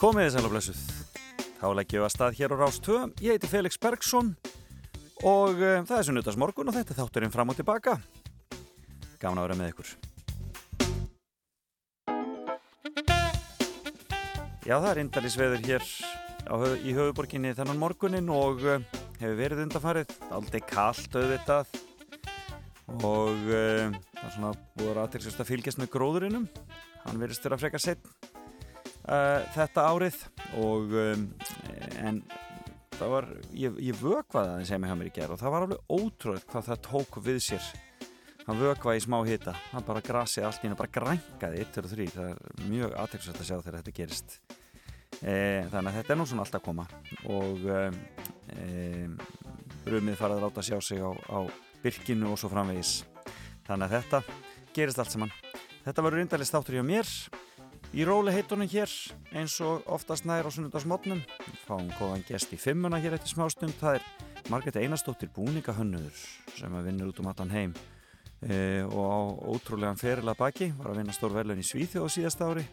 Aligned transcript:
Komið 0.00 0.24
þið 0.24 0.30
sæl 0.32 0.46
og 0.46 0.52
blessuð. 0.54 0.78
Þá 1.60 1.64
leggjum 1.76 2.00
við 2.00 2.06
að 2.06 2.12
stað 2.14 2.36
hér 2.38 2.52
á 2.56 2.56
Rás 2.56 2.76
2. 2.80 2.94
Ég 3.20 3.34
heiti 3.36 3.48
Felix 3.50 3.76
Bergsson 3.76 4.30
og 5.28 5.58
uh, 5.60 5.82
það 5.84 5.98
er 5.98 6.06
sunnudagsmorgun 6.06 6.70
og 6.70 6.76
þetta 6.78 6.94
er 6.94 6.98
þátturinn 7.02 7.34
fram 7.34 7.52
og 7.52 7.58
tilbaka. 7.58 7.98
Gaman 9.20 9.42
að 9.42 9.44
vera 9.44 9.58
með 9.58 9.74
ykkur. 9.74 9.90
Já, 14.64 14.72
það 14.78 14.88
er 14.94 15.02
indalisveður 15.02 15.68
hér 15.68 15.84
á, 16.48 16.56
í 16.80 16.96
höfuborginni 16.96 17.52
þennan 17.60 17.82
morgunin 17.84 18.32
og 18.32 18.64
uh, 18.64 18.80
hefur 19.20 19.38
verið 19.42 19.62
undanfarið. 19.66 20.16
Aldrei 20.32 20.64
kallt 20.64 21.20
auðvitað 21.20 21.76
og 23.04 23.36
uh, 23.52 23.92
það 23.92 24.24
er 24.24 24.34
svona 24.38 24.56
búið 24.80 25.04
aðtilsast 25.04 25.44
að 25.44 25.52
fylgjast 25.52 25.84
með 25.84 25.92
gróðurinnum. 25.98 26.50
Hann 27.04 27.20
verist 27.20 27.44
þér 27.44 27.58
að 27.58 27.66
freka 27.66 27.84
setn 27.90 28.19
uh, 29.10 29.42
þetta 29.54 29.86
árið 29.90 30.22
og 30.60 30.94
um, 31.02 31.26
en 32.00 32.22
það 33.00 33.12
var, 33.14 33.28
ég, 33.56 33.78
ég 33.90 34.00
vökvaði 34.00 34.52
það 34.52 34.66
sem 34.68 34.84
ég 34.84 34.92
hafði 34.92 35.00
mér 35.00 35.10
í 35.10 35.14
gerð 35.16 35.34
og 35.34 35.40
það 35.40 35.54
var 35.54 35.66
alveg 35.66 35.94
ótrúið 35.96 36.46
hvað 36.50 36.68
það 36.68 36.82
tók 36.86 37.20
við 37.24 37.40
sér. 37.48 37.68
Hann 38.46 38.60
vökvaði 38.60 39.00
í 39.00 39.04
smá 39.04 39.18
hita 39.28 39.54
hann 39.70 39.86
bara 39.86 40.02
grasið 40.04 40.46
allt 40.48 40.64
í 40.64 40.70
hann 40.70 40.78
bara 40.78 40.94
grænkaði 40.94 41.60
1 41.64 41.80
og 41.82 41.90
3, 41.92 42.08
það 42.14 42.30
er 42.30 42.64
mjög 42.70 42.96
aðtækksvægt 43.02 43.42
að 43.42 43.48
sjá 43.48 43.56
þegar 43.58 43.78
þetta 43.80 43.96
gerist. 44.00 44.38
E, 45.20 45.34
þannig 45.70 45.90
að 45.90 45.96
þetta 45.98 46.14
er 46.14 46.18
nú 46.20 46.26
svona 46.28 46.46
allt 46.46 46.56
að 46.56 46.64
koma 46.64 46.86
og 47.28 47.66
e, 47.68 47.80
brumið 49.84 50.16
farað 50.20 50.40
að 50.40 50.46
láta 50.46 50.64
sjá 50.64 50.78
sig 50.84 51.04
á, 51.04 51.10
á 51.12 51.38
byrkinu 51.84 52.32
og 52.32 52.40
svo 52.40 52.50
framvegis. 52.52 52.94
Þannig 53.68 53.86
að 53.86 53.94
þetta 53.98 54.22
gerist 54.76 55.00
allt 55.02 55.14
saman. 55.14 55.36
Þetta 55.84 56.04
var 56.04 56.16
reyndalist 56.16 56.56
áttur 56.56 56.80
hjá 56.80 56.84
mér 56.84 57.08
í 57.90 58.04
róli 58.06 58.30
heitunum 58.34 58.68
hér 58.70 58.90
eins 59.34 59.56
og 59.66 59.86
oftast 59.90 60.26
nær 60.28 60.46
á 60.46 60.50
sunnundagsmotnum 60.52 61.22
fáum 61.64 61.88
góðan 61.98 62.22
gest 62.28 62.52
í 62.54 62.58
fimmuna 62.60 63.00
hér 63.02 63.16
eftir 63.16 63.32
smástund. 63.32 63.74
Það 63.80 63.98
er 63.98 64.50
Margret 64.50 64.78
Einarstóttir 64.78 65.30
búningahönnur 65.34 66.20
sem 66.54 66.76
að 66.76 66.90
vinnur 66.90 67.10
út 67.10 67.22
um 67.22 67.30
allan 67.32 67.54
heim. 67.54 67.74
E, 68.40 68.82
og 68.86 69.02
á 69.10 69.20
ótrúlegan 69.52 69.98
ferilega 70.00 70.38
baki 70.38 70.70
var 70.78 70.92
að 70.92 71.00
vinna 71.00 71.16
stór 71.16 71.34
velun 71.34 71.60
í 71.60 71.66
Svíþjóð 71.66 72.12
síðasta 72.14 72.48
ári. 72.52 72.64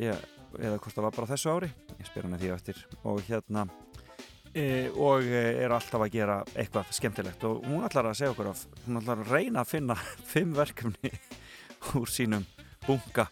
Ég, 0.00 0.26
eða 0.58 0.80
hvort 0.80 0.96
það 0.96 1.06
var 1.06 1.16
bara 1.20 1.30
þessu 1.30 1.52
ári 1.52 1.70
ég 1.98 2.10
spyr 2.10 2.26
hann 2.26 2.36
að 2.36 2.42
því 2.42 2.52
eftir. 2.56 2.82
Og 3.06 3.22
hérna 3.28 3.66
e, 4.50 4.66
og 4.90 5.30
er 5.38 5.76
alltaf 5.76 6.02
að 6.02 6.18
gera 6.18 6.40
eitthvað 6.56 6.90
skemmtilegt. 6.98 7.46
Og 7.46 7.62
hún 7.68 7.86
ætlar 7.86 8.10
að 8.10 8.18
segja 8.24 8.34
okkur 8.34 8.50
af 8.50 8.66
hún 8.88 9.00
ætlar 9.04 9.22
að 9.22 9.32
reyna 9.36 9.62
að 9.62 9.72
finna 9.76 9.98
fimm 10.34 10.58
verkefni 10.58 11.14
úr 11.94 12.10
sínum 12.10 12.44
bunga 12.82 13.30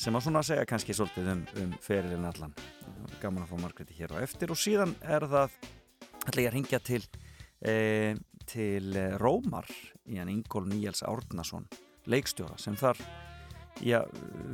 sem 0.00 0.16
að 0.16 0.24
svona 0.24 0.42
segja 0.46 0.68
kannski 0.68 0.96
svolítið 0.96 1.28
um, 1.34 1.42
um 1.60 1.72
ferilinn 1.84 2.28
allan. 2.28 2.54
Gaman 3.20 3.44
að 3.44 3.50
fá 3.52 3.56
Margreti 3.60 3.96
hér 3.98 4.14
á 4.16 4.24
eftir 4.24 4.52
og 4.52 4.60
síðan 4.60 4.94
er 5.04 5.26
það 5.28 5.56
ætla 6.30 6.44
ég 6.44 6.48
að 6.48 6.54
ringja 6.56 6.80
til 6.84 7.02
e, 7.60 7.74
til 8.48 8.96
Rómar 9.20 9.68
í 10.08 10.16
hann 10.20 10.32
Ingól 10.32 10.64
Níels 10.70 11.04
Árnason 11.06 11.68
leikstjóra 12.08 12.56
sem 12.60 12.78
þar 12.80 12.98
já, 13.84 14.00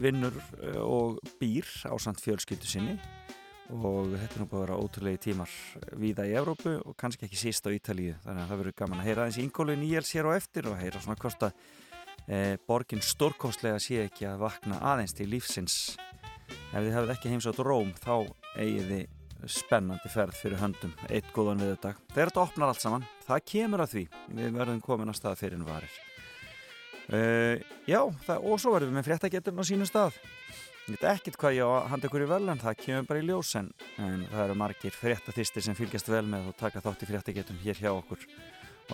vinnur 0.02 0.34
e, 0.58 0.74
og 0.82 1.22
býr 1.38 1.68
á 1.86 1.94
samt 2.02 2.24
fjölskyldu 2.24 2.66
sinni. 2.66 2.98
Og 3.66 4.12
þetta 4.12 4.36
er 4.36 4.42
nú 4.42 4.46
búin 4.46 4.60
að 4.60 4.66
vera 4.66 4.82
ótrúlega 4.82 5.22
tímar 5.24 5.54
viða 5.98 6.26
í 6.26 6.36
Evrópu 6.38 6.76
og 6.86 6.94
kannski 6.98 7.26
ekki 7.26 7.38
síst 7.38 7.66
á 7.66 7.74
Ítalíu. 7.74 8.14
Þannig 8.22 8.44
að 8.44 8.50
það 8.50 8.60
verður 8.62 8.78
gaman 8.82 9.00
að 9.02 9.08
heyra 9.10 9.24
eins 9.26 9.38
Ingólu 9.42 9.74
Níels 9.78 10.12
hér 10.14 10.30
á 10.30 10.38
eftir 10.38 10.68
og 10.70 10.78
heyra 10.78 11.02
svona 11.02 11.18
hvort 11.22 11.48
að 11.48 11.66
e, 12.28 12.56
borgin 12.66 13.02
stórkostlega 13.02 13.78
sé 13.82 14.02
ekki 14.06 14.26
að 14.28 14.42
vakna 14.44 14.80
aðeins 14.92 15.14
til 15.16 15.28
lífsins. 15.30 15.76
Ef 16.46 16.80
þið 16.80 16.92
hefði 16.94 17.14
ekki 17.14 17.32
heimsátt 17.32 17.62
Róm 17.66 17.92
þá 18.02 18.26
eigið 18.56 18.90
þið 18.92 19.06
spennandi 19.52 20.10
ferð 20.10 20.38
fyrir 20.40 20.60
höndum, 20.60 20.92
eitt 21.12 21.28
góðan 21.34 21.60
viðdag 21.62 21.98
þegar 22.14 22.30
þetta 22.30 22.42
opnar 22.42 22.70
allt 22.72 22.82
saman, 22.82 23.08
það 23.26 23.42
kemur 23.52 23.84
að 23.84 23.92
því. 23.92 24.04
Við 24.38 24.54
verðum 24.56 24.84
komin 24.84 25.12
að 25.12 25.18
stað 25.20 25.40
fyrir 25.42 25.58
en 25.58 25.66
varir. 25.66 25.98
E, 27.06 27.18
já 27.86 28.00
það, 28.26 28.40
og 28.40 28.62
svo 28.62 28.72
verðum 28.74 28.94
við 28.94 28.98
með 28.98 29.10
fréttageturinn 29.10 29.62
á 29.62 29.64
sínum 29.68 29.90
stað. 29.90 30.18
Ég 30.86 30.94
veit 30.94 31.06
ekkit 31.10 31.36
hvað 31.38 31.56
ég 31.56 31.66
á 31.66 31.70
að 31.76 31.88
handa 31.92 32.06
ykkur 32.08 32.22
í 32.22 32.26
vel 32.30 32.42
en 32.46 32.60
það 32.62 32.76
kemur 32.78 33.06
bara 33.08 33.22
í 33.22 33.24
ljós 33.26 33.54
en, 33.58 33.70
en 33.98 34.20
það 34.30 34.42
eru 34.44 34.58
margir 34.58 34.94
fréttaþistir 34.94 35.64
sem 35.66 35.78
fylgjast 35.78 36.10
vel 36.10 36.22
með 36.30 36.52
og 36.52 36.58
taka 36.60 36.82
þátt 36.84 37.02
í 37.02 37.08
fréttagetum 37.10 37.58
hér 37.64 37.80
hjá 37.80 37.90
okkur. 37.90 38.22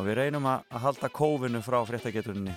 Og 0.01 0.07
við 0.09 0.17
reynum 0.17 0.49
að, 0.49 0.65
að 0.73 0.87
halda 0.87 1.11
kófinu 1.13 1.61
frá 1.65 1.83
fréttageturinni 1.85 2.55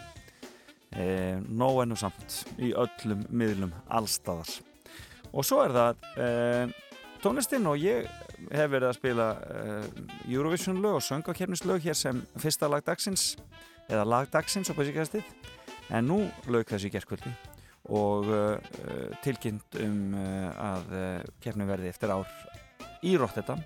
e, 0.92 1.38
nóg 1.48 1.82
ennú 1.84 1.98
samt 2.00 2.42
í 2.62 2.74
öllum 2.78 3.26
miðlum 3.30 3.74
allstaðar 3.88 4.52
og 5.32 5.48
svo 5.48 5.64
er 5.66 5.76
það 5.76 6.06
e, 6.22 6.30
tónlistinn 7.24 7.68
og 7.72 7.82
ég 7.82 8.10
hef 8.52 8.72
verið 8.72 8.90
að 8.92 8.98
spila 9.00 9.28
e, 9.36 9.66
Eurovision 10.30 10.82
lög 10.84 11.00
og 11.00 11.06
söngakefnislög 11.08 11.88
hér 11.88 11.98
sem 11.98 12.22
fyrsta 12.38 12.70
lag 12.72 12.86
dagsins 12.86 13.34
eða 13.90 14.06
lag 14.06 14.32
dagsins 14.34 14.70
og 14.70 14.78
hvað 14.78 14.90
sé 14.92 14.96
gæstið 15.00 15.36
en 15.96 16.10
nú 16.10 16.24
lög 16.50 16.70
þessi 16.70 16.94
gerðkvöldi 16.94 17.34
og 17.94 18.32
uh, 18.34 18.56
tilkynnt 19.22 19.76
um 19.78 20.16
uh, 20.18 20.48
að 20.58 20.96
kefni 21.44 21.68
verði 21.70 21.92
eftir 21.92 22.10
ár 22.10 22.26
í 23.06 23.14
Rotterdam. 23.20 23.62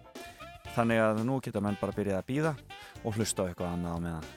Þannig 0.75 1.00
að 1.01 1.22
nú 1.28 1.40
geta 1.44 1.62
menn 1.63 1.80
bara 1.80 1.96
byrjað 1.96 2.19
að 2.19 2.28
býða 2.28 2.53
og 3.03 3.16
hlusta 3.16 3.46
á 3.46 3.47
eitthvað 3.47 3.74
annað 3.74 3.96
á 3.96 4.00
meðan 4.03 4.30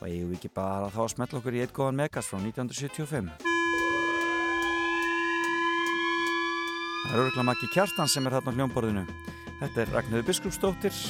og 0.00 0.08
eigum 0.08 0.30
við 0.32 0.38
ekki 0.40 0.52
bara 0.56 0.88
þá 0.92 1.00
að 1.04 1.12
smetla 1.14 1.40
okkur 1.40 1.56
í 1.56 1.62
eitt 1.64 1.74
góðan 1.76 2.00
megas 2.00 2.28
frá 2.30 2.40
1975 2.40 3.30
Það 7.00 7.16
er 7.16 7.22
örgulega 7.24 7.46
makki 7.48 7.68
kjartan 7.74 8.10
sem 8.12 8.26
er 8.28 8.36
þarna 8.36 8.52
á 8.52 8.56
hljómborðinu. 8.58 9.02
Þetta 9.58 9.82
er 9.82 9.92
Ragnhjóður 9.96 10.28
Biskupsdóttir 10.28 11.00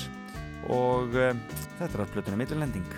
og 0.72 1.12
um, 1.12 1.42
þetta 1.76 1.92
er 1.92 2.04
allplötunni 2.06 2.40
Millilending 2.40 2.88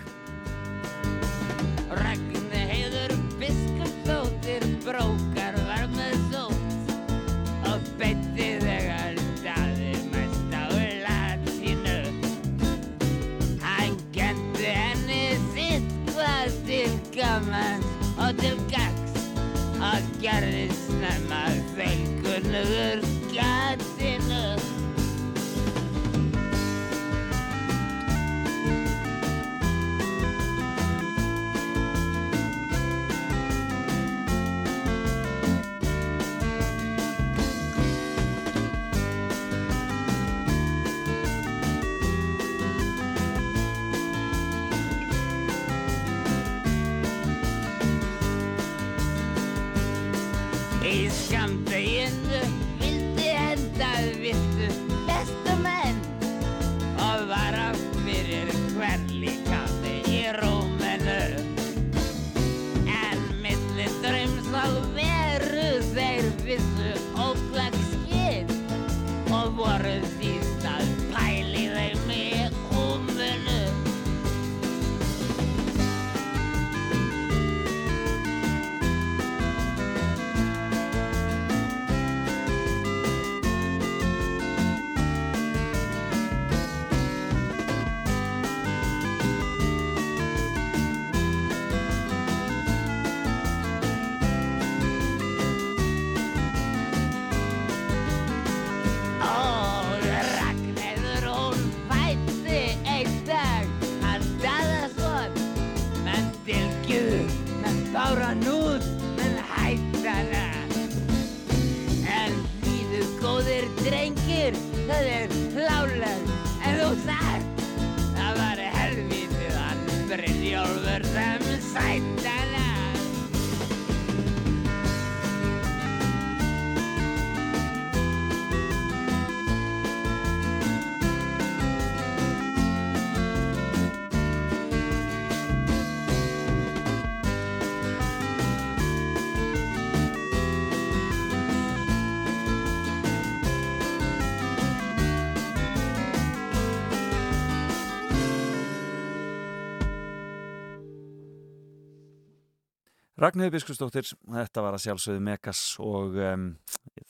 Ragnhildur 153.22 153.54
Biskustóttir, 153.54 154.08
þetta 154.34 154.62
var 154.64 154.74
að 154.74 154.80
sjálfsögðu 154.82 155.20
Megas 155.22 155.58
og 155.78 156.16
um, 156.18 156.46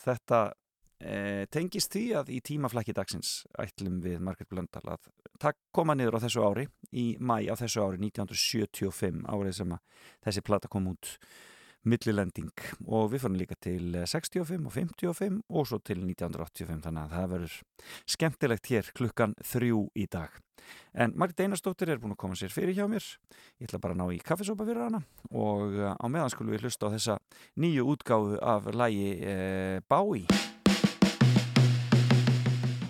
þetta 0.02 0.40
e, 1.00 1.46
tengist 1.48 1.94
því 1.94 2.02
að 2.20 2.32
í 2.36 2.40
tímaflækki 2.44 2.92
dagsins 2.98 3.30
ætlum 3.62 3.96
við 4.04 4.18
Margret 4.20 4.50
Blöndal 4.50 4.82
að 4.92 5.08
takk 5.40 5.56
koma 5.72 5.96
niður 5.96 6.18
á 6.20 6.24
þessu 6.26 6.44
ári 6.44 6.66
í 6.92 7.06
mæ 7.16 7.48
á 7.48 7.56
þessu 7.56 7.86
ári 7.86 8.02
1975 8.02 9.24
árið 9.24 9.56
sem 9.62 9.72
að 9.72 10.04
þessi 10.28 10.44
plata 10.50 10.68
kom 10.74 10.92
út 10.92 11.14
millilending. 11.88 12.52
Og 12.84 13.08
við 13.14 13.24
fórum 13.24 13.40
líka 13.40 13.56
til 13.56 13.96
65 14.04 14.68
og 14.68 14.76
55 14.76 15.40
og 15.48 15.70
svo 15.70 15.80
til 15.80 16.02
1985 16.04 16.84
þannig 16.90 17.06
að 17.06 17.16
það 17.16 17.36
verður 17.38 17.60
skemmtilegt 18.18 18.74
hér 18.74 18.96
klukkan 19.00 19.38
þrjú 19.40 19.86
í 19.96 20.10
dag 20.12 20.36
en 20.94 21.14
Margit 21.16 21.40
Einarstóttir 21.44 21.90
er 21.92 22.00
búin 22.00 22.14
að 22.14 22.20
koma 22.20 22.36
sér 22.38 22.52
fyrir 22.52 22.76
hjá 22.76 22.84
mér. 22.90 23.04
Ég 23.60 23.68
ætla 23.68 23.80
bara 23.82 23.96
að 23.96 24.02
ná 24.02 24.12
í 24.12 24.20
kaffesópa 24.22 24.66
fyrir 24.68 24.84
hana. 24.86 25.02
Og 25.30 25.78
uh, 25.78 25.94
á 25.96 26.06
meðan 26.12 26.32
skulum 26.32 26.52
við 26.52 26.66
hlusta 26.66 26.90
á 26.90 26.94
þessa 26.94 27.16
nýju 27.62 27.86
útgáfu 27.94 28.36
af 28.42 28.68
lægi 28.76 29.08
eh, 29.20 29.80
Bowie. 29.88 30.26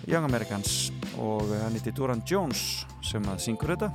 Young 0.09 0.27
Americans 0.27 0.91
og 1.17 1.47
hann 1.61 1.73
heiti 1.77 1.93
Duran 1.95 2.21
Jones 2.27 2.83
sem 3.05 3.23
að 3.31 3.41
syngur 3.47 3.75
þetta. 3.75 3.91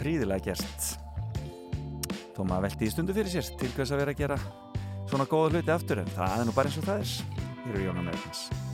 Príðilega 0.00 0.50
gert. 0.50 0.90
Þó 2.34 2.42
maður 2.42 2.66
veldi 2.66 2.88
í 2.88 2.92
stundu 2.92 3.14
fyrir 3.14 3.30
sér 3.30 3.54
til 3.60 3.70
hvers 3.76 3.94
að 3.94 4.02
vera 4.02 4.16
að 4.16 4.22
gera 4.24 4.40
svona 5.06 5.28
góða 5.30 5.54
hluti 5.54 5.74
aftur 5.74 6.02
en 6.02 6.14
það 6.18 6.38
er 6.40 6.48
nú 6.48 6.56
bara 6.56 6.70
eins 6.70 6.82
og 6.82 6.88
það 6.90 7.04
er. 7.04 7.42
Hér 7.64 7.76
eru 7.76 7.86
Young 7.86 8.02
Americans 8.02 8.73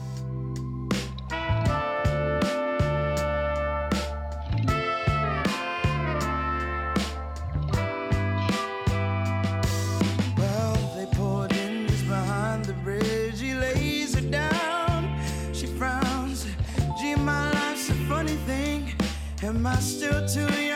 Am 19.61 19.67
I 19.67 19.75
still 19.75 20.27
too 20.27 20.51
young? 20.59 20.70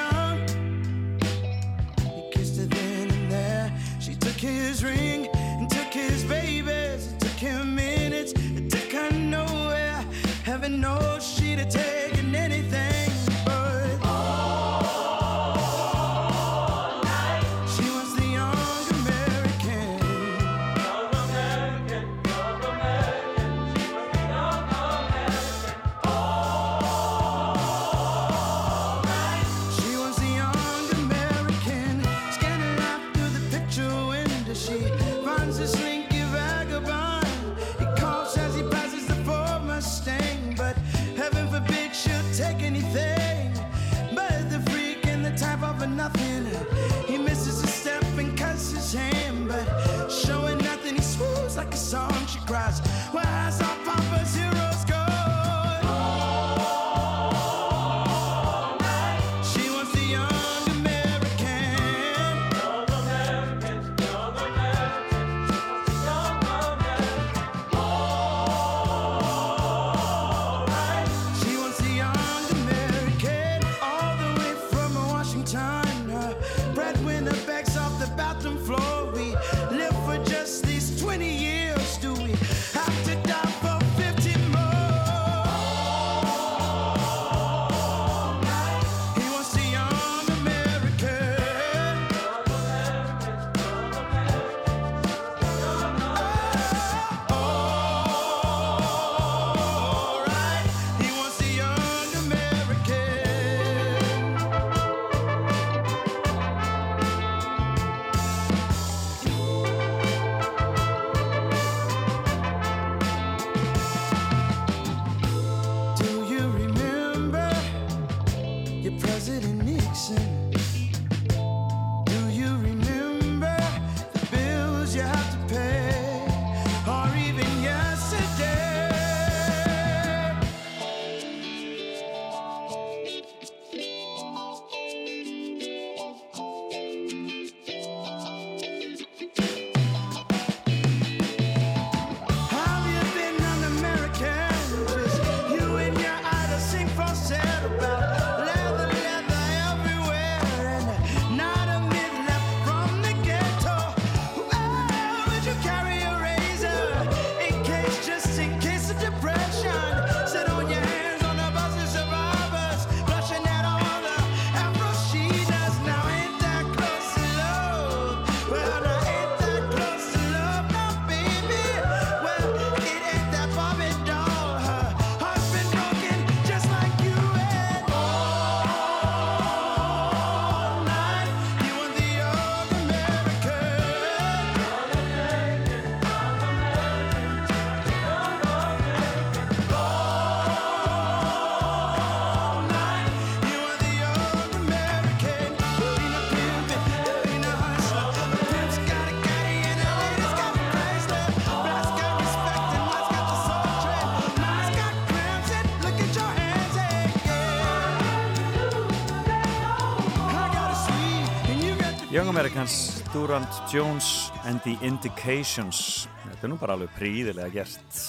Americans, 212.36 213.02
Durant 213.14 213.48
Jones 213.72 214.30
and 214.44 214.60
the 214.68 214.76
Indications 214.84 216.10
Þetta 216.26 216.44
er 216.44 216.52
nú 216.52 216.58
bara 216.60 216.76
alveg 216.76 216.92
príðilega 216.98 217.48
gert 217.54 218.00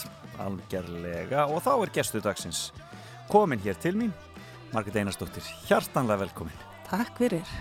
algerlega 0.43 1.45
og 1.47 1.61
þá 1.63 1.71
er 1.77 1.93
gestu 1.95 2.23
dagsins 2.25 2.65
komin 3.31 3.63
hér 3.63 3.79
til 3.79 3.95
mín 3.95 4.11
Margret 4.73 4.99
Einarsdóttir, 4.99 5.47
hjartanlega 5.69 6.25
velkomin 6.25 6.59
Takk 6.89 7.15
fyrir, 7.23 7.55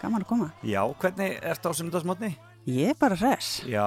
gaman 0.00 0.24
að 0.24 0.30
koma. 0.32 0.48
Já, 0.64 0.80
hvernig 1.04 1.36
ertu 1.52 1.68
á 1.68 1.72
sunnudasmotni? 1.76 2.32
Ég 2.64 2.94
er 2.94 2.98
bara 2.98 3.20
res. 3.20 3.60
Já, 3.68 3.84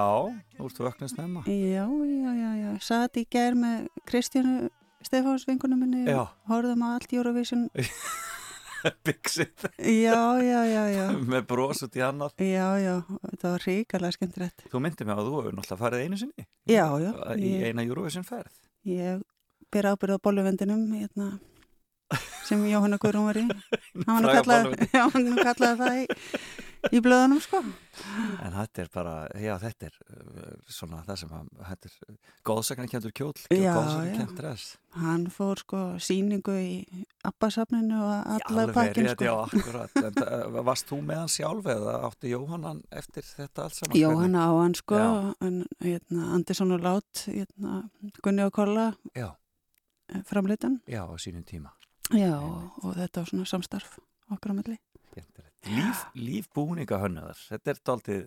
þú 0.54 0.70
ert 0.70 0.82
vöknast 0.86 1.18
nefna 1.18 1.42
Já, 1.50 1.82
já, 1.90 2.30
já, 2.30 2.50
já. 2.62 2.72
Satt 2.92 3.18
í 3.18 3.26
gær 3.26 3.58
með 3.58 3.90
Kristjánu 4.06 4.70
Stefáns 5.02 5.50
vingunum 5.50 5.82
minni 5.82 6.06
og 6.14 6.30
horfðum 6.46 6.86
á 6.86 6.94
allt 6.94 7.10
Eurovision. 7.10 7.66
Já. 10.04 10.16
með 11.32 11.46
bros 11.50 11.82
út 11.86 11.98
í 11.98 12.04
annað 12.04 12.40
Já, 12.44 12.66
já, 12.80 12.94
þetta 13.26 13.52
var 13.54 13.66
ríkalega 13.66 14.16
skemmtilegt. 14.16 14.64
Þú 14.72 14.82
myndi 14.84 15.06
mig 15.08 15.16
að 15.16 15.28
þú 15.28 15.36
hefur 15.40 15.58
náttúrulega 15.58 15.82
farið 15.84 16.06
einu 16.06 16.20
sinni 16.20 16.46
Já, 16.70 16.86
já. 17.02 17.12
í 17.36 17.54
Ég, 17.54 17.68
eina 17.70 17.86
Eurovision 17.86 18.26
ferð 18.26 18.54
ég 18.88 19.20
ber 19.70 19.90
ábyrð 19.92 20.16
á 20.18 20.24
bolluvendinum 20.24 20.82
hérna, 20.96 21.26
sem 22.48 22.62
Jóhanna 22.66 22.98
Guðrún 22.98 23.28
var 23.28 23.38
í. 23.38 23.44
Hann 24.06 24.24
var 24.24 25.20
nú 25.22 25.36
kallaði 25.36 25.76
það 25.78 26.00
í, 26.00 26.08
í 26.88 27.00
blöðunum, 27.04 27.40
sko. 27.44 27.60
En 28.40 28.54
þetta 28.54 28.82
er 28.84 28.90
bara, 28.94 29.14
já 29.36 29.52
þetta 29.60 29.88
er 29.90 29.96
uh, 30.06 30.52
svona 30.72 31.02
það 31.06 31.18
sem 31.22 31.32
að, 31.36 31.48
þetta 31.68 31.90
er 31.90 32.18
góðsakarnakjöndur 32.50 33.14
kjól, 33.20 33.32
Já, 33.52 33.72
góðsakarnakjönd 33.76 34.36
dress. 34.38 34.68
Hann 35.00 35.26
fór 35.30 35.60
sko 35.62 35.80
síningu 36.02 36.54
í 36.58 37.04
Abbasafninu 37.28 37.98
og 38.00 38.12
alla 38.36 38.64
Alveg 38.64 38.74
pakkin, 38.74 39.10
sko. 39.12 39.28
já, 39.28 39.34
akkurat. 39.44 39.98
En, 40.00 40.22
uh, 40.24 40.62
varst 40.66 40.88
þú 40.90 41.00
með 41.04 41.20
hann 41.22 41.34
sjálf 41.36 41.68
eða 41.74 41.98
átti 42.08 42.32
Jóhannan 42.32 42.80
eftir 43.02 43.26
þetta 43.28 43.66
allt 43.68 43.76
saman? 43.78 43.98
Jóhanna 44.00 44.46
á 44.48 44.52
hann 44.56 44.78
sko 44.78 45.02
en 45.44 45.60
hérna, 45.84 46.30
Andersson 46.38 46.72
og 46.78 46.82
Lát 46.86 47.26
hérna, 47.28 47.82
Gunni 48.24 48.46
og 48.48 48.54
Kolla 48.56 48.88
framleitan 50.26 50.80
já, 50.90 51.04
á 51.06 51.14
sínum 51.22 51.44
tíma. 51.46 51.70
já, 52.10 52.34
og, 52.42 52.72
og 52.82 52.96
þetta 52.96 53.20
var 53.22 53.28
svona 53.30 53.44
samstarf 53.46 53.98
okkar 54.30 54.50
á 54.50 54.58
milli. 54.58 54.78
Líf, 55.68 56.06
lífbúninga 56.16 57.02
hönnuðar, 57.02 57.40
þetta 57.50 57.72
er 57.72 57.80
dálítið, 57.84 58.22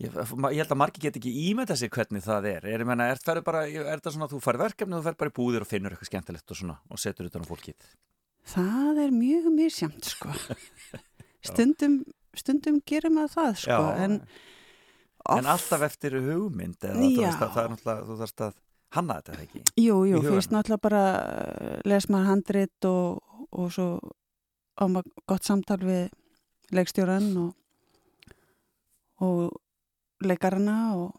ég, 0.00 0.14
ég 0.16 0.62
held 0.62 0.72
að 0.72 0.80
margir 0.80 1.04
get 1.04 1.18
ekki 1.20 1.34
ímynda 1.50 1.76
sér 1.76 1.92
hvernig 1.92 2.24
það 2.24 2.48
er. 2.54 2.70
Er, 2.72 2.86
menna, 2.88 3.10
er, 3.12 3.42
bara, 3.44 3.66
er 3.68 3.90
þetta 3.98 4.14
svona 4.14 4.30
að 4.30 4.38
þú 4.38 4.40
farið 4.46 4.64
verkefni 4.64 4.96
og 4.96 5.02
þú 5.02 5.10
fer 5.10 5.20
bara 5.20 5.34
í 5.34 5.36
búðir 5.36 5.66
og 5.66 5.68
finnur 5.68 5.92
eitthvað 5.92 6.10
skemmtilegt 6.12 6.54
og 6.54 6.60
svona 6.62 6.78
og 6.88 7.02
setur 7.02 7.28
utan 7.28 7.44
á 7.44 7.50
fólkið? 7.52 7.92
það 8.48 9.04
er 9.04 9.12
mjög 9.14 9.50
misjamt 9.54 10.08
sko 10.14 10.32
stundum, 11.48 12.00
stundum 12.36 12.80
gerir 12.86 13.12
maður 13.14 13.34
það 13.36 13.60
sko 13.64 13.78
en, 14.04 14.18
en 15.36 15.50
alltaf 15.54 15.86
eftir 15.86 16.18
hugmynd 16.18 16.82
eða 16.82 17.06
Já. 17.06 17.20
veist 17.26 17.44
að 17.46 17.54
það 17.54 17.62
er 17.64 17.74
náttúrulega, 17.74 18.06
þú 18.08 18.18
þarfst 18.22 18.44
að 18.46 18.58
hanna 18.92 19.20
þetta 19.20 19.44
ekki. 19.46 19.62
jú, 19.80 20.00
jú, 20.10 20.24
fyrst 20.26 20.54
náttúrulega 20.54 20.86
bara 20.88 21.04
uh, 21.20 21.76
les 21.88 22.08
maður 22.12 22.32
handrit 22.32 22.90
og, 22.90 23.46
og 23.54 23.70
svo 23.72 23.88
á 24.76 24.84
maður 24.90 25.14
gott 25.30 25.46
samtal 25.46 25.80
við 25.84 26.10
leikstjóran 26.72 27.28
og, 27.36 27.50
og 29.22 29.60
leikarana 30.24 30.78
og, 30.96 31.10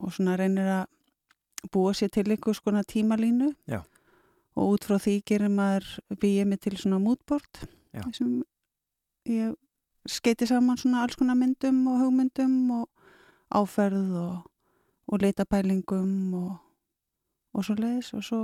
og 0.00 0.12
svona 0.12 0.36
reynir 0.40 0.68
að 0.80 1.70
búa 1.72 1.92
sér 1.96 2.12
til 2.12 2.30
einhver 2.30 2.56
skona 2.56 2.82
tímalínu. 2.88 3.54
Já. 3.68 3.82
og 4.60 4.74
út 4.74 4.86
frá 4.86 4.98
því 5.00 5.16
gerir 5.26 5.52
maður 5.52 5.86
býið 6.20 6.48
mig 6.50 6.60
til 6.60 6.76
svona 6.78 7.00
mútbort 7.02 7.62
sem 8.16 8.40
ég 9.28 9.54
skeiti 10.08 10.48
saman 10.48 10.78
svona 10.80 11.04
alls 11.04 11.18
konar 11.18 11.38
myndum 11.38 11.84
og 11.90 12.00
hugmyndum 12.02 12.56
og 12.80 12.88
áferð 13.54 14.16
og, 14.20 14.34
og 15.06 15.22
leitapælingum 15.22 16.34
og, 16.34 16.56
og 17.54 17.66
svo 17.66 17.76
leiðis 17.78 18.12
og 18.14 18.24
svo 18.24 18.40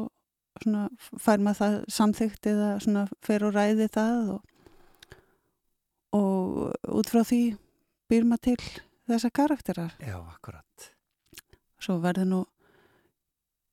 svona 0.62 0.86
fær 1.20 1.42
maður 1.42 1.60
það 1.60 1.78
samþygt 1.98 2.50
eða 2.52 2.68
svona 2.82 3.06
fer 3.25 3.44
og 3.44 3.56
ræði 3.56 3.88
það 3.92 4.30
og, 4.36 4.52
og 6.16 6.96
út 6.96 7.12
frá 7.12 7.23
því 7.28 7.40
býr 8.11 8.26
maður 8.28 8.44
til 8.49 8.82
þessa 9.11 9.30
karakterar. 9.35 9.94
Já, 10.02 10.16
akkurat. 10.18 10.90
svo 11.82 11.99
verður 12.02 12.26
nú 12.30 12.38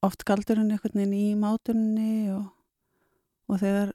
oft 0.03 0.25
galdurinn 0.27 0.73
einhvern 0.75 0.99
veginn 0.99 1.13
í 1.15 1.27
mátunni 1.39 2.29
og, 2.35 2.49
og 3.47 3.61
þegar 3.61 3.93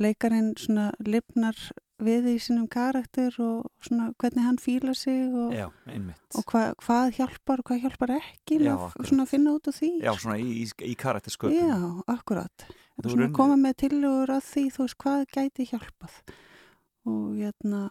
leikarinn 0.00 0.54
svona 0.58 0.88
lifnar 1.04 1.58
við 2.02 2.26
í 2.32 2.36
sínum 2.42 2.66
karakter 2.72 3.34
og 3.44 3.68
svona 3.84 4.08
hvernig 4.18 4.46
hann 4.46 4.58
fílar 4.58 4.96
sig 4.98 5.28
og, 5.30 5.52
Já, 5.54 5.68
og 5.68 6.46
hva, 6.50 6.62
hvað 6.82 7.12
hjálpar 7.18 7.62
og 7.62 7.68
hvað 7.68 7.84
hjálpar 7.84 8.14
ekki 8.16 8.58
Já, 8.64 8.74
svona 9.04 9.26
finna 9.30 9.54
út 9.54 9.68
úr 9.70 9.76
því. 9.76 9.90
Já, 10.02 10.12
svona 10.18 10.38
í, 10.42 10.48
í, 10.64 10.66
í 10.88 10.94
karaktersköpun. 10.98 11.54
Já, 11.54 11.78
akkurat. 12.10 12.66
Svona 13.02 13.28
raun- 13.28 13.36
koma 13.36 13.58
með 13.60 13.76
tillögur 13.84 14.34
að 14.34 14.48
því 14.48 14.64
þú 14.74 14.86
veist 14.88 14.98
hvað 15.04 15.28
gæti 15.36 15.68
hjálpað 15.70 16.18
og 17.08 17.34
hérna 17.36 17.88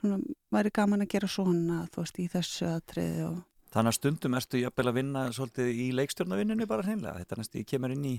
svona 0.00 0.18
væri 0.52 0.72
gaman 0.74 1.04
að 1.04 1.12
gera 1.14 1.28
svona 1.30 1.82
þú 1.92 2.04
veist 2.04 2.20
í 2.22 2.28
þessu 2.32 2.68
atriði 2.72 3.24
og 3.28 3.40
Þannig 3.72 3.88
að 3.88 3.96
stundum 3.96 4.34
ertu 4.36 4.58
jafnvel 4.60 4.90
að 4.90 4.96
vinna 4.98 5.20
svolítið 5.32 5.78
í 5.80 5.84
leikstjórnavinnunni 5.96 6.66
bara 6.68 6.84
hreinlega. 6.84 7.22
Þetta 7.22 7.38
næstu 7.38 7.60
ég 7.62 7.68
kemur 7.70 7.94
inn 7.94 8.04
í, 8.04 8.12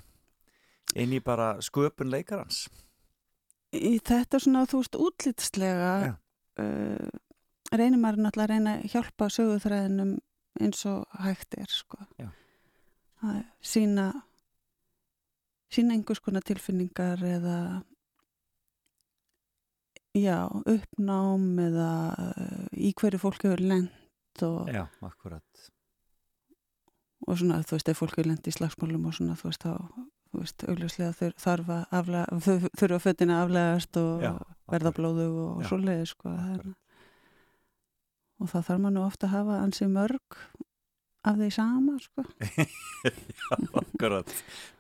inn 0.98 1.14
í 1.14 1.20
bara 1.22 1.52
sköpun 1.62 2.10
leikarans. 2.10 2.64
í 3.74 4.00
þetta 4.02 4.40
svona 4.42 4.66
þú 4.70 4.82
veist 4.82 4.98
útlitslega 4.98 5.92
Já. 6.08 6.14
uh, 6.62 7.08
reynir 7.74 8.02
maður 8.02 8.26
náttúrulega 8.26 8.48
að 8.48 8.52
reyna 8.54 8.74
að 8.80 8.92
hjálpa 8.94 9.30
söguþræðinum 9.34 10.12
eins 10.62 10.86
og 10.90 11.22
hægt 11.26 11.58
er 11.58 11.70
sko 11.74 11.98
Já. 12.22 12.30
að 13.26 13.40
sína 13.62 14.12
sína 15.74 15.96
einhvers 15.98 16.22
konar 16.22 16.46
tilfinningar 16.46 17.22
eða 17.26 17.58
já, 20.14 20.40
uppnám 20.70 21.46
eða 21.68 21.90
uh, 22.14 22.66
í 22.78 22.94
hverju 23.00 23.20
fólk 23.24 23.44
hefur 23.48 23.64
lent 23.64 24.44
og, 24.46 24.68
Já, 24.74 24.86
akkurat. 25.06 25.64
og 27.28 27.38
svona 27.40 27.62
þú 27.64 27.78
veist, 27.78 27.90
ef 27.94 28.00
fólk 28.02 28.18
hefur 28.18 28.30
lent 28.32 28.48
í 28.50 28.54
slagsmálum 28.56 29.06
og 29.10 29.16
svona 29.18 29.38
þú 29.40 29.50
veist, 29.52 29.64
þá 29.64 29.74
þú 30.34 30.42
veist, 30.42 30.64
augljóslega 30.70 31.32
þarf 31.40 31.70
að 31.78 31.84
aflega, 32.00 32.38
þur- 32.46 32.70
þurfa 32.82 33.02
fötina 33.08 33.40
að 33.40 33.46
aflegast 33.48 34.00
og 34.02 34.24
Já, 34.26 34.32
verða 34.74 34.94
blóðu 34.98 35.28
og 35.48 35.64
Já, 35.64 35.68
svoleiði 35.72 36.10
sko 36.14 36.34
akkurat. 36.34 36.78
og 38.42 38.50
það 38.54 38.68
þarf 38.70 38.84
maður 38.88 39.06
ofta 39.08 39.28
að 39.30 39.36
hafa 39.38 39.60
ansi 39.64 39.88
mörg 39.94 40.40
af 41.24 41.38
því 41.40 41.50
sama 41.56 41.94
sko 42.04 42.26
Já, 43.40 43.58
akkurat. 43.80 44.34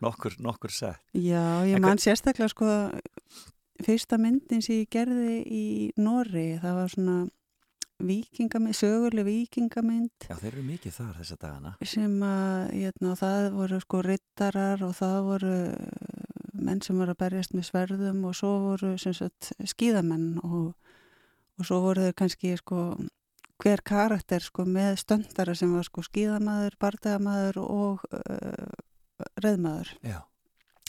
Nokkur, 0.04 0.34
nokkur 0.44 0.74
sett. 0.75 1.00
já, 1.16 1.44
ég 1.70 1.78
En 1.78 1.86
man 1.86 2.02
sérstaklega 2.02 2.50
sko 2.52 2.68
fyrsta 3.86 4.20
myndin 4.22 4.62
sem 4.63 4.84
ég 4.84 4.92
gerði 4.94 5.40
í 5.48 5.63
Nóri, 6.02 6.60
það 6.62 6.78
var 6.80 6.94
svona 6.94 7.18
vikingamind, 8.04 8.75
söguleg 8.75 9.25
vikingamind 9.28 10.28
Já, 10.28 10.36
þeir 10.36 10.52
eru 10.52 10.66
mikið 10.68 10.96
þar 10.98 11.18
þessa 11.22 11.38
dagana. 11.40 11.74
sem 11.88 12.16
að 12.28 12.72
hérna, 12.74 13.16
það 13.20 13.50
voru 13.56 13.80
sko 13.84 14.02
rittarar 14.04 14.84
og 14.84 14.96
það 14.98 15.18
voru 15.30 15.56
menn 16.54 16.82
sem 16.84 17.00
voru 17.00 17.13
að 17.13 17.22
berjast 17.24 17.56
með 17.56 17.68
sverðum 17.70 18.24
og 18.30 18.36
svo 18.38 18.52
voru 18.68 18.94
sem 19.02 19.16
sagt 19.18 19.52
skíðamenn 19.74 20.40
og, 20.44 20.74
og 21.60 21.68
svo 21.68 21.80
voru 21.84 22.08
þau 22.10 22.18
kannski 22.24 22.56
sko 22.60 22.82
hver 23.63 23.84
karakter 23.86 24.44
sko 24.44 24.66
með 24.68 24.98
stöndara 25.04 25.56
sem 25.56 25.72
var 25.72 25.88
sko 25.88 26.04
skíðamaður, 26.04 26.75
bardagamaður 26.82 27.62
og 27.63 28.04
uh, 28.12 28.74
reðmaður 29.40 29.94
Já. 30.04 30.20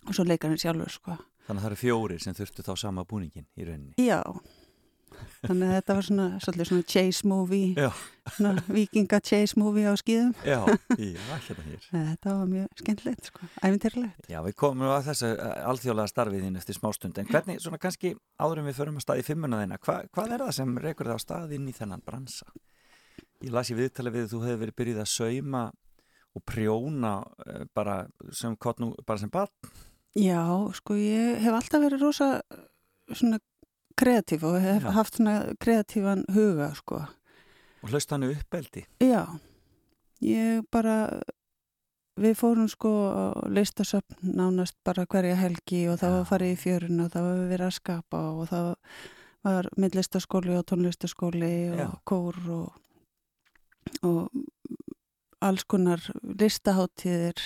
og 0.08 0.16
svo 0.16 0.24
leikarinn 0.26 0.58
sjálfur 0.58 0.90
sko. 0.90 1.18
Þannig 1.44 1.58
að 1.58 1.64
það 1.64 1.70
eru 1.70 1.80
fjórir 1.80 2.22
sem 2.24 2.36
þurftu 2.36 2.64
þá 2.64 2.74
sama 2.80 3.04
búningin 3.08 3.44
í 3.60 3.66
rauninni. 3.68 3.94
Já, 4.00 4.22
þannig 5.44 5.68
að 5.68 5.74
þetta 5.74 5.96
var 5.98 6.06
svona, 6.06 6.26
svona 6.40 6.86
chase 6.88 7.28
movie, 7.28 7.74
Já. 7.76 7.90
svona 8.38 8.64
vikinga 8.78 9.20
chase 9.20 9.60
movie 9.60 9.84
á 9.84 9.92
skíðum. 10.00 10.32
Já, 10.40 10.60
já, 10.96 11.20
hérna 11.48 11.66
hér. 11.68 11.86
Þetta 11.90 12.36
var 12.38 12.50
mjög 12.54 12.80
skemmtilegt 12.80 13.30
sko, 13.30 13.50
æfintýrlegt. 13.60 14.30
Já, 14.32 14.40
við 14.46 14.58
komum 14.64 14.88
að 14.88 15.10
þessu 15.10 15.30
eh, 15.34 15.54
alþjóðlega 15.68 16.14
starfið 16.14 16.46
þín 16.48 16.60
eftir 16.62 16.80
smástund, 16.80 17.20
en 17.20 17.30
hvernig, 17.30 17.62
svona 17.64 17.82
kannski 17.82 18.16
áður 18.40 18.64
en 18.64 18.70
við 18.70 18.80
förum 18.80 19.00
að 19.00 19.06
staði 19.06 19.28
fimmuna 19.28 19.62
þína, 19.62 19.80
hva, 19.84 20.00
hvað 20.16 20.36
er 20.38 20.46
það 20.46 20.58
sem 20.62 20.76
rekur 20.88 21.12
það 21.12 21.20
á 21.20 21.26
stað 21.28 21.56
inn 21.58 21.68
í 21.68 21.76
þennan 21.76 22.04
bransa? 22.08 22.52
Ég 23.44 23.52
las 23.52 23.68
í 23.68 23.76
viðtali 23.76 24.14
við 24.14 24.30
að 24.30 24.32
þú 24.32 24.46
hefði 24.46 24.60
verið 24.64 24.78
byrjuð 24.80 25.02
að 25.04 25.10
sauma 25.12 25.66
og 26.34 26.42
prjóna 26.48 27.18
eh, 27.44 27.66
bara 27.76 28.04
sem, 28.32 28.56
sem 28.56 29.32
barn. 29.34 29.74
Já, 30.14 30.70
sko 30.78 30.94
ég 30.94 31.40
hef 31.42 31.56
alltaf 31.56 31.82
verið 31.82 32.04
rosa 32.04 32.28
svona 33.10 33.40
kreatív 33.98 34.44
og 34.46 34.60
hef 34.62 34.84
Já. 34.86 34.90
haft 34.94 35.18
svona 35.18 35.54
kreatívan 35.60 36.24
huga 36.32 36.74
sko. 36.74 37.02
og 37.82 37.90
hlaust 37.90 38.10
hann 38.10 38.24
uppeldi. 38.24 38.86
Já, 39.00 39.26
ég 40.22 40.62
bara, 40.70 41.20
við 42.16 42.38
fórum 42.38 42.68
sko 42.68 42.92
á 43.10 43.24
listasöfn 43.50 44.22
nánast 44.22 44.76
bara 44.84 45.04
hverja 45.06 45.34
helgi 45.36 45.88
og 45.88 45.98
það 45.98 46.10
var 46.10 46.24
Já. 46.24 46.28
farið 46.30 46.54
í 46.54 46.60
fjörun 46.62 47.04
og 47.04 47.10
það 47.12 47.28
var 47.28 47.42
verið 47.50 47.66
að 47.66 47.76
skapa 47.80 48.22
og 48.30 48.48
það 48.48 48.70
var 49.44 49.68
myndlistaskóli 49.76 50.56
og 50.56 50.64
tónlistaskóli 50.70 51.52
Já. 51.76 51.90
og 51.90 51.98
kór 52.08 52.38
og, 52.48 52.72
og 54.02 54.30
alls 55.44 55.64
konar 55.68 56.00
listaháttíðir, 56.22 57.36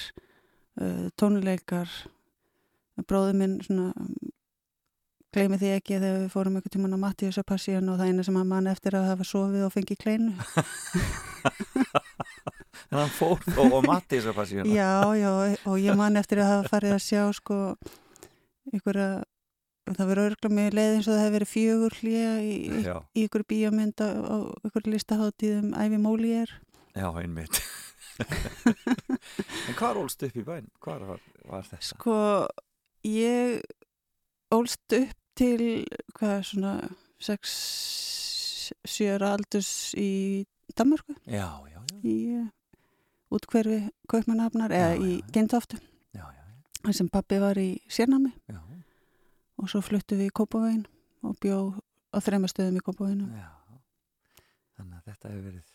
uh, 0.81 1.09
tónleikar. 1.19 1.89
Bróður 3.07 3.38
minn 3.38 3.59
svona 3.62 3.93
gleymi 5.35 5.59
því 5.61 5.71
ekki 5.76 5.99
þegar 6.00 6.21
við 6.25 6.31
fórum 6.33 6.57
einhvern 6.57 6.73
tímann 6.75 6.97
á 6.97 7.05
Mattíusa 7.05 7.45
passíun 7.47 7.90
og 7.93 7.99
það 8.00 8.11
eina 8.11 8.25
sem 8.26 8.38
hann 8.40 8.49
mann 8.49 8.71
eftir 8.71 8.97
að 8.97 9.11
hafa 9.11 9.26
sofið 9.28 9.67
og 9.67 9.75
fengið 9.75 9.99
kleinu. 10.02 10.33
en 12.88 12.99
hann 13.02 13.11
fór 13.12 13.43
og, 13.59 13.73
og 13.76 13.83
matti 13.87 14.17
þess 14.19 14.31
að 14.33 14.38
passíuna 14.38 14.69
Já, 14.73 14.93
já, 15.19 15.33
og 15.69 15.81
ég 15.83 15.99
man 15.99 16.17
eftir 16.21 16.40
að 16.43 16.52
hafa 16.55 16.71
farið 16.73 16.95
að 16.97 17.02
sjá 17.05 17.25
sko 17.37 17.59
einhverja, 18.73 19.09
það 19.93 20.11
verður 20.11 20.31
örgla 20.33 20.50
með 20.59 20.76
leið 20.78 20.95
eins 20.97 21.09
og 21.09 21.12
það 21.14 21.23
hefur 21.25 21.37
verið 21.37 21.52
fjögur 21.52 21.99
hlýja 22.00 22.33
í, 22.40 22.55
í, 22.64 22.97
ykkur 23.25 23.45
bíómynd 23.52 24.05
á 24.05 24.09
ykkur 24.69 24.88
listaháttíðum 24.95 25.75
Ævi 25.76 26.00
Mólíer. 26.02 26.55
já, 26.97 27.09
einmitt 27.21 27.61
en 29.69 29.76
hvað 29.78 30.00
ólst 30.02 30.25
upp 30.26 30.37
í 30.40 30.43
bæn? 30.47 30.67
hvað 30.83 31.05
var, 31.12 31.21
var 31.47 31.69
þetta? 31.69 31.85
Sko, 31.93 32.17
ég 33.07 33.62
ólst 34.55 34.93
upp 34.97 35.17
til 35.38 35.85
hvað 36.19 36.38
svona 36.50 36.73
6-7 37.23 39.23
aldurs 39.23 39.73
í 39.99 40.45
Danmarku 40.78 41.14
já, 41.26 41.47
já, 41.71 41.78
já, 41.78 41.81
í 42.02 42.17
uh, 42.38 42.49
útkverfi 43.35 43.88
Kaupmannhafnar 44.09 44.73
eða 44.73 44.97
í 44.99 45.21
já, 46.14 46.25
þar 46.83 46.95
sem 46.97 47.09
pappi 47.12 47.38
var 47.43 47.59
í 47.61 47.81
sérnámi. 47.90 48.33
Já, 48.49 48.61
og 49.59 49.71
svo 49.71 49.83
fluttu 49.83 50.19
við 50.19 50.31
í 50.31 50.35
Kópavegin 50.38 50.85
og 51.26 51.35
bjó 51.43 51.59
á 52.14 52.19
þrema 52.23 52.50
stöðum 52.50 52.78
í 52.78 52.85
Kópaveginu. 52.85 53.26
já. 53.35 53.50
þannig 54.78 54.97
að 54.97 55.11
þetta 55.11 55.33
hefur 55.33 55.45
verið 55.49 55.67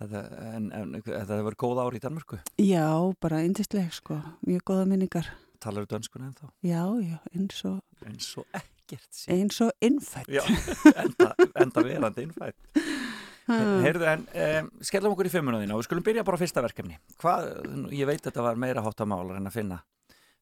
þetta, 0.00 0.20
en, 0.54 0.64
en 0.72 0.88
þetta 1.02 1.42
verið 1.42 1.60
góð 1.64 1.82
ár 1.82 1.96
í 1.98 2.02
Danmörku. 2.04 2.36
Já, 2.62 2.86
bara 3.20 3.42
yndisleg 3.44 3.90
sko, 3.92 4.20
mjög 4.46 4.62
góða 4.70 4.86
minningar. 4.88 5.26
Talar 5.62 5.86
þú 5.86 5.94
dönskuna 5.94 6.28
en 6.30 6.36
þá? 6.38 6.46
Já, 6.66 6.82
já, 7.04 7.16
eins 7.34 7.64
og, 7.68 7.80
eins 8.06 8.30
og 8.40 8.60
ekkert 8.60 9.22
sé 9.22 9.36
eins 9.36 9.60
og 9.64 9.72
innfætt. 9.84 10.30
já, 10.30 10.42
enda, 10.94 11.32
enda 11.62 11.86
verandi 11.86 12.26
innfætt. 12.28 12.58
Heyrðu 13.50 14.06
en 14.06 14.26
um, 14.30 14.68
skellum 14.84 15.14
okkur 15.14 15.28
í 15.28 15.32
fimmuna 15.32 15.60
þína 15.62 15.74
og 15.74 15.80
við 15.80 15.88
skulum 15.88 16.04
byrja 16.06 16.24
bara 16.26 16.38
fyrsta 16.38 16.62
verkefni 16.62 16.98
Hvað, 17.18 17.48
ég 17.96 18.06
veit 18.06 18.20
að 18.20 18.28
þetta 18.28 18.44
var 18.46 18.60
meira 18.62 18.84
háttamál 18.84 19.24
en 19.34 19.50
að 19.50 19.56
finna 19.56 19.80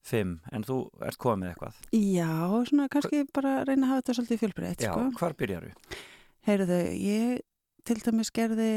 fimm, 0.04 0.35
en 0.54 0.64
þú 0.66 0.78
ert 1.07 1.20
komið 1.20 1.40
með 1.42 1.52
eitthvað 1.52 1.78
Já, 1.96 2.33
svona 2.68 2.88
kannski 2.92 3.22
bara 3.35 3.54
reyna 3.68 3.87
að 3.87 3.92
hafa 3.92 4.02
þetta 4.02 4.16
svolítið 4.18 4.42
fjölbreytt 4.42 4.85
Já, 4.85 4.92
sko. 4.92 5.07
hvar 5.20 5.37
byrjar 5.38 5.68
við? 5.68 5.96
Heyrðu, 6.48 6.81
ég 7.04 7.40
til 7.88 7.98
dæmis 8.04 8.33
gerði 8.35 8.70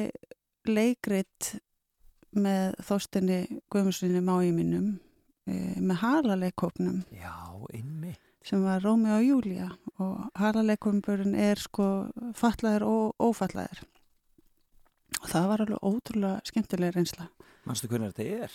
leikrit 0.69 1.53
með 2.31 2.75
þóstinni 2.87 3.41
mínum 4.55 4.91
e, 4.95 5.10
með 5.81 5.97
halaleikópnum 6.03 7.01
Já, 7.15 7.33
einmi 7.73 8.13
sem 8.45 8.61
var 8.65 8.81
Rómi 8.81 9.11
og 9.13 9.21
Júlía. 9.21 9.67
Og 10.01 10.31
halaleikópurinn 10.39 11.35
er 11.37 11.59
sko 11.61 12.09
fatlaðir 12.37 12.83
og 12.87 13.13
ófatlaðir 13.21 13.83
og 15.21 15.27
það 15.29 15.47
var 15.51 15.61
alveg 15.65 15.83
ótrúlega 15.85 16.41
skemmtilega 16.47 16.95
reynsla. 16.95 17.25
Manstu 17.67 17.85
hvernig 17.91 18.15
þetta 18.15 18.45
er? 18.47 18.51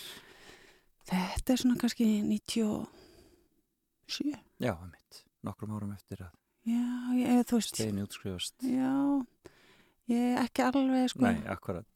Þetta 1.07 1.53
er 1.53 1.59
svona 1.61 1.77
kannski 1.79 2.07
97 2.25 4.33
Já, 4.59 4.73
einmitt, 4.73 5.21
nokkrum 5.47 5.77
árum 5.77 5.93
eftir 5.95 6.25
að 6.25 6.33
Já, 6.67 6.83
ég, 7.15 7.45
þú 7.47 7.55
veist. 7.61 7.77
Steini 7.77 8.03
útskrifast. 8.03 8.55
Já, 8.67 8.91
ég 10.11 10.21
er 10.33 10.41
ekki 10.43 10.61
alveg 10.65 11.05
sko, 11.13 11.23
Nei, 11.23 11.37
akkurat, 11.47 11.87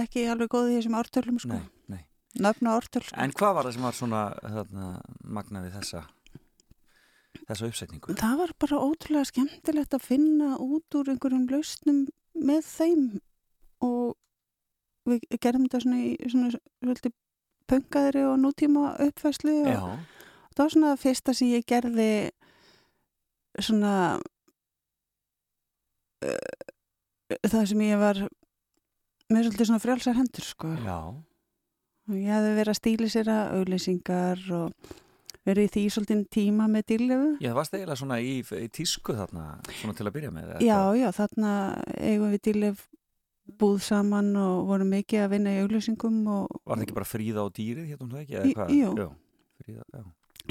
ekki 0.00 0.24
alveg 0.32 0.48
góð 0.54 0.70
í 0.72 0.78
þessum 0.78 0.96
ártölum 0.96 1.36
sko, 1.42 1.58
nei 1.58 1.73
nöfn 2.40 2.70
og 2.70 2.80
ártöl 2.80 3.04
sko. 3.04 3.16
En 3.20 3.34
hvað 3.36 3.56
var 3.56 3.68
það 3.68 3.76
sem 3.76 3.86
var 3.86 3.96
svona 3.98 4.22
þarna, 4.42 4.90
magnaði 5.38 5.72
þessa 5.74 6.04
þessa 7.44 7.68
uppsetningu? 7.68 8.16
Það 8.18 8.36
var 8.40 8.54
bara 8.64 8.82
ótrúlega 8.82 9.30
skemmtilegt 9.30 9.96
að 9.96 10.06
finna 10.06 10.54
út 10.62 10.98
úr 10.98 11.12
einhverjum 11.12 11.48
lausnum 11.52 12.04
með 12.34 12.68
þeim 12.68 13.08
og 13.84 14.14
við 15.08 15.26
gerum 15.36 15.66
þetta 15.66 15.82
svona 15.84 16.00
í 16.00 16.14
svona 16.24 16.52
svolítið 16.54 17.16
punkaðri 17.70 18.24
og 18.28 18.38
nútíma 18.40 18.94
uppfæslu 19.04 19.56
og 19.64 19.68
Já, 19.72 19.82
það 20.54 20.62
var 20.62 20.74
svona 20.74 20.92
það 20.92 21.02
fyrsta 21.04 21.34
sem 21.36 21.52
ég 21.52 21.66
gerði 21.68 22.08
svona 23.62 23.94
uh, 26.24 26.64
það 27.44 27.68
sem 27.70 27.84
ég 27.86 28.00
var 28.02 28.24
með 29.32 29.46
svolítið 29.46 29.70
svona 29.70 29.84
frjálsar 29.84 30.18
hendur 30.18 30.48
sko 30.48 30.72
já, 30.84 30.98
ég 32.12 32.28
hefði 32.28 32.52
verið 32.58 32.72
að 32.74 32.78
stíla 32.80 33.08
sér 33.14 33.30
að 33.32 33.52
auðlýsingar 33.58 34.42
og 34.58 34.90
verið 35.44 35.66
í 35.68 35.70
því 35.74 35.84
svolítið 35.94 36.24
tíma 36.32 36.66
með 36.72 36.84
dýrlefu 36.92 37.28
Já, 37.40 37.48
það 37.50 37.56
varst 37.58 37.74
eiginlega 37.76 38.00
svona 38.00 38.18
í, 38.24 38.34
í 38.40 38.68
tísku 38.72 39.16
þarna, 39.16 39.44
svona 39.80 39.94
til 39.98 40.06
að 40.08 40.14
byrja 40.18 40.32
með 40.34 40.50
Já, 40.64 40.76
hvað? 40.80 40.98
já, 41.00 41.08
þarna 41.18 41.52
eigum 42.00 42.34
við 42.34 42.42
dýrlef 42.48 42.84
búð 43.60 43.80
saman 43.84 44.30
og 44.40 44.62
vorum 44.70 44.88
mikið 44.94 45.20
að 45.26 45.32
vinna 45.34 45.52
í 45.52 45.62
auglýsingum 45.64 46.20
og 46.32 46.60
Var 46.64 46.78
það 46.78 46.84
ekki 46.86 46.96
bara 46.96 47.08
fríða 47.10 47.44
á 47.44 47.48
dýrið, 47.52 47.88
hétt 47.92 48.00
hún 48.04 48.12
það 48.14 48.22
ekki? 48.22 48.38
eða 48.40 48.68
Jú. 48.72 48.92
Jú, 48.96 49.08
fríða, 49.60 49.84
já. 49.92 50.04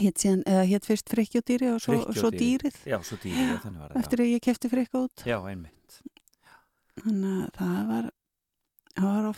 hétt 0.03 0.21
síðan, 0.21 0.43
hétt 0.69 0.85
fyrst 0.89 1.09
frikki 1.13 1.41
og 1.41 1.47
dýri 1.49 1.71
og 1.73 1.81
svo, 1.81 1.97
og 2.05 2.13
svo 2.17 2.29
dýrið. 2.33 2.77
dýrið 2.77 2.93
Já, 2.93 2.97
svo 3.01 3.17
dýrið, 3.23 3.49
já, 3.49 3.57
þannig 3.65 3.81
var 3.81 3.89
það. 3.95 4.03
eftir 4.03 4.23
að 4.25 4.29
ég 4.33 4.45
kefti 4.45 4.71
frikka 4.73 5.01
út 5.07 5.25
Já, 5.25 5.33
já 5.33 5.49
einmitt. 5.49 5.97
þannig 7.01 7.33
að 7.33 7.49
það 7.57 7.81
var 7.93 8.11
það 8.93 9.09
var 9.09 9.29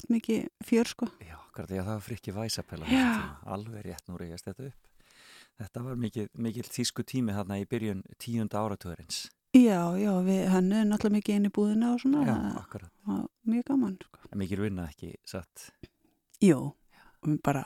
Já, 1.56 1.62
akkurat, 1.62 1.72
já, 1.72 1.84
það 1.86 1.94
var 1.96 2.02
frikki 2.04 2.32
væsapella. 2.36 2.86
Já. 2.92 3.40
Alveg 3.48 3.86
rétt 3.86 4.10
nú 4.10 4.18
reyjast 4.20 4.46
þetta 4.50 4.66
upp. 4.68 4.88
Þetta 5.56 5.84
var 5.86 5.96
mikil, 5.96 6.28
mikil 6.36 6.68
tísku 6.68 7.04
tími 7.08 7.32
þarna 7.32 7.60
í 7.62 7.66
byrjun 7.66 8.02
tíunda 8.20 8.60
áratugurins. 8.60 9.30
Já, 9.56 9.96
já, 9.96 10.12
við 10.26 10.50
hönnuðum 10.52 10.90
náttúrulega 10.92 11.16
mikið 11.16 11.36
inn 11.38 11.48
í 11.48 11.52
búðina 11.56 11.94
og 11.94 12.02
svona 12.04 12.26
Já, 12.28 13.22
mjög 13.48 13.64
gaman 13.70 13.96
sko. 14.04 14.20
Mikil 14.36 14.60
vinna 14.66 14.90
ekki, 14.90 15.14
satt. 15.24 15.70
Og 16.44 16.76
bara 17.40 17.64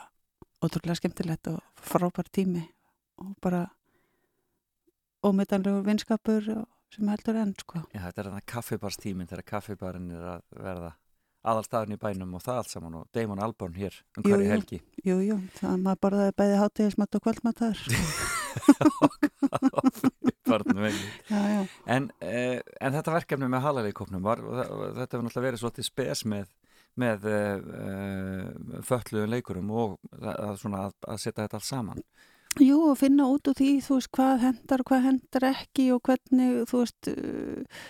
ótrúlega 0.61 0.99
skemmtilegt 0.99 1.49
og 1.49 1.57
frábær 1.81 2.29
tími 2.29 2.67
og 3.17 3.33
bara 3.41 3.65
ómetanlegur 5.25 5.81
vinskapur 5.87 6.45
sem 6.93 7.09
heldur 7.09 7.41
enn 7.41 7.57
sko. 7.57 7.81
Já, 7.89 8.05
þetta 8.05 8.21
er 8.21 8.29
þarna 8.29 8.45
kaffibarstíminn 8.53 9.33
þegar 9.33 9.49
kaffibarinn 9.55 10.13
er 10.13 10.35
að 10.35 10.45
verða 10.61 10.93
aðalstaðin 11.47 11.95
í 11.95 11.99
bænum 12.01 12.35
og 12.35 12.43
það 12.43 12.61
allt 12.61 12.73
saman 12.73 12.97
og 12.99 13.07
Damon 13.15 13.43
Albarn 13.43 13.77
hér 13.79 13.95
um 14.17 14.25
hverju 14.25 14.45
jú. 14.45 14.51
helgi. 14.51 14.79
Jú, 15.05 15.19
jú, 15.23 15.37
það 15.59 15.83
maður 15.85 16.01
borðaði 16.05 16.35
bæði 16.41 16.59
hátíðismat 16.63 17.15
og 17.15 17.25
kvöldmatar. 17.27 17.77
Já, 21.29 21.39
já, 21.49 21.67
En, 21.85 22.09
eh, 22.25 22.59
en 22.81 22.95
þetta 22.95 23.13
verkefni 23.13 23.49
með 23.51 23.61
halaleikopnum 23.67 24.23
var, 24.25 24.41
þetta 24.41 25.05
hefur 25.05 25.25
náttúrulega 25.27 25.45
verið 25.45 25.61
svolítið 25.61 25.85
spes 25.85 26.23
með, 26.25 26.49
með 26.99 27.27
uh, 27.29 28.81
fötluðum 28.87 29.35
leikurum 29.35 29.69
og 29.69 29.95
að, 30.17 30.65
að, 30.65 30.97
að 31.05 31.21
setja 31.21 31.43
þetta 31.43 31.59
allt 31.59 31.67
saman. 31.69 32.03
Jú, 32.57 32.79
og 32.89 32.97
finna 32.97 33.29
út 33.29 33.47
úr 33.51 33.57
því, 33.59 33.71
þú 33.85 33.99
veist, 33.99 34.11
hvað 34.17 34.45
hendar 34.47 34.81
og 34.81 34.89
hvað 34.89 35.05
hendar 35.05 35.49
ekki 35.51 35.91
og 35.93 36.01
hvernig, 36.09 36.63
þú 36.71 36.81
veist, 36.81 37.11
uh, 37.13 37.83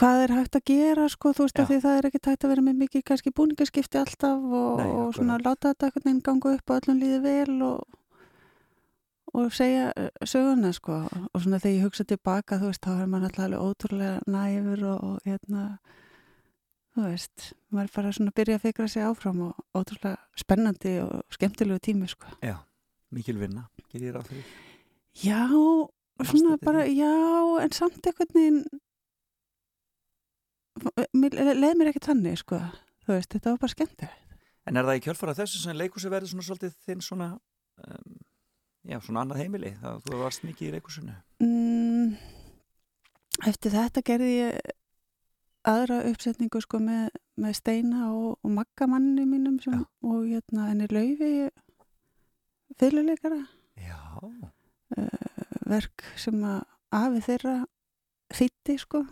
hvað 0.00 0.22
er 0.22 0.34
hægt 0.36 0.56
að 0.58 0.64
gera, 0.68 1.06
sko, 1.12 1.32
þú 1.32 1.46
veist, 1.46 1.56
Já. 1.56 1.62
af 1.62 1.70
því 1.70 1.78
það 1.84 1.98
er 1.98 2.08
ekki 2.08 2.20
hægt 2.26 2.44
að 2.44 2.52
vera 2.52 2.64
með 2.66 2.80
mikið 2.82 3.04
kannski 3.10 3.32
búningaskipti 3.36 4.00
alltaf 4.00 4.42
og, 4.44 4.80
Nei, 4.80 4.88
og 4.92 5.14
svona 5.16 5.38
láta 5.40 5.72
þetta 5.72 5.88
einhvern 5.88 6.08
veginn 6.08 6.24
ganga 6.26 6.52
upp 6.56 6.72
og 6.72 6.80
öllum 6.80 7.00
líði 7.00 7.20
vel 7.24 7.56
og, 7.64 7.96
og 9.32 9.56
segja 9.56 9.88
uh, 9.96 10.10
söguna, 10.20 10.72
sko, 10.76 11.00
og 11.32 11.44
svona 11.44 11.62
þegar 11.62 11.76
ég 11.78 11.88
hugsa 11.88 12.08
tilbaka, 12.08 12.60
þú 12.60 12.72
veist, 12.72 12.84
þá 12.84 12.92
er 13.06 13.10
maður 13.12 13.30
alltaf 13.30 13.46
alveg 13.46 13.66
ótrúlega 13.70 14.36
næfur 14.36 14.86
og, 14.92 15.08
og 15.08 15.26
hérna, 15.30 15.64
þú 16.92 17.08
veist, 17.08 17.50
maður 17.72 17.88
er 17.88 17.96
bara 17.96 18.14
svona 18.20 18.34
að 18.34 18.40
byrja 18.42 18.60
að 18.60 18.64
fikra 18.68 18.92
sig 18.92 19.08
áfram 19.08 19.44
og 19.48 19.66
ótrúlega 19.72 20.16
spennandi 20.36 20.96
og 21.06 21.36
skemmtilegu 21.36 21.84
tími, 21.88 22.12
sko. 22.12 22.36
Já, 22.44 22.58
mikil 23.16 23.40
vinna, 23.40 23.68
gerir 23.88 24.10
ég 24.12 24.18
ráð 24.18 24.32
fyrir. 24.34 24.56
Já, 25.16 25.40
svona 26.20 26.58
bara, 26.60 26.84
já, 26.84 27.14
en 27.62 27.72
samt 27.72 28.04
einhvern 28.04 28.36
veginn 28.36 28.66
leið 31.56 31.74
mér 31.80 31.90
ekki 31.92 32.02
tannig, 32.06 32.38
sko. 32.42 32.60
Þú 33.06 33.14
veist, 33.14 33.32
þetta 33.32 33.52
var 33.52 33.60
bara 33.62 33.74
skemmtilegt. 33.74 34.38
En 34.66 34.76
er 34.80 34.86
það 34.88 34.98
í 34.98 35.02
kjölfara 35.04 35.34
þessu 35.38 35.60
sem 35.62 35.76
leikursi 35.78 36.10
verið 36.10 36.32
svona 36.32 36.46
svolítið 36.48 36.72
þinn 36.88 37.04
svona, 37.06 37.28
um, 37.86 38.16
já, 38.90 38.98
svona 39.04 39.22
annað 39.22 39.42
heimili? 39.44 39.70
Það, 39.82 40.00
þú 40.08 40.22
varst 40.24 40.42
mikið 40.46 40.68
í 40.68 40.72
leikursinu. 40.74 41.14
mm, 41.44 42.16
Eftir 43.46 43.74
þetta 43.76 44.02
gerði 44.02 44.32
ég 44.32 44.74
aðra 45.68 46.00
uppsetningu 46.08 46.60
sko 46.64 46.78
með, 46.82 47.10
með 47.36 47.56
Steina 47.58 48.08
og, 48.14 48.38
og 48.40 48.52
Magga 48.54 48.86
manni 48.88 49.26
mínum 49.28 49.58
sem, 49.62 49.82
og 50.06 50.24
hérna 50.24 50.70
henni 50.70 50.86
laufi 50.90 51.30
fyrirleikara 52.80 53.42
Já, 53.82 53.98
verk 55.68 56.06
sem 56.16 56.38
að 56.46 56.62
afi 56.96 57.22
þeirra 57.26 57.54
þýtti 58.38 58.78
sko 58.80 59.02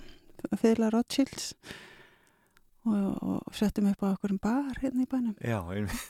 fyrirla 0.58 0.90
Rothschilds 0.94 1.54
og, 2.84 3.22
og 3.24 3.54
settum 3.56 3.86
upp 3.90 4.02
á 4.04 4.12
okkur 4.12 4.34
um 4.34 4.38
bar 4.44 4.76
hérna 4.82 5.04
í 5.06 5.08
bænum. 5.08 5.34
Já, 5.40 5.58
einmitt. 5.72 6.04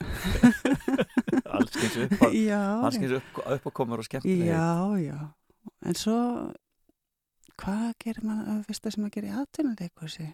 Allskins 1.55 1.97
upp, 2.03 2.25
já, 2.35 2.61
allskins 2.83 3.13
upp, 3.21 3.39
upp 3.47 3.67
og 3.71 3.75
komur 3.77 4.03
og 4.03 4.09
skemmtilegir. 4.09 4.51
já, 4.51 4.99
já. 4.99 5.19
En 5.87 5.95
svo 5.95 6.19
hvað 7.61 7.93
gerir 8.03 8.27
maður 8.27 8.51
að 8.57 8.65
fyrsta 8.69 8.91
sem 8.91 9.05
maður 9.05 9.15
gerir 9.19 9.31
í 9.31 9.37
atvinnuleikursi 9.45 10.27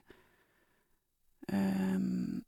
um, 1.52 2.40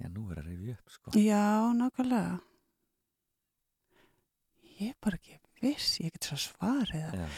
Já, 0.00 0.08
nú 0.12 0.26
er 0.32 0.40
að 0.40 0.48
rifja 0.50 0.74
upp, 0.76 0.92
sko. 0.92 1.12
já, 1.20 1.44
nákvæmlega. 1.76 2.38
Ég 4.76 4.90
er 4.92 4.96
bara 5.04 5.16
ekki 5.20 5.38
viss 5.64 6.00
ég 6.02 6.12
get 6.12 6.26
svo 6.28 6.36
svarið 6.40 7.14
Já, 7.16 7.28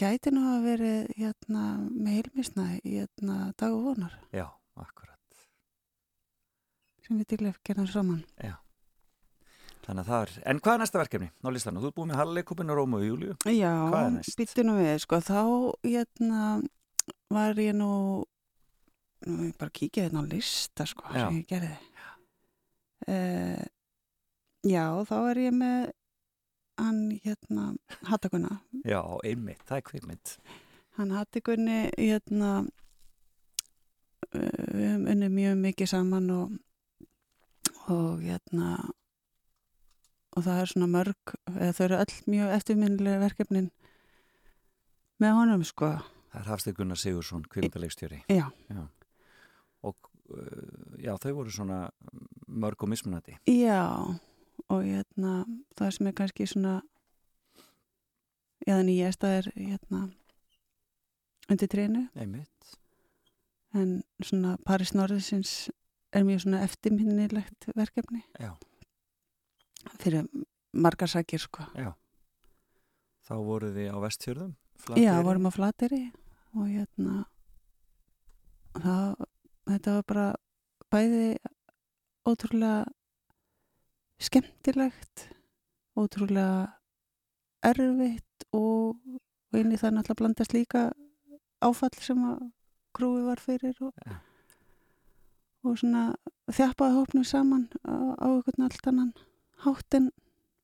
gæti 0.00 0.32
nú 0.32 0.42
að 0.54 0.66
verið 0.70 1.12
hérna, 1.18 1.62
með 1.90 2.18
heilmisna 2.18 2.66
hérna, 2.80 3.38
dag 3.60 3.76
og 3.76 3.86
vonar 3.90 4.18
já, 4.32 4.46
akkurat. 4.80 5.46
sem 7.06 7.18
við 7.20 7.32
til 7.34 7.40
að 7.46 7.62
gera 7.66 7.86
saman 7.90 8.22
Þannig 9.82 10.04
að 10.04 10.10
það 10.12 10.20
er, 10.22 10.32
en 10.46 10.58
hvað 10.62 10.76
er 10.76 10.80
næsta 10.84 10.98
verkefni 11.00 11.28
á 11.42 11.48
listanum? 11.50 11.82
Þú 11.82 11.88
ert 11.88 11.96
búið 11.96 12.08
með 12.12 12.20
Halleikupin 12.20 12.70
og 12.70 12.76
Rómu 12.78 12.98
og 13.00 13.06
Júliu. 13.06 13.32
Já, 13.50 13.72
er 14.62 14.66
nú 14.68 14.74
við, 14.78 14.92
sko, 15.02 15.18
þá 15.26 15.40
hérna, 15.82 16.42
var 17.34 17.58
ég 17.58 17.74
nú, 17.74 17.88
nú 19.26 19.48
ég 19.48 19.56
bara 19.58 19.74
kíkja 19.74 20.04
hérna 20.06 20.22
á 20.22 20.30
lista, 20.30 20.86
sko, 20.86 21.08
Já. 21.10 21.24
sem 21.26 21.40
ég 21.40 21.48
gerði. 21.50 21.72
Uh, 23.10 23.64
já, 24.70 24.84
þá 25.10 25.16
er 25.32 25.42
ég 25.48 25.58
með 25.58 25.90
hann, 26.82 27.00
hérna, 27.24 27.72
Hattakuna. 28.08 28.58
Já, 28.84 29.00
einmitt, 29.24 29.62
það 29.68 29.78
er 29.78 29.84
kvikmynd. 29.88 30.36
Hann 30.98 31.12
Hattakunni, 31.16 31.78
hérna, 31.96 32.50
uh, 34.32 34.64
við 34.72 34.88
höfum 34.90 35.06
unnið 35.14 35.36
mjög 35.36 35.60
mikið 35.62 35.92
saman 35.92 36.30
og, 36.34 36.56
og 37.92 38.24
hérna, 38.24 38.72
og 40.36 40.46
það 40.46 40.62
er 40.62 40.72
svona 40.72 40.90
mörg, 40.92 41.36
eða 41.52 41.76
þau 41.76 41.84
eru 41.86 42.00
öll 42.00 42.18
mjög 42.34 42.56
eftirminnilega 42.58 43.22
verkefnin 43.22 43.70
með 45.22 45.38
honum, 45.38 45.64
sko. 45.66 45.94
Það 46.32 46.40
er 46.40 46.50
Hafstið 46.52 46.76
Gunnar 46.78 47.00
Sigursson, 47.00 47.46
kvikmyndalegstjóri. 47.52 48.22
Já. 48.32 48.46
Og 49.84 50.12
uh, 50.32 50.98
já, 51.00 51.12
þau 51.20 51.32
voru 51.40 51.52
svona 51.52 51.86
mörg 52.48 52.84
og 52.84 52.92
mismunandi. 52.92 53.36
Já, 53.48 53.84
og 54.72 54.84
hérna, 54.86 55.32
það 55.76 55.90
sem 55.96 56.08
er 56.10 56.14
kannski 56.16 56.46
svona, 56.48 56.74
já, 58.64 58.72
það 58.76 58.84
nýjasta 58.88 59.30
er 59.38 59.48
hérna, 59.56 60.02
undir 61.52 61.68
trénu, 61.72 62.06
Einmitt. 62.16 62.76
en 63.74 63.98
svona 64.24 64.56
Paris 64.64 64.94
Norðisins 64.96 65.70
er 66.12 66.24
mjög 66.28 66.44
svona 66.44 66.62
eftirminnilegt 66.66 67.68
verkefni 67.76 68.22
Já, 68.40 68.52
fyrir 70.00 70.26
margar 70.72 71.08
sækir, 71.12 71.40
sko. 71.42 71.64
já. 71.76 71.92
Þá 73.22 73.34
voru 73.46 73.68
þið 73.72 73.92
á 73.94 73.96
vestfjörðum. 74.02 74.54
Já, 74.98 75.12
vorum 75.22 75.46
á 75.46 75.52
Flateri 75.54 76.02
og 76.58 76.66
hérna, 76.66 77.20
það, 78.74 79.12
þetta 79.70 79.94
var 79.94 80.06
bara 80.10 80.24
bæði 80.92 81.28
ótrúlega 82.28 82.80
skemmtilegt, 84.22 85.28
ótrúlega 85.98 86.68
erfitt 87.62 88.46
og, 88.56 88.98
og 89.52 89.58
inn 89.58 89.72
í 89.72 89.78
það 89.80 89.98
náttúrulega 89.98 90.20
blandast 90.20 90.54
líka 90.56 90.90
áfall 91.62 91.94
sem 92.02 92.22
að 92.26 92.46
krúi 92.96 93.22
var 93.24 93.40
fyrir 93.40 93.76
og, 93.84 93.92
Já. 94.04 94.16
og 95.64 95.76
svona 95.80 96.06
þjappaði 96.52 96.96
hópnum 96.98 97.26
saman 97.26 97.68
á, 97.86 97.94
á 98.18 98.26
einhvern 98.28 98.66
allt 98.66 98.88
annan 98.90 99.12
hátt 99.62 99.98
en, 99.98 100.10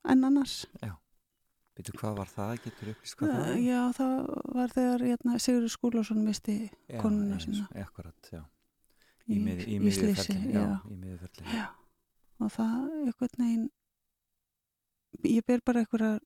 annars. 0.05 0.65
Veitu 1.79 1.95
hvað 1.95 2.17
var 2.19 2.31
það? 2.33 2.53
Getur 2.65 2.93
upplýst 2.93 3.19
hvað 3.21 3.33
það 3.33 3.45
var? 3.45 3.59
Já, 3.63 3.81
það 3.95 4.15
var 4.59 4.73
þegar 4.75 5.05
hérna, 5.07 5.41
Sigurður 5.45 5.75
Skúlásson 5.75 6.25
misti 6.27 6.57
Já, 6.67 6.99
konuna 6.99 7.39
sína. 7.43 7.69
Akkurat, 7.85 8.31
já. 8.35 8.41
Í, 9.29 9.37
í, 9.37 9.79
mið, 9.85 10.01
og 12.41 12.53
það 12.55 12.75
einhvern 13.05 13.39
veginn 13.43 13.69
ég 15.25 15.45
ber 15.47 15.63
bara 15.67 15.83
einhverja 15.83 16.19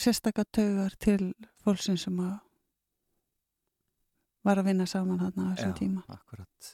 sérstaka 0.00 0.44
taugar 0.54 0.94
til 1.02 1.32
fólksins 1.64 2.06
sem 2.06 2.18
að 2.22 2.38
var 4.46 4.60
að 4.62 4.70
vinna 4.70 4.86
saman 4.88 5.20
þarna 5.20 5.50
á 5.50 5.54
þessum 5.54 5.74
tíma. 5.76 6.02
akkurat. 6.08 6.70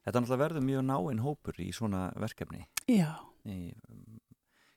Þetta 0.00 0.20
náttúrulega 0.20 0.42
verður 0.44 0.64
mjög 0.66 0.82
náinn 0.90 1.22
hópur 1.24 1.60
í 1.62 1.70
svona 1.72 2.10
verkefni. 2.20 2.66
Já, 2.88 3.14
Í, 3.48 3.72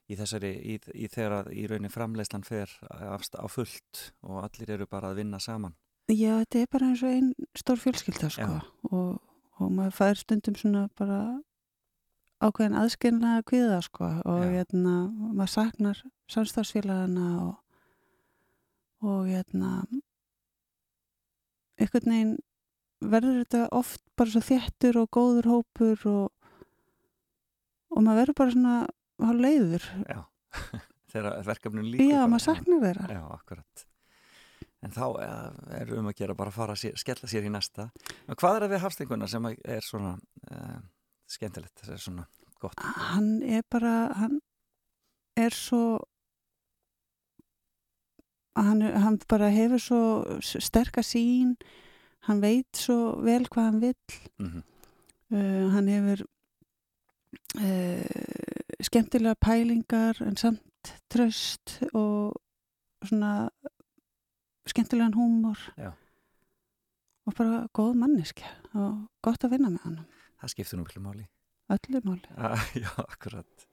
í 0.08 0.16
þessari, 0.16 0.54
í, 0.56 0.78
í 0.96 1.08
þegar 1.12 1.50
í 1.52 1.66
raunin 1.68 1.92
framleyslan 1.92 2.46
fer 2.48 2.70
á, 2.88 3.12
á 3.20 3.46
fullt 3.52 4.06
og 4.24 4.38
allir 4.40 4.70
eru 4.78 4.86
bara 4.88 5.10
að 5.12 5.18
vinna 5.20 5.36
saman. 5.40 5.74
já, 6.08 6.38
þetta 6.40 6.62
er 6.62 6.70
bara 6.72 6.88
eins 6.88 7.02
og 7.04 7.12
einn 7.12 7.28
stór 7.56 7.80
fjölskylda 7.82 8.30
sko 8.32 8.56
og, 8.88 9.20
og 9.60 9.70
maður 9.72 9.94
fær 9.98 10.16
stundum 10.20 10.56
svona 10.56 10.86
bara 10.96 11.18
ákveðin 12.42 12.78
aðskilnaða 12.80 13.44
kviða 13.48 13.82
sko 13.84 14.08
og 14.24 14.42
hérna, 14.48 14.94
maður 15.34 15.52
saknar 15.54 16.00
samstafsfélagana 16.32 17.28
og, 17.44 17.54
og 19.04 19.30
hérna 19.30 19.70
einhvern 21.80 22.10
veginn 22.10 22.34
verður 23.04 23.40
þetta 23.42 23.62
oft 23.76 24.02
bara 24.16 24.32
svo 24.32 24.42
þéttur 24.44 25.00
og 25.02 25.10
góður 25.14 25.50
hópur 25.50 26.06
og, 26.10 26.52
og 27.92 28.04
maður 28.04 28.20
verður 28.22 28.38
bara 28.40 28.54
svona 28.54 28.76
hálf 29.24 29.42
leiður. 29.44 29.88
Já, 30.08 30.20
þegar 31.12 31.42
verkefnum 31.48 31.90
líkur 31.90 32.06
Já, 32.06 32.20
bara. 32.20 32.30
maður 32.32 32.46
saknar 32.46 32.86
þeirra. 32.86 33.08
Já, 33.12 33.24
akkurat. 33.34 33.84
En 34.84 34.92
þá 34.92 35.04
er 35.80 35.92
um 35.96 36.10
að 36.10 36.18
gera 36.18 36.36
bara 36.36 36.52
að 36.52 36.58
fara 36.58 36.74
að 36.76 36.98
skella 37.00 37.28
sér 37.30 37.46
í 37.48 37.52
næsta. 37.52 37.88
En 38.28 38.36
hvað 38.36 38.58
er 38.58 38.66
það 38.66 38.74
við 38.74 38.82
hafstinguna 38.82 39.28
sem 39.32 39.46
að 39.48 39.62
er 39.76 39.86
svona 39.86 40.10
uh, 40.50 40.80
skemmtilegt, 41.30 41.78
það 41.82 41.94
er 41.94 42.02
svona 42.02 42.26
gott? 42.60 42.80
Hann 43.10 43.42
er 43.42 43.62
bara, 43.70 44.12
hann 44.18 44.40
er 45.36 45.54
svo 45.54 45.98
hann, 48.56 48.82
hann 48.82 49.18
bara 49.28 49.50
hefur 49.50 49.82
svo 49.82 50.02
sterka 50.42 51.02
sín 51.02 51.56
hann 52.28 52.40
veit 52.42 52.70
svo 52.78 53.16
vel 53.24 53.48
hvað 53.50 53.70
hann 53.70 53.82
vill 53.82 54.20
Mm 54.38 54.62
uh, 55.34 55.68
hann 55.74 55.88
hefur 55.88 56.24
uh, 57.58 58.84
skemmtilega 58.84 59.34
pælingar 59.40 60.22
en 60.22 60.36
samt 60.36 60.94
tröst 61.10 61.80
og 61.92 62.36
svona 63.04 63.48
skemmtilegan 64.66 65.14
húmor 65.14 65.58
Já. 65.76 65.92
og 67.26 67.34
bara 67.34 67.66
góð 67.72 67.94
manneskja 68.00 68.48
og 68.74 69.08
gott 69.22 69.44
að 69.44 69.56
vinna 69.56 69.72
með 69.72 69.84
hann 69.84 69.98
Það 70.44 70.52
skiptir 70.52 70.78
nú 70.78 70.84
miklu 70.84 71.04
máli. 71.04 71.28
öllu 71.72 72.00
máli 72.04 72.34
Ah, 72.36 72.60
já, 72.76 72.90
akkurat. 73.00 73.68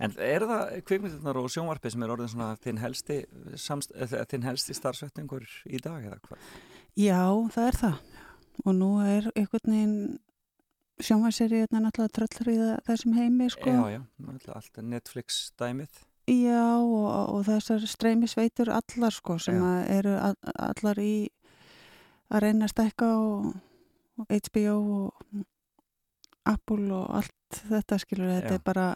En 0.00 0.14
er 0.18 0.42
það 0.48 0.70
kvikmyndirnar 0.88 1.38
og 1.38 1.50
sjónvarpið 1.52 1.94
sem 1.94 2.04
er 2.04 2.12
orðin 2.16 2.30
svona 2.32 2.54
þinn 2.64 2.80
helsti, 2.82 3.18
samst, 3.60 3.92
eða 3.94 4.24
þinn 4.32 4.46
helsti 4.48 4.74
starfsvetningur 4.74 5.44
í 5.68 5.80
dag 5.84 6.02
eða 6.08 6.18
hvað? 6.24 6.48
Já, 6.98 7.20
það 7.54 7.68
er 7.68 7.78
það 7.82 8.00
og 8.64 8.74
nú 8.78 8.90
er 9.02 9.28
einhvern 9.34 9.74
veginn 9.74 9.98
sjónvarseriðna 11.02 11.82
náttúrulega 11.82 12.14
tröllur 12.18 12.50
í 12.52 12.58
þessum 12.86 13.14
heimi 13.18 13.48
sko. 13.50 13.70
Já, 13.70 13.96
já, 13.98 14.02
náttúrulega 14.22 14.58
allt 14.60 14.82
Netflix 14.94 15.38
dæmið. 15.58 16.02
Já, 16.30 16.66
og, 16.80 17.08
og 17.34 17.40
þessar 17.48 17.82
streymisveitur 17.90 18.70
allar 18.72 19.12
sko 19.12 19.36
sem 19.42 19.58
eru 19.92 20.14
all, 20.16 20.38
allar 20.54 21.00
í 21.02 21.28
að 22.32 22.46
reyna 22.46 22.68
að 22.68 22.72
stekka 22.72 23.10
og, 23.20 23.50
og 24.22 24.30
HBO 24.30 24.76
og 24.78 25.42
Apple 26.48 26.90
og 26.92 27.10
allt 27.20 27.60
þetta 27.70 27.98
skilur 28.02 28.28
þetta 28.28 28.52
Já. 28.52 28.58
er 28.58 28.64
bara 28.64 28.86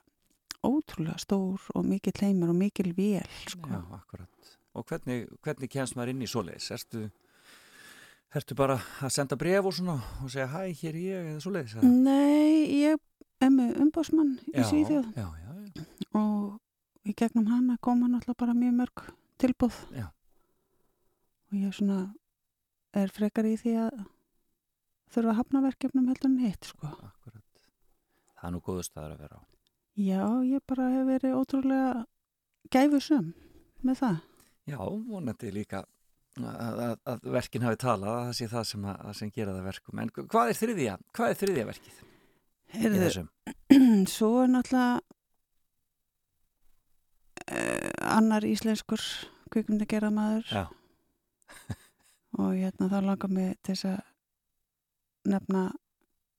ótrúlega 0.66 1.18
stór 1.22 1.62
og 1.74 1.87
mikil 1.87 2.12
heimur 2.20 2.52
og 2.52 2.58
mikil 2.58 2.92
vél 2.96 3.26
sko. 3.48 3.70
Já, 3.70 3.80
akkurat. 3.96 4.54
Og 4.74 4.84
hvernig, 4.87 5.26
hvernig 5.42 5.70
kemst 5.72 5.96
maður 5.96 6.12
inn 6.12 6.24
í 6.26 6.28
svoleiðis? 6.30 6.70
Ertu, 6.74 7.04
ertu 8.37 8.56
bara 8.58 8.78
að 9.00 9.14
senda 9.14 9.38
bref 9.40 9.70
og 9.70 9.76
svona 9.78 9.96
og 10.22 10.30
segja 10.32 10.48
hæ, 10.52 10.66
hér 10.82 10.92
er 10.92 11.00
ég 11.02 11.30
eða 11.32 11.44
svoleiðis? 11.46 11.76
eða? 11.78 11.92
Nei, 12.04 12.82
ég 12.82 12.98
er 13.40 13.54
með 13.54 13.80
umbásmann 13.84 14.37
í 14.52 14.66
Svíðjóð 14.66 15.08
og 16.18 17.08
í 17.08 17.14
gegnum 17.16 17.48
hana 17.48 17.78
koma 17.80 18.11
náttúrulega 18.11 18.42
bara 18.42 18.56
mjög 18.58 18.78
mörg 18.82 19.04
tilbúð 19.38 19.76
Já. 19.94 20.08
og 21.48 21.58
ég 21.58 21.74
svona 21.74 22.00
er 22.98 23.12
frekar 23.14 23.46
í 23.46 23.54
því 23.61 23.74
að 23.87 24.00
þurfa 25.14 25.32
að 25.32 25.38
hafna 25.40 25.62
verkefnum 25.64 26.08
heldur 26.11 26.30
en 26.32 26.40
hitt 26.42 26.68
sko. 26.72 26.90
Það 28.38 28.48
er 28.48 28.55
nú 28.55 28.62
góðu 28.64 28.87
staður 28.87 29.14
að 29.16 29.22
vera 29.27 29.38
á. 29.38 29.42
Já, 29.98 30.22
ég 30.46 30.64
bara 30.70 30.88
hef 30.94 31.07
verið 31.09 31.38
ótrúlega 31.38 31.92
gæfusum 32.70 33.33
með 33.83 34.03
það. 34.03 34.18
Já, 34.68 34.79
vonandi 35.09 35.51
líka 35.55 35.85
að, 36.38 36.81
að, 36.85 36.94
að 37.09 37.27
verkin 37.35 37.64
hafi 37.66 37.81
talað 37.83 38.12
að 38.12 38.27
það 38.29 38.37
sé 38.38 38.48
það 38.53 38.66
sem, 38.70 38.87
að, 38.92 39.11
sem 39.18 39.33
gera 39.35 39.55
það 39.57 39.68
verkum 39.68 40.03
en 40.03 40.12
hvað 40.18 40.53
er 40.53 40.59
þriðja, 40.59 40.96
hvað 41.16 41.33
er 41.33 41.40
þriðja 41.42 41.66
verkið 41.68 42.01
þessum? 42.74 43.29
svo 44.14 44.31
er 44.42 44.53
náttúrulega 44.53 45.01
uh, 47.48 47.90
annar 48.12 48.46
íslenskur 48.48 49.05
kvikmyndagerða 49.53 50.12
maður 50.14 50.53
Já, 50.53 50.64
og 52.42 52.55
hérna 52.55 52.90
þá 52.92 52.98
langar 53.09 53.33
mig 53.33 53.55
til 53.62 53.74
þess 53.74 53.90
að 53.94 55.33
nefna 55.35 55.68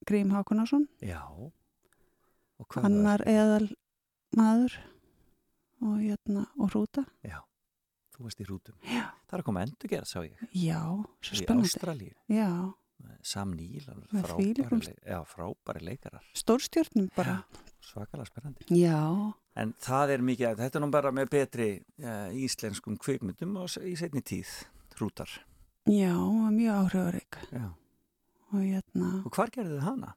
Grím 0.08 0.32
Hákunarsson 0.34 0.88
já 1.04 1.22
annar 2.84 3.24
eðal 3.28 3.70
maður 4.38 4.76
og 5.82 5.96
hérna 6.04 6.44
og 6.60 6.70
hrúta? 6.74 7.06
Já, 7.24 7.40
þú 8.16 8.26
varst 8.28 8.42
í 8.44 8.48
hrútum. 8.50 8.76
Já, 8.84 9.06
Það 9.30 9.38
er 9.38 9.42
að 9.44 9.48
koma 9.48 9.64
endur 9.64 9.90
gerð, 9.92 10.10
sá 10.10 10.20
ég. 10.26 10.38
Já 10.58 10.80
svo 11.22 11.36
í 11.36 11.40
spennandi. 11.44 11.70
Ástralíu, 11.72 12.14
já, 12.28 12.50
Sam 13.24 13.54
Með 14.12 14.26
frábæri, 14.28 14.96
já, 15.08 15.20
frábæri 15.24 15.84
leikarar. 15.88 16.26
Stórstjórnum 16.36 17.06
bara. 17.16 17.38
Svakalega 17.80 18.28
spennandi. 18.28 18.66
Já, 18.76 19.34
En 19.60 19.74
það 19.82 20.12
er 20.14 20.22
mikið, 20.24 20.58
þetta 20.60 20.78
er 20.80 20.84
nú 20.84 20.90
bara 20.92 21.12
með 21.12 21.30
betri 21.34 21.70
uh, 22.04 22.30
íslenskum 22.36 22.96
s- 23.68 23.80
í 23.84 23.96
setni 24.00 24.22
tíð, 24.22 24.52
hrútar. 25.00 25.30
já, 25.88 26.14
mjög 26.52 26.76
áhrifarík. 26.84 27.40
Já. 27.52 27.66
og 28.52 28.60
hérna 28.66 29.10
Og 29.26 29.32
hvar 29.36 29.50
gerðu 29.52 29.78
þið 29.80 29.84
hana? 29.88 30.14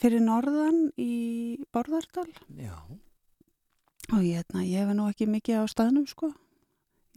Fyrir 0.00 0.22
norðan 0.24 0.88
í 1.00 1.12
Borðardal 1.74 2.28
Já. 2.58 2.76
og 4.10 4.20
hérna, 4.20 4.64
ég 4.66 4.88
var 4.88 4.98
nú 4.98 5.08
ekki 5.10 5.28
mikið 5.30 5.62
á 5.62 5.64
staðnum 5.70 6.06
sko. 6.10 6.32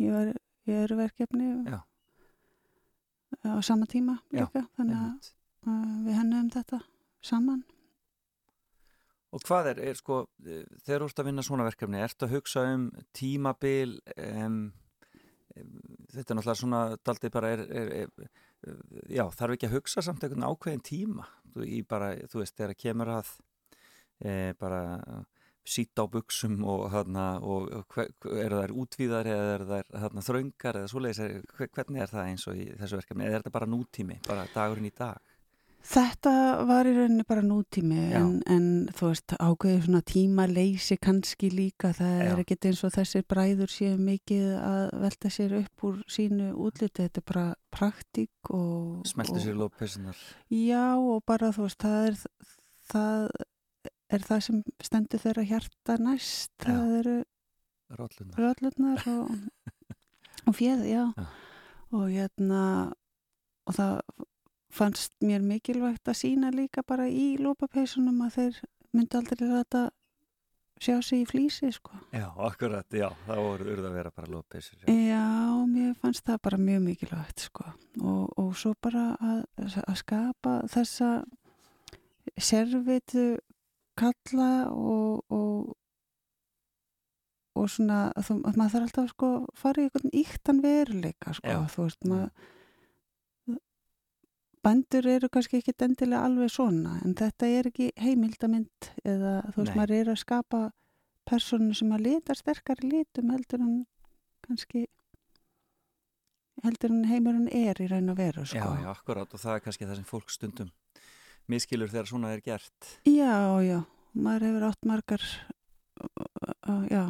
Ég 0.02 0.14
var 0.14 0.34
í 0.68 0.76
öðru 0.78 1.00
verkefni 1.00 1.50
Já. 1.66 1.80
á 3.48 3.58
sama 3.66 3.88
tíma 3.90 4.20
Já, 4.30 4.46
líka 4.46 4.68
þannig 4.78 5.02
að 5.02 5.32
uh, 5.68 5.98
við 6.06 6.20
hennuðum 6.20 6.54
þetta 6.54 6.82
saman. 7.26 7.64
Og 9.36 9.44
hvað 9.44 9.74
er, 9.74 9.80
er 9.92 9.98
sko, 10.00 10.22
þegar 10.40 11.04
þú 11.04 11.08
ert 11.10 11.22
að 11.22 11.28
vinna 11.28 11.44
svona 11.44 11.66
verkefni, 11.68 12.00
ertu 12.00 12.28
að 12.28 12.38
hugsa 12.38 12.64
um 12.72 12.86
tímabil, 13.16 13.98
um, 14.16 14.60
þetta 16.14 16.24
er 16.24 16.38
náttúrulega 16.40 16.60
svona, 16.62 16.82
daldið 17.04 17.34
bara 17.34 17.50
er, 17.58 17.64
er, 17.68 17.92
er, 18.06 18.30
já, 19.12 19.26
þarf 19.36 19.58
ekki 19.58 19.68
að 19.68 19.76
hugsa 19.76 20.04
samt 20.06 20.24
einhvern 20.24 20.48
ákveðin 20.48 20.86
tíma, 20.88 21.28
þú, 21.56 21.68
bara, 21.90 22.12
þú 22.32 22.42
veist, 22.44 22.56
þegar 22.58 22.76
kemur 22.84 23.12
að 23.18 23.32
e, 24.26 24.54
bara 24.60 24.82
sýta 25.68 26.04
á 26.04 26.08
buksum 26.08 26.62
og 26.64 26.86
þarna, 26.94 27.24
og 27.44 27.68
hver, 27.92 28.12
eru 28.46 28.62
þær 28.62 28.74
útvíðar 28.84 29.28
eða 29.28 29.48
eru 29.58 29.66
þær 29.72 29.90
þarna 30.04 30.22
þröngar 30.30 30.80
eða 30.80 30.92
svoleiðis, 30.94 31.20
er- 31.26 31.42
hve- 31.58 31.68
hvernig 31.76 32.02
er 32.06 32.14
það 32.14 32.30
eins 32.32 32.46
og 32.48 32.56
í 32.62 32.68
þessu 32.80 33.00
verkefni, 33.02 33.26
eða 33.28 33.36
er 33.36 33.42
þetta 33.44 33.56
bara 33.58 33.68
nútími, 33.74 34.20
bara 34.28 34.46
dagurinn 34.56 34.88
í 34.88 34.94
dag? 34.96 35.20
Þetta 35.88 36.32
var 36.68 36.88
í 36.90 36.92
rauninni 36.98 37.24
bara 37.28 37.44
nútími 37.46 38.10
en, 38.18 38.32
en 38.52 38.66
þú 38.96 39.12
veist 39.14 39.36
ákveðið 39.40 39.86
svona 39.86 40.02
tímaleysi 40.10 40.98
kannski 41.00 41.48
líka 41.54 41.94
það 41.96 42.12
Já. 42.18 42.24
er 42.32 42.42
ekkert 42.44 42.68
eins 42.68 42.82
og 42.84 42.92
þessir 42.98 43.24
bræður 43.32 43.72
séu 43.72 43.94
mikið 44.02 44.50
að 44.58 44.82
velta 45.06 45.32
sér 45.32 45.56
upp 45.62 45.86
úr 45.88 46.02
sínu 46.12 46.50
útliti, 46.60 47.06
þetta 47.06 47.24
er 47.24 47.28
bara 47.32 47.46
praktík 47.72 48.52
og... 48.52 49.08
Smeltu 49.08 49.38
og, 49.38 49.42
sér 49.46 49.58
lópessunar? 49.62 50.20
Já 50.52 50.84
og 51.00 51.24
bara 51.30 51.54
þú 51.56 51.70
veist 51.70 51.88
það 51.88 52.10
er 52.10 52.20
það, 52.92 53.26
er 54.18 54.30
það 54.30 54.46
sem 54.50 54.62
stendur 54.90 55.24
þeirra 55.24 55.50
hjarta 55.54 56.00
næst, 56.04 56.54
Já. 56.60 56.68
það 56.68 56.96
eru 57.00 57.18
röllurnar 58.36 59.12
og, 59.14 59.36
og 60.52 60.60
fjöð, 60.60 60.88
já. 60.92 61.04
Já. 61.16 61.28
Og 61.96 62.10
hérna, 62.12 62.64
og 63.64 63.78
það 63.78 64.02
fannst 64.74 65.14
mér 65.24 65.44
mikilvægt 65.46 66.10
að 66.10 66.20
sína 66.22 66.52
líka 66.54 66.84
bara 66.88 67.08
í 67.08 67.38
lópapeisunum 67.40 68.20
að 68.26 68.36
þeir 68.38 68.60
myndi 68.96 69.18
aldrei 69.20 69.48
ræta 69.50 69.84
sjá 70.82 71.00
sig 71.02 71.24
í 71.24 71.26
flýsi, 71.26 71.72
sko. 71.74 71.98
Já, 72.14 72.28
akkurat, 72.46 72.86
já, 72.94 73.08
það 73.26 73.42
voru 73.42 73.70
urða 73.74 73.90
að 73.90 73.98
vera 73.98 74.12
bara 74.14 74.30
lópessur. 74.30 74.84
Já, 74.86 75.24
mér 75.72 75.96
fannst 76.02 76.26
það 76.28 76.44
bara 76.46 76.60
mjög 76.62 76.84
mikilvægt, 76.86 77.48
sko. 77.48 77.66
Og, 78.04 78.38
og 78.38 78.54
svo 78.60 78.76
bara 78.82 79.08
að, 79.18 79.42
að 79.82 79.98
skapa 80.04 80.60
þessa 80.70 81.12
servitu 82.38 83.28
kalla 83.98 84.70
og, 84.70 85.24
og 85.34 85.76
og 87.58 87.72
svona, 87.74 88.12
þú, 88.22 88.38
maður 88.54 88.74
þarf 88.74 88.86
alltaf 88.86 89.10
sko 89.14 89.30
að 89.40 89.48
fara 89.58 89.82
í 89.82 89.88
einhvern 89.88 90.14
íktan 90.20 90.62
veruleika 90.62 91.34
sko, 91.38 91.54
Já. 91.56 91.60
þú 91.74 91.88
veist, 91.88 92.08
maður 92.12 92.54
bændur 94.68 95.08
eru 95.08 95.30
kannski 95.32 95.62
ekki 95.62 95.74
endilega 95.86 96.26
alveg 96.28 96.52
svona, 96.52 96.98
en 97.06 97.16
þetta 97.18 97.50
er 97.60 97.72
ekki 97.72 97.90
heimildamind 98.04 98.92
eða 99.08 99.40
þú 99.54 99.64
veist, 99.64 99.76
maður 99.80 99.96
er 99.98 100.14
að 100.14 100.22
skapa 100.24 100.62
personu 101.28 101.76
sem 101.76 101.92
að 101.96 102.06
lita 102.10 102.36
sterkari 102.38 102.92
litum 102.92 103.32
heldur 103.34 103.64
en 103.64 103.76
kannski 104.46 104.86
heldur 106.66 106.94
en 106.94 107.06
heimurinn 107.08 107.52
er 107.54 107.80
í 107.84 107.88
raun 107.92 108.12
og 108.12 108.18
veru 108.20 108.46
sko. 108.48 108.60
Já, 108.60 108.84
já, 108.84 108.90
akkurat 108.92 109.34
og 109.34 109.44
það 109.44 109.56
er 109.56 109.64
kannski 109.66 109.88
það 109.88 110.00
sem 110.00 110.10
fólk 110.10 110.34
stundum 110.34 110.72
miskilur 111.48 111.92
þegar 111.92 112.10
svona 112.10 112.34
er 112.36 112.42
gert. 112.44 112.98
Já, 113.08 113.62
já, 113.64 113.80
maður 114.18 114.50
hefur 114.50 114.68
átt 114.68 114.90
margar 114.90 115.24
já 116.92 117.04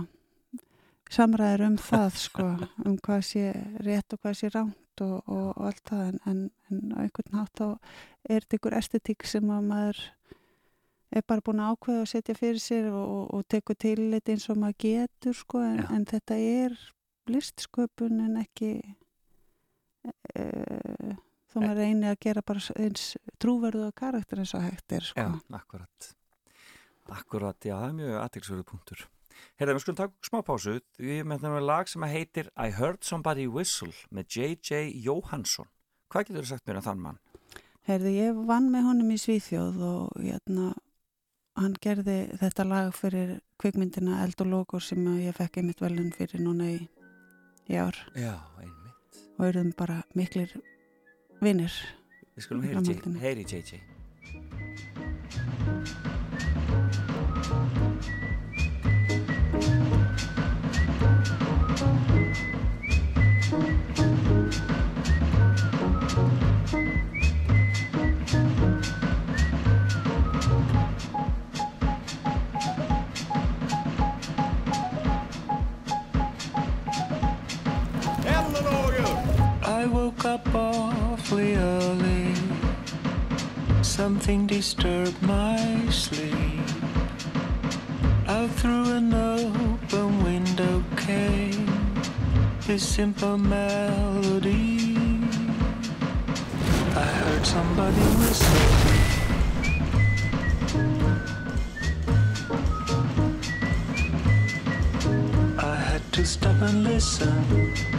samræður 1.12 1.63
um 1.70 1.78
það 1.82 2.20
sko 2.20 2.48
um 2.88 2.98
hvað 3.04 3.24
sé 3.30 3.46
rétt 3.86 4.13
og 4.15 4.22
hvað 4.22 4.38
sé 4.41 4.52
ránt 4.54 4.76
og, 5.06 5.18
og, 5.26 5.48
og 5.56 5.66
allt 5.70 5.84
það 5.90 6.04
en, 6.12 6.20
en, 6.32 6.44
en 6.72 6.94
á 6.96 6.98
einhvern 7.06 7.40
hátt 7.40 7.62
þá 7.62 7.68
er 8.28 8.44
þetta 8.44 8.60
ykkur 8.60 8.78
estetík 8.78 9.28
sem 9.28 9.52
að 9.54 9.68
maður 9.72 10.04
er 11.16 11.24
bara 11.28 11.44
búin 11.44 11.64
að 11.64 11.76
ákveða 11.76 12.04
að 12.04 12.12
setja 12.12 12.36
fyrir 12.38 12.62
sér 12.62 12.90
og, 12.92 13.06
og, 13.06 13.26
og 13.38 13.48
tekur 13.52 13.80
til 13.80 13.98
þetta 14.14 14.34
eins 14.34 14.48
og 14.52 14.62
maður 14.62 14.80
getur 14.84 15.38
sko 15.38 15.64
en, 15.64 15.82
en 15.96 16.08
þetta 16.10 16.40
er 16.44 16.78
listsköpun 17.32 18.22
en 18.26 18.40
ekki 18.42 18.72
e, 20.36 20.46
þó 21.52 21.60
maður 21.62 21.82
reyni 21.82 22.10
að 22.12 22.22
gera 22.28 22.44
bara 22.46 22.80
eins 22.84 23.10
trúverðu 23.42 23.88
og 23.90 23.98
karakter 23.98 24.44
eins 24.44 24.56
og 24.58 24.66
hægt 24.66 24.98
er 24.98 25.08
sko. 25.08 25.24
Já, 25.24 25.60
akkurat. 25.60 26.10
Akkurat, 27.08 27.60
já, 27.64 27.76
það 27.78 27.88
er 27.88 27.96
mjög 28.02 28.18
aðtilsverðu 28.24 28.68
punktur. 28.68 29.06
Herra, 29.60 29.73
við 29.73 29.84
skulum 29.84 29.97
taka 30.00 30.28
smá 30.30 30.41
pásu. 30.45 30.78
Við 31.02 31.23
með 31.28 31.43
það 31.45 31.56
með 31.56 31.65
lag 31.69 31.89
sem 31.91 32.06
að 32.06 32.13
heitir 32.15 32.50
I 32.56 32.69
Heard 32.78 33.04
Somebody 33.08 33.47
Whistle 33.47 33.93
með 34.13 34.38
J.J. 34.38 34.84
Jóhansson. 35.06 35.69
Hvað 36.12 36.30
getur 36.30 36.45
þú 36.45 36.52
sagt 36.52 36.67
mér 36.69 36.80
um 36.82 36.86
þann 36.86 37.02
mann? 37.04 37.17
Herði, 37.88 38.13
ég 38.19 38.39
vann 38.50 38.69
með 38.71 38.88
honum 38.89 39.12
í 39.15 39.17
Svíþjóð 39.21 39.82
og 39.88 40.17
hérna, 40.19 40.71
hann 41.58 41.76
gerði 41.84 42.17
þetta 42.41 42.65
lag 42.67 42.89
fyrir 42.95 43.38
kvikmyndina 43.62 44.21
Eld 44.26 44.43
og 44.43 44.52
Lókur 44.52 44.84
sem 44.84 45.06
að 45.08 45.21
ég 45.30 45.38
fekk 45.38 45.62
einmitt 45.62 45.82
velun 45.82 46.12
fyrir 46.15 46.43
núna 46.43 46.67
í, 46.73 46.82
í 47.71 47.80
ár 47.80 47.95
Já, 48.13 48.36
einmitt. 48.60 49.21
og 49.39 49.47
eruðum 49.50 49.71
bara 49.80 50.02
miklir 50.19 50.52
vinnir. 51.39 51.71
Við 52.36 52.50
skulum 52.50 53.19
heyri 53.23 53.47
J.J. 53.47 53.80
up 80.28 80.54
awfully 80.54 81.56
early. 81.56 82.34
Something 83.82 84.46
disturbed 84.46 85.22
my 85.22 85.58
sleep. 85.90 86.68
Out 88.28 88.50
through 88.60 88.90
an 89.00 89.13
open 89.13 90.24
window 90.24 90.84
came 90.98 91.66
this 92.68 92.84
simple 92.84 93.38
melody. 93.38 94.98
I 97.04 97.08
heard 97.20 97.46
somebody 97.46 98.04
whistle. 98.20 98.63
I 105.74 105.76
had 105.90 106.04
to 106.13 106.26
stop 106.26 106.62
and 106.62 106.84
listen. 106.84 107.98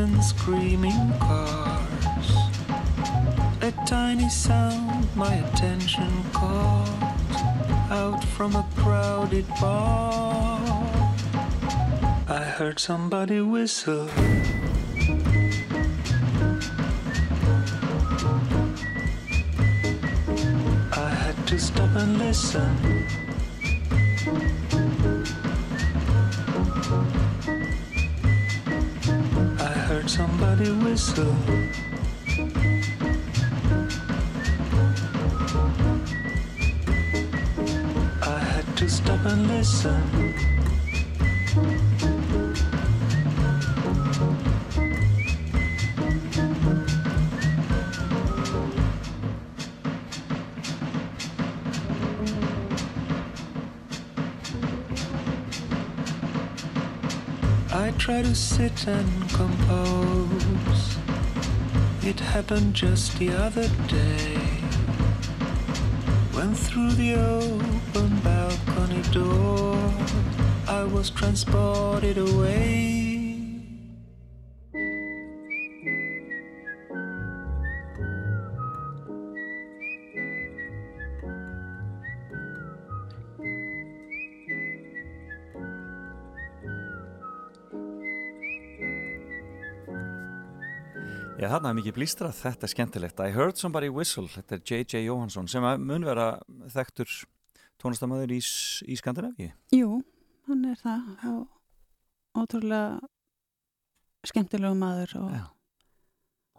And 0.00 0.24
screaming 0.24 1.12
cars. 1.18 2.28
A 3.60 3.70
tiny 3.86 4.30
sound 4.30 5.06
my 5.14 5.34
attention 5.34 6.10
caught 6.32 7.14
out 7.90 8.24
from 8.24 8.56
a 8.56 8.66
crowded 8.76 9.46
bar. 9.60 10.58
I 12.28 12.44
heard 12.56 12.80
somebody 12.80 13.42
whistle. 13.42 14.08
I 21.06 21.10
had 21.24 21.36
to 21.48 21.58
stop 21.58 21.94
and 21.94 22.18
listen. 22.18 23.29
Whistle. 31.00 31.34
I 38.22 38.38
had 38.38 38.76
to 38.76 38.88
stop 38.88 39.24
and 39.24 39.48
listen. 39.48 40.49
To 58.30 58.36
sit 58.36 58.86
and 58.86 59.28
compose. 59.30 60.96
It 62.04 62.20
happened 62.20 62.74
just 62.74 63.18
the 63.18 63.30
other 63.30 63.68
day. 63.88 64.36
When 66.34 66.54
through 66.54 66.92
the 66.92 67.14
open 67.14 68.20
balcony 68.20 69.02
door, 69.10 69.76
I 70.68 70.84
was 70.84 71.10
transported 71.10 72.18
away. 72.18 73.09
Þarna 91.60 91.74
er 91.74 91.76
mikið 91.76 91.96
blístrað, 91.98 92.36
þetta 92.40 92.64
er 92.64 92.70
skemmtilegt. 92.72 93.18
I 93.20 93.32
heard 93.34 93.58
somebody 93.60 93.90
whistle, 93.92 94.24
þetta 94.32 94.56
er 94.56 94.60
J.J. 94.64 95.02
Jóhansson 95.04 95.48
sem 95.50 95.64
mun 95.84 96.06
vera 96.08 96.38
þekktur 96.72 97.10
tónlistamöður 97.80 98.32
í, 98.32 98.38
í 98.40 98.96
Skandinavíu. 98.96 99.50
Jú, 99.76 99.98
hann 100.48 100.62
er 100.70 100.78
það 100.80 101.34
ótrúlega 102.40 104.30
skemmtilegu 104.30 104.78
maður 104.78 105.12
og, 105.20 105.34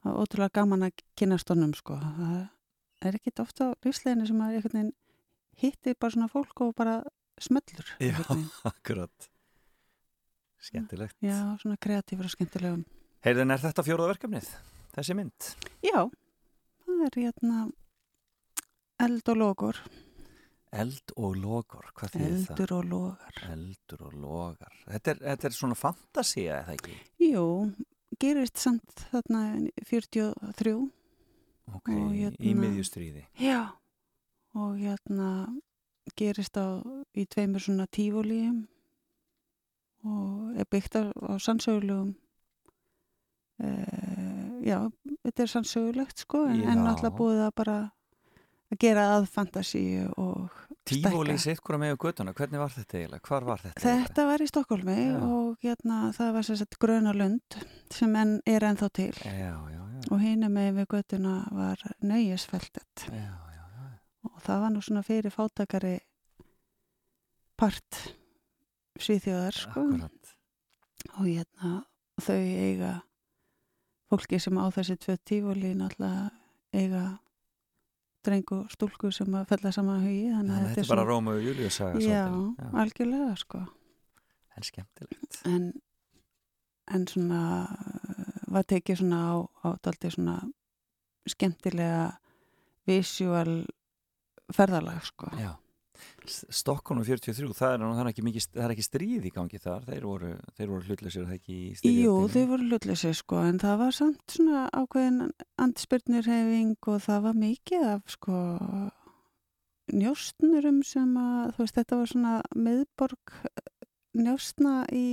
og 0.06 0.20
ótrúlega 0.22 0.60
gaman 0.60 0.86
að 0.86 1.02
kynast 1.18 1.50
honum 1.50 1.74
sko. 1.78 1.98
Það 1.98 3.10
er 3.10 3.18
ekkit 3.18 3.42
ofta 3.42 3.72
á 3.74 3.82
lífsleginu 3.82 4.30
sem 4.30 4.44
að 4.46 4.92
hittir 5.62 5.98
bara 5.98 6.14
svona 6.14 6.30
fólk 6.30 6.62
og 6.68 6.76
bara 6.78 7.00
smöllur. 7.42 7.90
Já, 7.98 8.22
akkurat. 8.70 9.32
Skemmtilegt. 10.62 11.18
Já, 11.26 11.40
svona 11.64 11.80
kreatífur 11.82 12.30
og 12.30 12.36
skemmtilegum. 12.36 12.86
Heyrðin, 13.26 13.56
er 13.56 13.66
þetta 13.66 13.86
fjóraða 13.86 14.14
verkefnið? 14.14 14.54
Þessi 14.96 15.16
mynd? 15.18 15.50
Já, 15.86 16.00
það 16.86 17.04
er 17.08 17.18
hérna 17.22 17.60
eld 19.02 19.32
og 19.34 19.38
logur. 19.40 19.80
Eld 20.72 21.12
og 21.20 21.36
logar, 21.36 21.90
hvað 21.98 22.14
þýðir 22.16 22.36
það? 22.46 22.52
Eldur 22.52 22.74
og 22.78 22.86
logar. 22.92 23.40
Eldur 23.52 24.04
og 24.08 24.14
logar. 24.24 24.76
Þetta 24.88 25.12
er, 25.14 25.22
þetta 25.26 25.50
er 25.50 25.56
svona 25.58 25.76
fantasía, 25.80 26.60
eða 26.62 26.76
ekki? 26.78 26.96
Jú, 27.28 27.44
gerist 28.24 28.62
samt 28.62 29.04
þarna 29.12 29.42
43. 29.90 30.76
Ok, 31.72 31.92
Og 31.92 32.14
í 32.16 32.22
hérna- 32.24 32.56
miðjustríði. 32.64 33.26
Já, 33.40 33.60
og 34.56 34.78
hérna 34.80 35.28
gerist 36.20 36.56
á 36.60 36.80
í 37.16 37.26
tveimur 37.32 37.64
svona 37.64 37.86
tífólíum 37.88 38.64
og 40.08 40.56
er 40.60 40.66
byggt 40.72 40.96
á, 40.98 41.04
sannsögulegum 41.40 42.16
uh, 43.64 44.31
já, 44.66 44.78
þetta 45.26 45.44
er 45.46 45.52
sannsögulegt 45.56 46.24
sko 46.26 46.46
en, 46.50 46.62
en 46.64 46.84
náttúrulega 46.86 47.18
búið 47.18 47.42
að 47.48 47.54
bara 47.62 47.78
að 48.72 48.78
gera 48.80 49.08
að 49.18 49.26
fantasíu 49.34 50.10
og 50.18 50.50
Tífóli 50.88 51.36
stækka. 51.36 51.42
sitt 51.44 51.60
hvora 51.62 51.78
með 51.78 51.92
göttuna, 52.02 52.32
hvernig 52.34 52.58
var 52.62 52.72
þetta 52.74 52.98
eiginlega? 52.98 53.26
Hvar 53.28 53.44
var 53.46 53.60
þetta 53.62 53.78
eiginlega? 53.82 54.06
Þetta 54.08 54.24
var 54.32 54.42
í 54.42 54.48
Stokkólmi 54.50 54.96
og 55.28 55.66
hérna 55.66 55.98
það 56.16 56.32
var 56.38 56.48
sér 56.48 56.58
sett 56.64 56.78
Grönalund 56.82 57.58
sem 57.94 58.16
enn, 58.18 58.32
er 58.50 58.66
ennþá 58.66 58.90
til 58.98 59.12
Já, 59.22 59.34
já, 59.36 59.58
já. 59.76 60.02
og 60.10 60.24
hina 60.24 60.50
með 60.50 60.72
við 60.80 60.88
göttuna 60.96 61.36
var 61.54 61.84
já. 63.12 63.30
og 64.32 64.42
það 64.42 64.64
var 64.66 64.74
nú 64.74 64.82
svona 64.82 65.04
fyrir 65.06 65.34
fátakari 65.36 65.94
part 67.62 68.02
svíþjóðar 69.02 69.56
sko 69.58 69.84
Akkurat. 69.86 70.34
og 71.18 71.26
hérna 71.30 71.76
þau 72.22 72.38
eiga 72.42 72.92
fólki 74.12 74.40
sem 74.44 74.58
á 74.60 74.66
þessi 74.76 74.98
tvö 75.02 75.16
tífóli 75.28 75.74
náttúrulega 75.80 76.30
eiga 76.76 77.04
dreng 78.26 78.52
og 78.54 78.70
stúlku 78.74 79.10
sem 79.16 79.34
að 79.34 79.48
fella 79.50 79.72
saman 79.74 80.04
hugi 80.06 80.28
þannig 80.30 80.58
að 80.58 80.66
Þetta 80.68 80.84
er 80.84 80.90
bara 80.92 81.06
Róma 81.10 81.36
og 81.38 81.46
Július 81.46 81.78
saga 81.80 82.02
já, 82.04 82.26
já, 82.30 82.68
algjörlega 82.84 83.36
sko 83.42 83.62
en 84.58 84.68
skemmtilegt. 84.68 85.40
en, 85.48 85.72
en 86.92 87.08
svona 87.08 87.42
var 88.52 88.68
tekið 88.68 89.00
svona 89.02 89.22
á, 89.32 89.34
á 89.66 89.68
daldi 89.82 90.12
svona 90.14 90.36
skemmtilega 91.32 92.06
visual 92.90 93.62
ferðalag 94.54 95.02
sko 95.08 95.32
Já. 95.40 95.54
Stokkonu 96.32 97.04
43, 97.08 97.50
það 97.58 97.74
er, 97.76 97.84
það 97.86 98.02
er 98.06 98.10
ekki 98.12 98.24
mikið, 98.28 98.48
það 98.56 98.66
er 98.68 98.74
ekki 98.76 98.86
stríð 98.86 99.26
í 99.28 99.32
gangi 99.36 99.60
þar, 99.64 99.86
þeir 99.90 100.06
voru, 100.10 100.32
þeir 100.58 100.70
voru 100.74 100.88
hlutleysir 100.90 101.26
það 101.28 101.36
ekki 101.40 101.54
í 101.58 101.66
Jú, 101.66 101.76
styrjöldinni. 101.82 102.32
þau 102.36 102.50
voru 102.54 102.68
hlutleysi 102.70 103.14
sko 103.22 103.42
en 103.50 103.60
það 103.64 103.78
var 103.82 103.98
samt 103.98 104.36
svona 104.38 104.64
ákveðin 104.82 105.22
antispyrnirhefing 105.66 106.90
og 106.94 107.02
það 107.08 107.24
var 107.28 107.40
mikið 107.46 107.88
af 107.96 108.16
sko 108.16 108.42
njóstnurum 109.92 110.82
sem 110.88 111.16
að 111.20 111.54
þú 111.56 111.64
veist 111.66 111.78
þetta 111.82 111.98
var 112.00 112.12
svona 112.12 112.34
miðborg 112.56 113.34
njóstna 114.22 114.76
í 114.96 115.06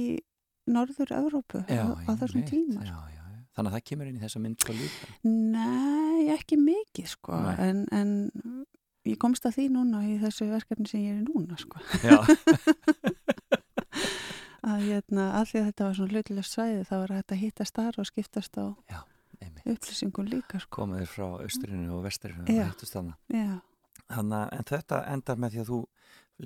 norður 0.68 1.14
Evrópu 1.18 1.62
Já, 1.66 1.86
á, 1.97 2.11
þessum 2.20 2.43
einmitt, 2.43 2.53
tíma 2.53 2.84
Já, 2.84 2.93
já, 2.93 3.22
já. 3.32 3.39
Þannig 3.59 3.72
að 3.72 3.74
það 3.78 3.86
kemur 3.91 4.07
inn 4.11 4.18
í 4.18 4.22
þessa 4.22 4.41
mynd 4.45 4.62
svo 4.62 4.74
líka. 4.76 5.07
Nei, 5.26 6.28
ekki 6.30 6.59
mikið 6.62 7.09
sko 7.11 7.39
en, 7.59 7.80
en 7.91 8.12
ég 9.09 9.19
komst 9.23 9.47
að 9.49 9.55
því 9.59 9.65
núna 9.75 9.99
í 10.09 10.15
þessu 10.23 10.45
verkefni 10.51 10.87
sem 10.91 11.03
ég 11.05 11.13
er 11.19 11.25
núna 11.27 11.57
sko 11.61 11.77
Já, 12.05 12.19
að, 14.69 14.81
hérna, 14.85 15.25
að 15.39 15.45
þetta 15.69 15.87
var 15.89 15.95
svona 15.99 16.15
hlutlust 16.17 16.55
svæði 16.57 16.83
þá 16.89 16.95
var 16.97 17.13
að 17.37 17.43
hittast 17.43 17.79
þar 17.79 17.95
og 18.03 18.09
skiptast 18.09 18.59
á 18.61 18.65
einmitt. 19.39 19.65
upplýsingum 19.67 20.27
líka 20.29 20.57
sko 20.63 20.73
Komið 20.81 20.99
þér 21.05 21.13
frá 21.15 21.27
austrinu 21.45 21.89
og 21.99 22.05
vesturinu 22.07 22.45
Já. 22.53 22.65
og. 22.69 23.15
Já, 23.33 23.49
Þannig 24.09 24.35
en 24.59 24.69
þetta 24.73 24.97
endar 25.13 25.37
með 25.45 25.51
því 25.55 25.61
að 25.63 25.71
þú 25.73 25.81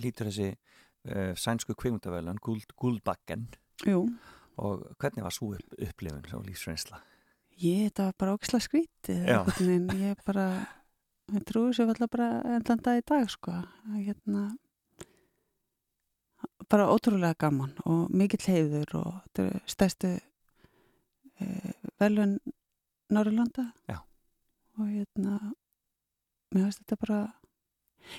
lítur 0.02 0.28
þessi 0.30 0.48
uh, 0.52 1.32
sænsku 1.38 1.72
kvikmyndavælan, 1.78 2.40
Guld, 2.42 2.68
Guldbakken 2.80 3.42
og 4.62 4.74
hvernig 5.00 5.22
var 5.24 5.34
svo 5.34 5.46
upp, 5.56 5.68
upplifun 5.78 6.26
og 6.38 6.46
lífsreynsla? 6.48 6.96
Ég, 7.62 7.88
þetta 7.90 8.02
var 8.08 8.14
bara 8.18 8.34
ógislega 8.36 8.64
skrítið 8.66 9.20
Já. 9.28 9.38
ég 10.02 10.10
bara 10.26 10.46
ég 11.32 11.44
trúi 11.48 11.72
sér 11.76 11.92
alltaf 11.92 12.10
bara 12.12 12.28
endan 12.56 12.82
dag 12.82 13.00
í 13.00 13.06
dag 13.06 13.30
sko, 13.30 13.54
hérna 13.94 14.50
bara 16.72 16.88
ótrúlega 16.92 17.36
gaman 17.38 17.72
og 17.88 18.10
mikill 18.14 18.44
heiður 18.48 18.96
og 19.00 19.10
þetta 19.24 19.46
er 19.48 19.62
stærstu 19.70 20.10
e, 21.40 21.46
velun 22.00 22.38
Norrlanda 23.12 23.68
Já. 23.90 23.98
og 24.78 24.88
hérna 24.88 25.38
mér 26.52 26.68
veist 26.68 26.82
þetta 26.82 27.00
bara 27.04 27.20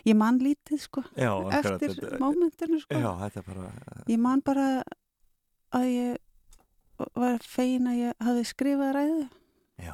ég 0.07 0.17
man 0.17 0.39
lítið 0.41 0.83
sko 0.85 1.03
Já, 1.17 1.33
eftir 1.59 1.97
mómentinu 2.21 2.81
sko. 2.83 2.99
Já, 2.99 3.41
bara, 3.47 3.71
ég 4.07 4.21
man 4.21 4.43
bara 4.45 4.67
að 5.73 5.89
ég 5.89 6.21
var 7.17 7.41
fegin 7.41 7.89
að 7.89 7.99
ég 7.99 8.23
hafði 8.23 8.43
skrifað 8.47 8.91
ræðu. 8.97 9.23
Já. 9.81 9.93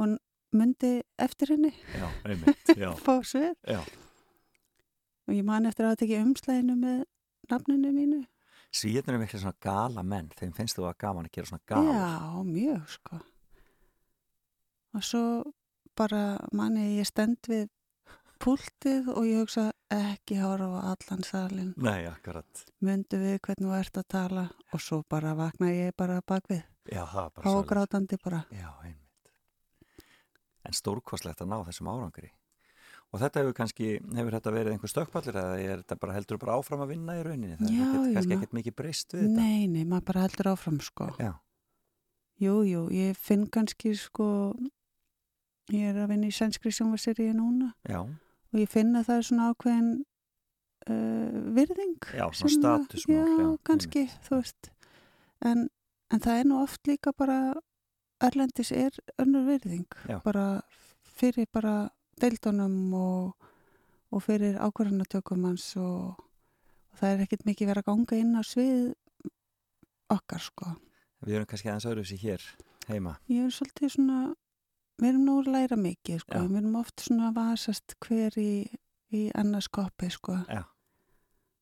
og 0.00 0.16
myndi 0.52 0.92
eftir 1.18 1.52
henni 1.54 1.70
já, 1.96 2.06
einmitt, 2.28 2.72
já, 2.82 2.90
fá 3.00 3.14
svið 3.24 3.54
já, 3.68 3.80
og 5.26 5.34
ég 5.36 5.44
man 5.48 5.66
eftir 5.70 5.86
að 5.86 5.92
hafa 5.94 6.00
tekið 6.04 6.24
umslæðinu 6.26 6.76
með 6.82 7.02
nafninu 7.50 7.90
mínu. 7.94 8.20
Svíðnir 8.72 9.16
er 9.18 9.20
miklu 9.20 9.38
svona 9.42 9.58
gala 9.60 10.02
menn, 10.06 10.30
þeim 10.38 10.52
finnst 10.56 10.78
þú 10.78 10.86
að 10.88 10.96
gaman 11.02 11.26
að 11.28 11.34
gera 11.36 11.50
svona 11.50 11.66
gala. 11.68 11.92
Já, 11.92 12.42
mjög 12.48 12.86
sko. 12.94 13.18
Og 14.96 15.04
svo 15.04 15.22
bara 15.98 16.22
manni 16.56 16.86
ég 16.98 17.08
stend 17.08 17.44
við 17.52 17.66
púltið 18.42 19.10
og 19.12 19.26
ég 19.28 19.42
hugsa 19.44 19.66
ekki 19.92 20.38
horfa 20.40 20.80
á 20.82 20.94
allan 20.94 21.22
salin. 21.28 21.74
Nei, 21.76 22.06
akkurat. 22.08 22.64
Mundu 22.82 23.20
við 23.20 23.36
hvernig 23.44 23.68
þú 23.68 23.76
ert 23.78 24.00
að 24.00 24.08
tala 24.16 24.46
og 24.72 24.80
svo 24.82 25.02
bara 25.08 25.34
vakna 25.38 25.68
ég 25.72 25.92
bara 25.96 26.20
bak 26.26 26.48
við. 26.50 26.64
Já, 26.88 27.04
það 27.06 27.24
er 27.26 27.30
bara 27.36 27.44
Há 27.44 27.50
svoleiðis. 27.52 27.70
grátandi 27.74 28.18
bara. 28.24 28.40
Já, 28.50 28.68
einmitt. 28.82 29.01
En 30.68 30.76
stórkostlegt 30.76 31.42
að 31.42 31.50
ná 31.52 31.58
þessum 31.66 31.90
árangri. 31.90 32.30
Og 33.12 33.20
þetta 33.20 33.42
hefur 33.42 33.54
kannski, 33.58 33.88
hefur 34.16 34.32
þetta 34.38 34.52
verið 34.54 34.72
einhver 34.72 34.88
stökkpallir 34.92 35.36
eða 35.36 35.56
er 35.60 35.80
þetta 35.82 35.96
bara 36.00 36.14
heldur 36.16 36.38
bara 36.40 36.54
áfram 36.56 36.84
að 36.86 36.92
vinna 36.94 37.16
í 37.18 37.24
rauninni? 37.26 37.56
Það 37.60 37.72
Já, 37.76 37.88
er 37.88 38.14
kannski 38.16 38.36
ekkert 38.38 38.54
mikið 38.56 38.76
breyst 38.78 39.12
við 39.12 39.24
þetta. 39.26 39.42
Nei, 39.42 39.66
nei, 39.68 39.82
maður 39.84 40.06
bara 40.12 40.22
heldur 40.26 40.48
áfram 40.54 40.78
sko. 40.80 41.08
Já, 41.20 41.32
Jú, 42.42 42.54
jú, 42.66 42.86
ég 42.90 43.18
finn 43.20 43.44
kannski 43.52 43.92
sko, 43.94 44.26
ég 45.70 45.92
er 45.92 45.98
að 46.02 46.08
vinna 46.14 46.30
í 46.30 46.34
sænskri 46.34 46.72
sjónvarseríu 46.74 47.34
núna 47.36 47.68
já, 47.86 48.00
og 48.02 48.56
ég 48.58 48.70
finn 48.72 48.96
að 48.98 49.04
það 49.10 49.20
er 49.20 49.26
svona 49.28 49.50
ákveðin 49.52 49.90
uh, 50.90 51.36
virðing. 51.58 52.08
já, 52.16 52.24
svona 52.34 52.54
statusmál. 52.56 53.20
Já, 53.20 53.50
kannski, 53.68 54.06
einmitt. 54.08 54.24
þú 54.26 54.40
veist. 54.40 54.72
En, 55.52 55.68
en 56.10 56.24
það 56.24 56.40
er 56.40 56.48
nú 56.50 56.58
oft 56.64 56.90
líka 56.90 57.12
bara, 57.14 57.38
Erlendis 58.22 58.72
er 58.76 58.96
önnur 59.22 59.46
virðing. 59.48 59.86
Já. 60.08 60.18
Bara 60.24 60.46
fyrir 61.18 61.48
bara 61.52 61.90
deildunum 62.22 62.94
og, 62.94 63.48
og 64.12 64.22
fyrir 64.24 64.58
ákvarðanatökum 64.62 65.46
hans 65.48 65.72
og, 65.80 66.18
og 66.92 67.00
það 67.00 67.14
er 67.14 67.24
ekkert 67.26 67.46
mikið 67.48 67.72
verið 67.72 67.84
að 67.84 67.90
ganga 67.90 68.20
inn 68.20 68.36
á 68.38 68.42
svið 68.46 68.92
okkar, 70.12 70.44
sko. 70.44 70.74
Við 71.22 71.38
erum 71.38 71.48
kannski 71.50 71.70
aðeins 71.70 71.88
öðru 71.88 72.04
sér 72.06 72.22
hér 72.22 72.46
heima. 72.90 73.16
Ég 73.30 73.46
er 73.46 73.54
svolítið 73.54 73.94
svona, 73.96 74.20
við 75.00 75.12
erum 75.12 75.26
nú 75.28 75.36
að 75.40 75.50
læra 75.56 75.78
mikið, 75.80 76.22
sko. 76.24 76.38
Já. 76.42 76.48
Við 76.50 76.60
erum 76.62 76.78
oft 76.82 77.06
svona 77.06 77.30
að 77.30 77.38
vasast 77.40 77.96
hver 78.02 78.38
í, 78.42 78.52
í 79.14 79.24
annars 79.38 79.70
koppi, 79.72 80.10
sko. 80.12 80.36
Já. 80.48 80.64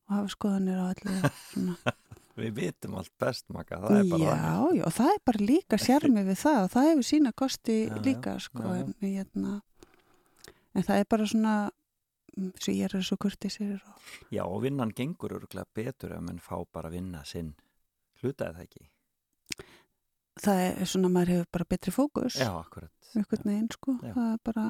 Og 0.08 0.16
hafa 0.16 0.34
skoðanir 0.34 0.80
á 0.82 0.86
allir, 0.90 1.28
svona. 1.52 1.96
Við 2.40 2.54
vitum 2.56 2.94
allt 3.00 3.12
best, 3.20 3.46
Magga, 3.52 3.80
það 3.84 3.98
er 3.98 4.06
bara 4.10 4.28
já, 4.28 4.54
já, 4.78 4.84
og 4.88 4.94
það 4.96 5.10
er 5.14 5.20
bara 5.30 5.48
líka 5.50 5.80
sjarmi 5.80 6.24
við 6.28 6.38
það 6.40 6.60
og 6.62 6.70
það 6.74 6.88
hefur 6.90 7.08
sína 7.10 7.32
kosti 7.36 7.76
Já, 7.86 7.96
líka, 8.06 8.36
sko. 8.40 8.62
já. 8.64 8.84
En, 8.84 8.94
hérna, 9.04 9.56
en 10.74 10.86
það 10.88 11.02
er 11.02 11.10
bara 11.14 11.26
svona, 11.32 11.56
mm, 12.36 12.52
svo 12.64 12.76
er 12.86 12.96
svo 13.10 13.18
kurtisir 13.20 13.74
og 13.78 14.14
Já, 14.32 14.44
og 14.46 14.62
vinnan 14.64 14.94
gengur 14.96 15.36
örgulega 15.40 15.68
betur 15.74 16.16
ef 16.16 16.24
mann 16.24 16.40
fá 16.40 16.56
bara 16.72 16.90
vinna 16.92 17.24
sinn. 17.28 17.52
Hlutaði 18.22 18.56
það 18.56 18.64
ekki? 18.68 18.86
það 20.40 20.60
er 20.64 20.88
svona, 20.88 21.10
maður 21.12 21.34
hefur 21.34 21.48
bara 21.52 21.66
betri 21.68 21.92
fókus. 21.92 22.38
Já, 22.40 22.50
akkurat. 22.56 22.92
einhvern 23.14 23.48
veginn 23.50 23.70
sko 23.74 23.96
það 24.00 24.26
er 24.32 24.38
bara 24.46 24.64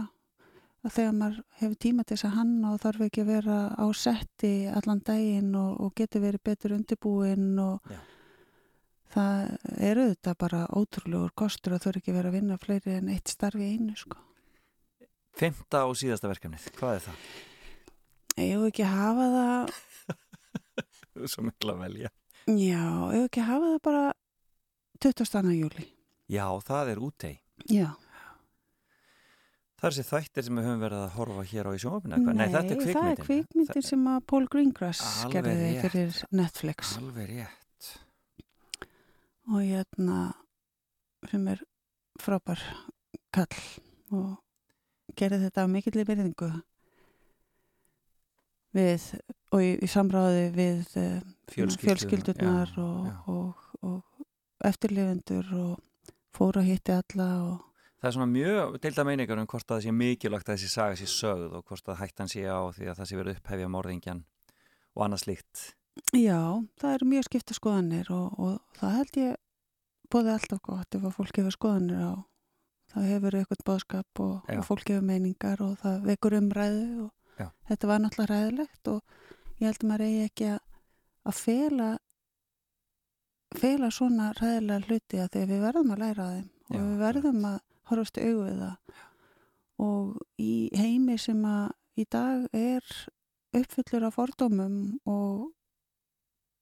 að 0.84 0.94
þegar 0.96 1.12
maður 1.20 1.40
hefur 1.60 1.76
tíma 1.84 2.04
til 2.06 2.16
þess 2.16 2.26
að 2.30 2.36
hanna 2.38 2.70
og 2.74 2.80
þarf 2.80 3.02
ekki 3.06 3.20
að 3.24 3.30
vera 3.34 3.56
á 3.76 3.86
setti 3.96 4.52
allan 4.72 5.02
daginn 5.04 5.50
og, 5.60 5.74
og 5.84 5.92
getur 5.98 6.22
verið 6.24 6.42
betur 6.48 6.74
undirbúinn 6.78 7.58
og 7.60 7.90
Já. 7.92 7.98
það 9.12 9.50
er 9.90 10.00
auðvitað 10.04 10.38
bara 10.40 10.62
ótrúlegur 10.80 11.34
kostur 11.36 11.76
að 11.76 11.84
þurfa 11.84 12.00
ekki 12.02 12.14
vera 12.16 12.30
að 12.32 12.38
vinna 12.38 12.58
fleiri 12.62 12.96
en 12.96 13.12
eitt 13.12 13.28
starfi 13.34 13.68
einu 13.74 13.96
sko 13.98 14.18
Femta 15.40 15.84
og 15.86 15.94
síðasta 15.96 16.28
verkefnið, 16.28 16.64
hvað 16.76 16.96
er 16.96 17.04
það? 17.04 17.20
ég 18.40 18.50
hef 18.56 18.64
ekki 18.70 18.84
að 18.86 18.96
hafa 18.98 19.28
það 19.36 19.70
Þú 21.10 21.22
er 21.26 21.30
Svo 21.34 21.44
mikla 21.44 21.74
að 21.76 21.80
velja. 21.84 22.10
já, 22.48 22.80
ég 22.80 23.20
hef 23.20 23.28
ekki 23.28 23.42
að 23.44 23.50
hafa 23.52 23.70
það 23.74 23.80
bara 23.90 24.04
22. 25.04 25.54
júli 25.60 25.86
Já, 26.30 26.44
það 26.66 26.90
er 26.94 27.00
útei. 27.02 27.32
já, 27.68 27.88
Það 29.80 29.86
er 29.88 29.94
þessi 29.96 30.10
þættir 30.10 30.44
sem 30.44 30.58
við 30.58 30.66
höfum 30.68 30.82
verið 30.84 31.02
að 31.02 31.12
horfa 31.14 31.42
hér 31.48 31.68
á 31.68 31.70
í 31.72 31.78
sjónvapinu 31.80 32.16
eitthvað. 32.16 32.34
Nei, 32.36 32.48
þetta 32.52 32.58
er 32.60 32.66
það 32.68 32.82
kvikmyndin. 32.84 33.10
er 33.10 33.24
kvikmyndin 33.24 33.86
sem 33.86 34.02
að 34.12 34.18
Paul 34.28 34.42
Greengrass 34.52 35.04
gerði 35.32 35.70
fyrir 35.80 36.18
Netflix 36.36 36.90
Alveg 37.00 37.30
rétt. 37.30 37.88
og 39.48 39.62
hérna 39.64 40.18
sem 41.30 41.48
er 41.54 41.62
frábær 42.20 42.64
kall 43.32 43.56
og 44.12 45.14
gerði 45.16 45.46
þetta 45.46 45.64
af 45.64 45.72
mikilli 45.72 46.04
verðingu 46.10 46.50
við 48.76 49.08
og 49.50 49.64
í, 49.64 49.72
í 49.80 49.88
samráði 49.90 50.44
við 50.54 50.84
Fjölskyldu, 51.50 51.86
fjölskyldunar 51.88 52.76
já, 52.76 52.84
og, 52.84 53.08
já. 53.08 53.16
Og, 53.32 53.64
og 53.80 54.68
eftirlifundur 54.68 55.50
og 55.56 56.12
fór 56.36 56.60
að 56.60 56.68
hitti 56.68 56.94
alla 56.94 57.32
og 57.48 57.69
Það 58.00 58.08
er 58.08 58.14
svona 58.16 58.30
mjög 58.30 58.78
deilda 58.80 59.04
meiningar 59.04 59.42
um 59.42 59.48
hvort 59.50 59.66
að 59.66 59.76
það 59.76 59.84
sé 59.84 59.92
mikilvægt 59.92 60.48
að 60.48 60.56
þessi 60.56 60.72
saga 60.72 60.96
sé 60.96 61.08
sögð 61.10 61.58
og 61.58 61.66
hvort 61.68 61.90
að 61.92 62.00
hættan 62.00 62.32
sé 62.32 62.46
á 62.48 62.60
því 62.72 62.88
að 62.88 62.96
það 63.00 63.10
sé 63.10 63.18
verið 63.18 63.36
upphefja 63.36 63.68
morðingjan 63.68 64.22
og 64.96 65.04
annað 65.04 65.22
slíkt. 65.24 65.66
já, 66.16 66.40
það 66.80 66.94
eru 66.94 67.10
mjög 67.10 67.28
skipta 67.28 67.56
skoðanir 67.56 68.10
og, 68.14 68.40
og 68.40 68.78
það 68.80 68.96
held 68.96 69.20
ég 69.20 69.36
bóði 70.10 70.32
alltaf 70.32 70.62
gott 70.64 70.96
ef 70.96 71.04
að 71.04 71.16
fólk 71.18 71.40
hefur 71.42 71.56
skoðanir 71.58 72.00
á 72.00 72.12
það 72.90 73.08
hefur 73.12 73.36
eitthvað 73.38 73.64
bóðskap 73.68 74.22
og, 74.24 74.36
og 74.50 74.66
fólk 74.66 74.90
hefur 74.90 75.06
meiningar 75.06 75.62
og 75.62 75.76
það 75.82 76.06
vekur 76.08 76.36
umræðu 76.40 76.86
og 77.06 77.40
Já. 77.40 77.48
þetta 77.70 77.90
var 77.90 78.02
náttúrulega 78.02 78.30
ræðilegt 78.32 78.90
og 78.90 79.00
ég 79.60 79.68
held 79.68 79.82
að 79.84 79.90
maður 79.90 80.06
eigi 80.06 80.22
ekki 80.26 80.48
að, 80.54 80.60
að 81.30 81.40
fela 81.40 81.90
fela 83.60 83.90
svona 83.94 84.30
ræðilega 84.38 84.88
hluti 84.88 85.20
að 85.20 85.30
því 85.34 85.44
að 85.44 85.52
við 85.52 85.66
verðum 85.66 85.92
að 85.94 86.02
læra 86.04 86.26
af 86.26 86.38
þeim 86.38 86.48
og 86.70 86.76
Já, 86.76 86.82
við 86.86 87.04
verðum 87.04 87.44
að 87.50 87.60
horfast 87.90 88.20
í 88.20 88.26
augu 88.28 88.44
við 88.46 88.60
það 88.64 88.98
og 89.80 90.42
í 90.42 90.52
heimi 90.76 91.16
sem 91.20 91.40
að 91.48 91.70
í 92.00 92.06
dag 92.12 92.44
er 92.56 92.84
uppfullur 93.56 94.06
af 94.06 94.16
fordómum 94.16 94.76
og, 95.08 95.50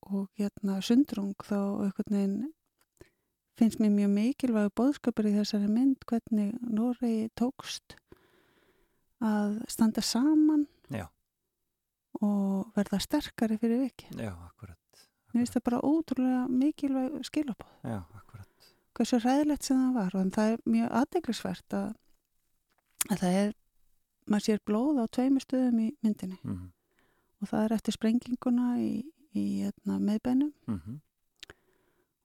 og 0.08 0.28
hérna 0.38 0.78
sundrung 0.84 1.34
þá 1.44 1.58
einhvern 1.84 2.14
veginn 2.14 2.38
finnst 3.58 3.80
mér 3.82 3.90
mjög 3.94 4.12
mikilvæg 4.14 4.74
bóðskapur 4.78 5.26
í 5.28 5.34
þessari 5.34 5.70
mynd 5.70 6.04
hvernig 6.08 6.54
Noregi 6.62 7.28
tókst 7.38 7.96
að 9.24 9.58
standa 9.70 10.04
saman 10.04 10.68
Já. 10.94 11.08
og 12.22 12.70
verða 12.76 13.00
sterkari 13.02 13.58
fyrir 13.58 13.82
viki. 13.82 14.12
Já, 14.14 14.30
akkurat. 14.30 15.02
Mér 15.32 15.42
finnst 15.42 15.58
það 15.58 15.66
bara 15.66 15.82
ótrúlega 15.82 16.44
mikilvæg 16.48 17.18
skilabóð. 17.26 17.74
Já, 17.82 17.98
akkurat. 18.14 18.47
Hversu 18.98 19.20
ræðilegt 19.22 19.64
sem 19.64 19.78
það 19.78 19.94
var. 19.94 20.16
Og 20.18 20.32
það 20.34 20.52
er 20.52 20.64
mjög 20.66 20.96
aðdeglisvert 21.00 21.78
að, 21.78 21.92
að 23.08 23.22
það 23.22 23.38
er, 23.44 23.54
maður 24.26 24.46
sér 24.48 24.64
blóð 24.66 24.98
á 25.00 25.04
tveimur 25.06 25.44
stöðum 25.46 25.78
í 25.86 25.92
myndinni. 26.02 26.40
Mm 26.42 26.66
og 27.38 27.50
það 27.50 27.64
er 27.64 27.74
eftir 27.76 27.96
sprenginguna 27.96 28.68
í, 28.82 28.92
í 29.36 29.44
hérna, 29.62 29.98
meðbænum 30.02 30.52
-hmm. 30.66 31.00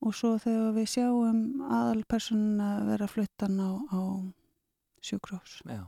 og 0.02 0.16
svo 0.16 0.38
þegar 0.38 0.74
við 0.78 0.88
sjáum 0.96 1.42
aðalpersonuna 1.62 2.70
vera 2.90 3.08
fluttan 3.08 3.60
á, 3.60 3.72
á 3.94 4.00
sjúkrós. 5.02 5.62
Já, 5.66 5.86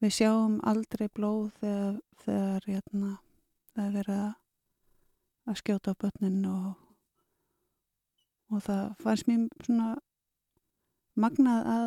Við 0.00 0.10
sjáum 0.12 0.60
aldrei 0.62 1.08
blóð 1.08 1.52
þegar, 1.60 2.00
þegar 2.24 2.64
hérna, 2.66 3.18
það 3.74 3.84
er 3.86 3.92
verið 3.92 4.34
að 5.46 5.56
skjóta 5.56 5.94
á 5.96 6.00
börnin 6.00 6.44
og, 6.44 6.74
og 8.52 8.62
það 8.64 8.82
fannst 9.02 9.28
mér 9.30 9.46
svona 9.64 9.88
magnað 11.16 11.68
að 11.74 11.86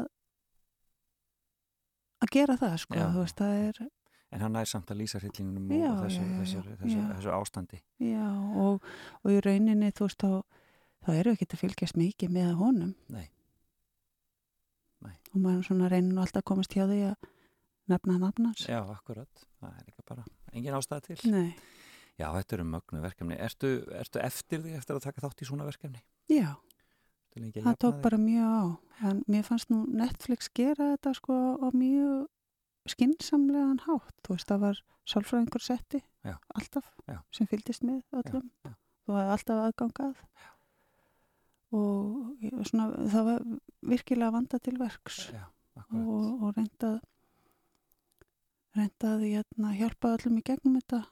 að 2.26 2.34
gera 2.34 2.58
það 2.58 2.76
sko, 2.82 2.98
Já. 2.98 3.08
veist, 3.14 3.38
það 3.38 3.56
er 3.68 3.80
en 4.36 4.42
hann 4.44 4.56
nær 4.58 4.68
samt 4.68 4.90
að 4.92 5.00
lýsa 5.04 5.20
hryllingunum 5.22 5.70
og 5.72 6.00
þessu, 6.04 6.20
já, 6.20 6.28
já, 6.28 6.38
þessu, 6.42 6.76
þessu, 6.82 7.04
þessu 7.14 7.32
ástandi. 7.38 7.80
já, 8.04 8.26
og, 8.64 8.84
og 9.24 9.32
í 9.32 9.38
rauninni 9.46 9.92
þú 9.96 10.08
veist, 10.10 10.24
þá, 10.26 10.42
þá 11.06 11.12
eru 11.22 11.34
ekki 11.36 11.48
að 11.54 11.62
fylgjast 11.62 12.00
mikið 12.02 12.34
með 12.36 12.52
honum 12.60 12.94
Nei. 13.14 13.28
Nei. 15.06 15.16
og 15.32 15.40
maður 15.46 15.64
svona 15.70 15.92
reynir 15.94 16.12
nú 16.18 16.24
alltaf 16.26 16.42
að 16.44 16.50
komast 16.52 16.74
hjá 16.76 16.84
því 16.90 17.00
að 17.14 17.30
nefna 17.88 18.18
nafnans 18.20 18.66
Já, 18.68 18.82
akkurat. 18.92 19.46
Það 19.62 19.78
er 19.80 19.86
líka 19.88 20.04
bara 20.10 20.26
engin 20.52 20.76
ástæða 20.76 21.06
til. 21.08 21.20
Nei, 21.32 21.54
Já, 22.18 22.32
þetta 22.34 22.56
eru 22.58 22.64
mögnu 22.66 23.00
verkefni. 23.04 23.36
Ertu, 23.46 23.70
ertu 23.94 24.20
eftir 24.26 24.64
því 24.64 24.72
eftir 24.80 24.98
að 24.98 25.04
taka 25.06 25.22
þátt 25.22 25.44
í 25.46 25.48
svona 25.48 25.68
verkefni? 25.68 26.00
Já, 26.32 26.56
það 27.38 27.78
tók 27.84 28.02
bara 28.04 28.18
mjög 28.18 28.50
á. 28.50 28.66
En 29.08 29.22
mér 29.30 29.44
fannst 29.46 29.70
nú 29.70 29.84
Netflix 29.86 30.50
gera 30.58 30.96
þetta 30.96 31.14
sko 31.14 31.34
á 31.62 31.68
mjög 31.70 32.28
skinsamlegan 32.90 33.82
hátt, 33.86 34.16
þú 34.26 34.34
veist, 34.34 34.48
það 34.50 34.64
var 34.64 34.80
sálfræðingur 35.08 35.64
setti, 35.64 36.02
Já. 36.26 36.36
alltaf 36.56 36.88
Já. 37.08 37.20
sem 37.32 37.48
fylgdist 37.48 37.84
með 37.84 38.02
öllum. 38.12 38.48
Já. 38.66 38.72
þú 39.06 39.16
hafði 39.18 39.34
alltaf 39.36 39.62
aðgangað 39.68 40.24
og 41.78 42.64
svona, 42.68 42.88
það 43.12 43.28
var 43.30 43.46
virkilega 43.92 44.32
vanda 44.32 44.60
til 44.64 44.78
verks. 44.80 45.28
Og, 45.94 46.42
og 46.42 46.56
reyndað 46.58 46.98
reyndað 48.78 49.24
hérna, 49.28 49.74
hjálpa 49.78 50.16
öllum 50.18 50.40
í 50.40 50.44
gegnum 50.48 50.80
þetta 50.80 51.04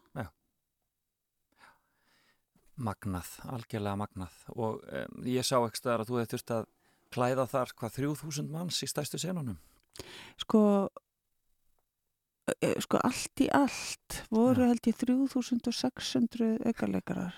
Magnað, 2.76 3.30
algjörlega 3.48 4.00
magnað 4.00 4.36
og 4.56 4.82
um, 4.84 5.20
ég 5.30 5.46
sá 5.48 5.56
ekki 5.62 5.80
staðar 5.80 6.04
að 6.04 6.10
þú 6.10 6.20
hefði 6.20 6.32
þurft 6.34 6.54
að 6.58 6.66
klæða 7.16 7.46
þar 7.52 7.74
hvað 7.80 7.98
3000 8.02 8.52
manns 8.52 8.82
í 8.84 8.90
stæstu 8.92 9.20
senunum. 9.22 9.60
sko 10.42 10.62
e, 12.60 12.74
sko 12.84 13.00
allt 13.00 13.46
í 13.46 13.48
allt 13.56 14.24
voru 14.34 14.66
Já. 14.66 14.72
held 14.74 14.90
ég 14.92 15.00
3600 15.00 16.50
aukarleikarar 16.72 17.38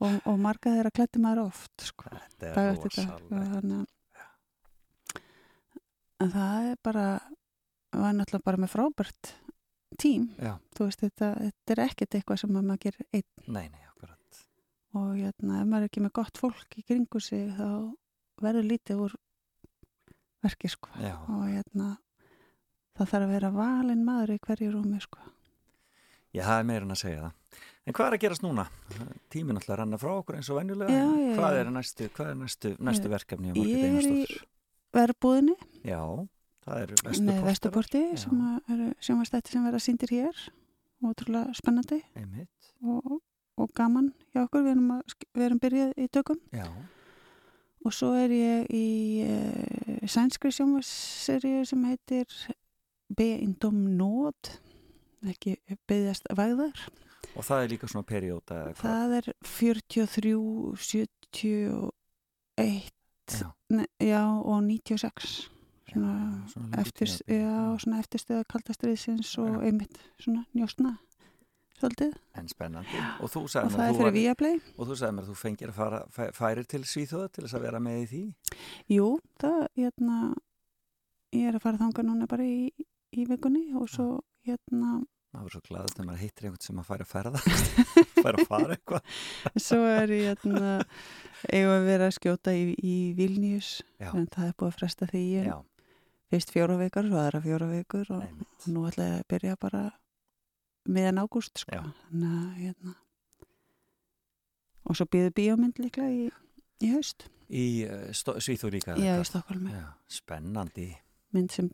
og, 0.00 0.16
og 0.24 0.40
marga 0.40 0.72
þeirra 0.72 0.94
klætti 0.96 1.20
maður 1.20 1.50
oft 1.50 1.88
sko, 1.90 2.08
Þetta 2.08 2.54
dag 2.56 2.72
eftir 2.72 2.96
dag 3.02 3.52
þannig 3.52 3.84
að 3.84 3.92
en 6.24 6.32
það 6.32 6.70
er 6.70 6.78
bara 6.84 7.06
var 7.96 8.14
náttúrulega 8.16 8.46
bara 8.46 8.60
með 8.60 8.72
frábært 8.72 9.34
tím, 10.00 10.28
Já, 10.38 10.54
veist 10.78 11.02
þetta, 11.04 11.32
þetta 11.40 11.74
er 11.76 11.82
ekkert 11.86 12.14
eitthvað 12.18 12.40
sem 12.42 12.52
maður 12.56 12.80
gerir 12.86 13.06
einn 13.12 13.28
nei, 13.46 13.68
nei, 13.68 13.82
og 14.96 15.12
hérna, 15.18 15.60
ef 15.60 15.66
maður 15.68 15.84
er 15.84 15.90
ekki 15.90 16.00
með 16.06 16.12
gott 16.16 16.38
fólk 16.40 16.76
í 16.80 16.82
kringu 16.88 17.20
sig 17.20 17.50
þá 17.56 17.66
verður 18.40 18.68
lítið 18.70 19.00
úr 19.06 19.16
verki 20.44 20.70
sko 20.72 20.88
Já, 21.02 21.16
og 21.28 21.42
hérna 21.50 21.88
það 22.96 23.10
þarf 23.10 23.26
að 23.26 23.32
vera 23.34 23.50
valinn 23.52 24.04
maður 24.06 24.34
í 24.36 24.38
hverju 24.46 24.70
rúmi 24.72 25.00
sko. 25.04 25.20
ég 26.36 26.44
hafði 26.48 26.68
meira 26.70 26.84
en 26.86 26.94
að 26.94 27.00
segja 27.02 27.24
það. 27.26 27.60
En 27.86 27.94
hvað 27.96 28.06
er 28.08 28.14
að 28.16 28.22
gerast 28.24 28.42
núna? 28.44 28.64
Tíminn 29.32 29.56
alltaf 29.60 29.74
að 29.76 29.78
renna 29.82 29.98
frá 30.00 30.10
okkur 30.16 30.36
eins 30.38 30.48
og 30.50 30.58
venjulega. 30.58 30.90
Já, 30.96 31.04
já, 31.06 31.34
Hvað 31.38 31.54
já. 31.54 31.60
er 31.60 31.70
næstu, 31.76 32.08
hvað 32.16 32.30
er 32.32 32.38
næstu, 32.40 32.72
næstu 32.88 33.12
verkefni 33.12 33.52
ég 33.52 33.84
er 33.86 34.08
í 34.10 34.24
verðbúðinni 34.96 35.54
Já, 35.86 36.00
það 36.66 36.82
er 36.82 36.90
með 36.90 37.06
vestuportar. 37.06 37.46
Vesturporti 37.46 38.02
Já. 38.02 38.18
sem 38.24 38.42
eru 38.74 38.90
sjónvastætti 39.08 39.54
sem 39.54 39.68
verða 39.68 39.80
síndir 39.86 40.14
hér. 40.16 40.36
Ótrúlega 41.06 41.54
spennandi. 41.54 42.00
Einmitt, 42.16 42.70
og, 42.82 43.18
og 43.60 43.72
gaman 43.76 44.10
hjá 44.34 44.42
okkur. 44.44 44.66
Við 44.66 44.74
erum, 44.74 44.92
að, 44.96 45.02
við 45.36 45.48
erum 45.48 45.62
byrjað 45.62 45.90
í 46.00 46.02
tökum. 46.12 46.38
Já, 46.56 46.66
og 47.86 47.94
svo 47.94 48.08
er 48.18 48.30
ég 48.34 48.70
í 48.74 48.86
uh, 49.22 50.06
sænskri 50.10 50.50
sjónvarsseríu 50.54 51.62
sem 51.68 51.84
heitir 51.86 52.26
Be 53.14 53.36
Indom 53.38 53.78
Nót 53.94 54.56
ekki 55.26 55.56
beðjast 55.88 56.26
vægðar. 56.36 56.76
Og 57.36 57.44
það 57.44 57.62
er 57.62 57.68
líka 57.74 57.88
svona 57.90 58.06
perióta 58.08 58.54
það 58.78 59.10
er 59.18 59.26
43 59.44 60.32
71 60.80 61.92
Já. 63.26 63.48
ne, 63.74 63.84
já 63.98 64.22
og 64.22 64.62
96 64.62 65.50
svona, 65.92 66.42
eftirstöða 68.02 68.44
kaldastriðsins 68.50 69.32
og 69.42 69.60
einmitt 69.64 69.98
svona 70.20 70.44
njóstna 70.56 70.96
svolítið. 71.76 72.14
En 72.40 72.46
spennandi. 72.48 73.00
Og 73.20 73.28
þú 73.32 73.42
og 73.44 73.50
það 73.52 73.82
er 73.86 73.96
fyrir 73.98 74.14
Viaplay. 74.16 74.60
og 74.78 74.86
þú 74.88 74.94
sagði 74.96 75.16
mér 75.18 75.26
að 75.26 75.30
þú 75.30 75.36
fengir 75.42 75.68
að 75.72 75.76
fara, 75.76 75.98
fæ- 76.16 76.32
færir 76.32 76.64
til 76.66 76.80
Svíþjóða 76.88 77.28
til 77.32 77.44
þess 77.44 77.54
að 77.58 77.66
vera 77.66 77.80
með 77.84 77.98
í 78.00 78.06
því. 78.12 78.22
Jú, 78.96 79.08
það, 79.42 79.58
hérna 79.76 80.16
ég 81.36 81.48
er 81.50 81.58
að 81.58 81.62
fara 81.66 81.80
þangað 81.82 82.08
núna 82.08 82.26
bara 82.30 82.46
í, 82.48 82.70
í 83.12 83.26
vikunni 83.28 83.66
og 83.76 83.90
svo 83.92 84.08
hérna 84.46 85.02
maður 85.36 85.50
er 85.50 85.52
svo 85.52 85.60
glaðast 85.68 85.96
þegar 85.98 86.06
maður 86.08 86.22
hittir 86.24 86.46
einhvern 86.48 86.64
sem 86.64 86.78
að 86.80 86.86
færa 86.88 87.04
að 87.04 87.12
ferða. 87.12 87.40
Færa 88.24 88.38
að 88.40 88.46
fara 88.48 88.76
eitthvað. 88.78 89.16
Svo 89.60 89.78
er 89.84 90.12
ég 90.16 90.30
hérna 90.30 90.70
eigum 91.52 91.72
að 91.76 91.84
vera 91.90 92.06
að 92.08 92.14
skjóta 92.16 92.54
í, 92.56 92.62
í 92.80 92.94
Vilnius 93.18 93.82
Já. 94.00 94.14
en 94.16 94.24
það 94.32 94.46
er 94.48 94.54
búið 94.56 94.70
að 94.72 94.78
fresta 94.80 95.08
því 95.10 95.20
í 95.26 95.34
já, 95.44 95.58
fyrst 96.32 96.52
fjóra 96.54 96.76
vikur, 96.80 97.08
svo 97.08 97.20
aðra 97.20 97.42
fjóra 97.44 97.68
vikur 97.70 98.10
og, 98.16 98.26
og 98.26 98.68
nú 98.72 98.84
ætla 98.88 99.08
ég 99.08 99.20
að 99.20 99.28
byrja 99.32 99.56
bara 99.62 99.82
meðan 100.86 101.22
ágúst 101.22 101.62
sko. 101.62 101.80
Hérna. 102.10 102.94
og 104.86 104.98
svo 104.98 105.08
býður 105.10 105.34
bíómynd 105.38 105.80
líklega 105.82 106.10
í, 106.10 106.28
í 106.82 106.92
haust. 106.94 107.26
Í 107.46 107.66
uh, 107.86 108.10
Svíþjóð 108.14 108.74
líka 108.74 108.98
Já, 108.98 109.16
í 109.18 109.26
Stokkólmi, 109.26 109.74
spennandi. 110.10 110.92
Mynd 111.34 111.54
sem 111.54 111.70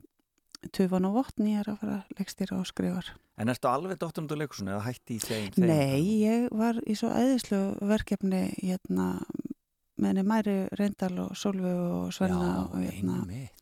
Tufan 0.73 1.05
og 1.09 1.17
Votni 1.17 1.57
er 1.59 1.67
að 1.69 1.81
fara 1.81 1.99
að 2.01 2.19
leggstýra 2.19 2.57
og 2.61 2.69
skrifar 2.69 3.13
en 3.41 3.49
ertu 3.49 3.69
alveg 3.69 3.97
dottundu 4.01 4.37
leikursun 4.37 4.69
eða 4.71 4.83
hætti 4.87 5.17
í 5.17 5.23
þeim, 5.23 5.47
Nei, 5.65 6.01
ég 6.21 6.49
var 6.53 6.79
í 6.85 6.95
svo 6.97 7.09
æðislu 7.13 7.61
verkefni 7.89 8.45
hérna 8.59 9.07
með 10.01 10.09
henni 10.09 10.23
Mæri 10.25 10.53
Reyndal 10.79 11.17
og 11.21 11.35
Solveig 11.37 11.77
og 11.77 12.13
Svenna 12.15 12.47
já, 12.49 12.61
og 12.65 12.79
hérna 12.81 13.17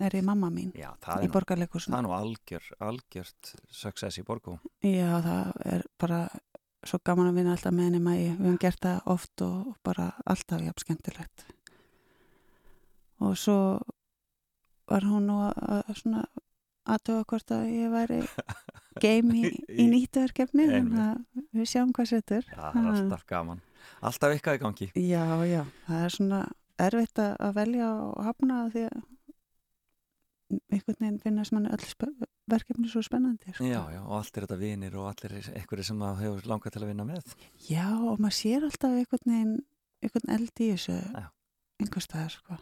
er 0.08 0.16
í 0.16 0.22
mamma 0.24 0.48
mín 0.54 0.70
já, 0.78 0.90
í 1.20 1.28
nú, 1.28 1.32
borgarleikursun 1.34 1.92
það 1.92 2.00
er 2.00 2.06
nú 2.08 2.14
algjör, 2.16 2.70
algjört 2.88 3.52
success 3.68 4.22
í 4.22 4.24
borgum 4.28 4.60
Já, 4.86 5.10
það 5.26 5.52
er 5.76 5.84
bara 6.00 6.22
svo 6.88 6.98
gaman 7.06 7.28
að 7.30 7.36
vinna 7.42 7.56
alltaf 7.58 7.76
með 7.76 7.90
henni 7.90 8.00
Mæi 8.02 8.16
við 8.22 8.30
höfum 8.40 8.60
gert 8.64 8.80
það 8.88 9.02
oft 9.16 9.44
og 9.46 9.74
bara 9.86 10.08
alltaf 10.26 10.64
jafn 10.66 10.82
skemmtilegt. 10.82 11.44
Og 13.22 13.36
svo 13.38 13.58
var 14.90 15.06
hún 15.06 15.28
nú 15.30 15.36
að, 15.46 15.92
svona 16.00 16.24
aðtöfa 16.90 17.28
hvort 17.30 17.54
að 17.54 17.68
ég 17.70 17.92
væri 17.94 18.22
game 19.04 19.36
í, 19.38 19.52
í 19.70 19.84
Í- 19.86 19.90
nýttu 19.92 20.24
verkefni 20.26 20.66
Einmitt. 20.66 20.96
þannig 20.96 21.04
að 21.06 21.60
við 21.60 21.70
sjáum 21.76 21.92
hvað 21.94 22.10
setur. 22.16 22.48
Já, 22.50 22.58
það 22.74 22.82
er 22.82 22.90
alltaf 22.96 23.28
gaman 23.30 23.62
alltaf 24.02 24.36
eitthvað 24.36 24.58
í 24.60 24.62
gangi 24.66 24.90
Já, 24.96 25.26
já, 25.50 25.64
það 25.88 26.06
er 26.06 26.16
svona 26.18 26.42
erfitt 26.82 27.22
að 27.24 27.56
velja 27.58 27.90
og 27.94 28.22
hafna 28.26 28.62
því 28.74 28.86
að 28.90 29.02
einhvern 30.72 31.00
veginn 31.00 31.20
finnast 31.24 31.54
mann 31.56 31.70
öll 31.72 31.86
verkefni 32.52 32.90
svo 32.92 33.02
spennandi 33.06 33.54
sko. 33.54 33.64
já, 33.64 33.80
já, 33.94 34.02
og 34.02 34.16
allt 34.18 34.38
er 34.38 34.46
þetta 34.48 34.58
vinir 34.60 34.98
og 35.00 35.08
allir 35.12 35.38
einhverju 35.54 35.86
sem 35.88 36.02
það 36.02 36.24
hefur 36.26 36.50
langað 36.52 36.76
til 36.76 36.82
að 36.84 36.90
vinna 36.92 37.06
með 37.08 37.36
Já, 37.70 37.86
og 37.96 38.20
maður 38.20 38.38
sér 38.40 38.66
alltaf 38.68 38.98
einhvern 38.98 39.32
veginn 39.32 39.54
einhvern 40.02 40.34
eld 40.36 40.52
í 40.66 40.72
þessu 40.74 40.98
Já. 40.98 41.28
einhvers 41.80 42.10
staðar 42.10 42.36
sko. 42.36 42.58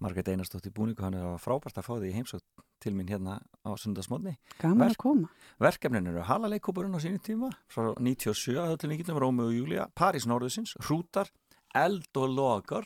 Briljant. 0.00 0.02
Margrét 0.02 0.28
Einarsdóttir 0.28 0.72
Búningu, 0.72 1.02
hann 1.02 1.14
er 1.14 1.38
frábært 1.38 1.76
að 1.78 1.84
fá 1.86 1.94
því 2.00 2.12
heimsótt 2.14 2.44
til 2.80 2.92
mín 2.96 3.08
hérna 3.08 3.40
á 3.64 3.70
sundagsmótni. 3.76 4.36
Gaman 4.60 4.78
Verk- 4.78 4.96
að 4.96 5.02
koma 5.02 5.28
Verkefnin 5.60 6.06
eru 6.08 6.22
Halaleikópurinn 6.24 6.96
á 6.96 7.00
sínum 7.00 7.20
tíma 7.20 7.50
frá 7.68 7.92
97 7.98 8.56
að 8.56 8.76
öllum 8.78 8.94
líkindum 8.94 9.20
Rómi 9.20 9.44
og 9.44 9.52
Júlia, 9.52 9.88
París 9.94 10.26
Norðusins, 10.26 10.74
Hrútar, 10.86 11.28
Eld 11.74 12.08
og 12.16 12.28
Logar 12.32 12.84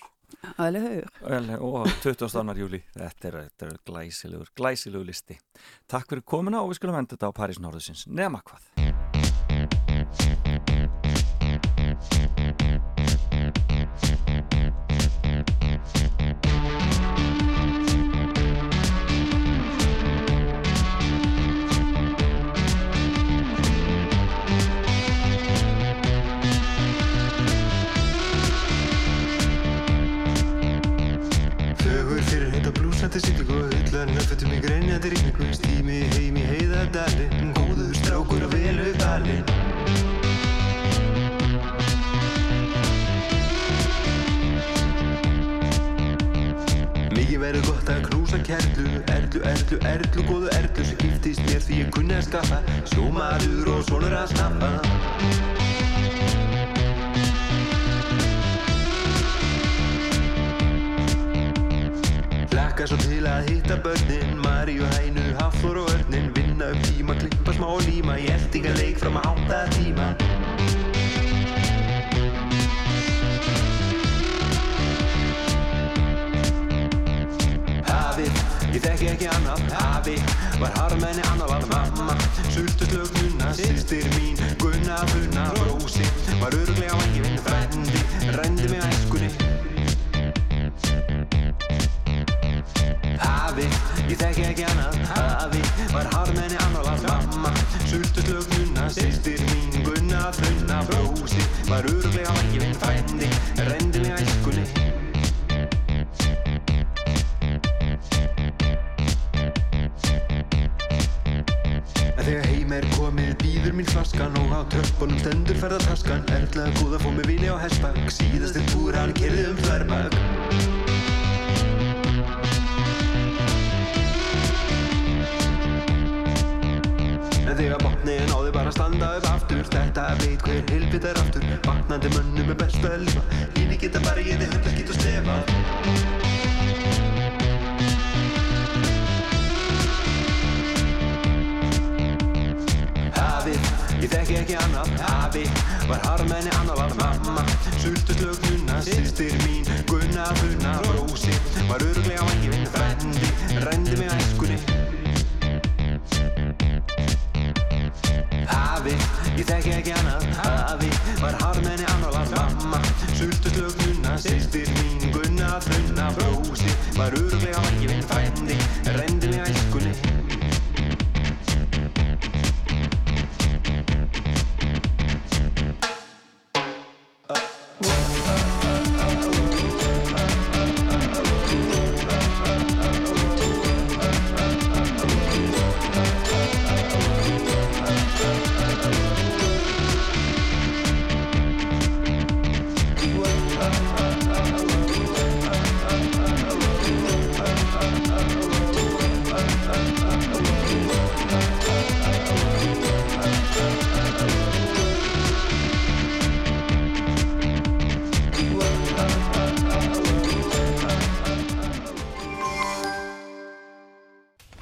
Alveg 0.59 1.07
Vel, 1.23 1.51
og 1.61 1.87
20. 2.03 2.27
annar 2.41 2.57
júli. 2.59 2.83
Þetta 2.97 3.29
er, 3.29 3.37
þetta 3.53 3.67
er 3.69 3.79
glæsilegur, 3.87 4.51
glæsilegur 4.57 5.07
listi. 5.07 5.39
Takk 5.87 6.09
fyrir 6.11 6.25
komuna 6.27 6.65
og 6.65 6.73
við 6.73 6.81
skulum 6.81 6.99
enda 6.99 7.15
þetta 7.15 7.31
á 7.31 7.39
París 7.39 7.61
Norðusins. 7.62 8.09
Nema 8.09 8.43
hvað. 8.43 8.93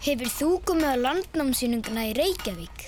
Hefur 0.02 0.28
þú 0.28 0.46
komið 0.66 0.88
á 0.92 0.96
landnámsýninguna 0.98 2.02
í 2.10 2.14
Reykjavík? 2.18 2.82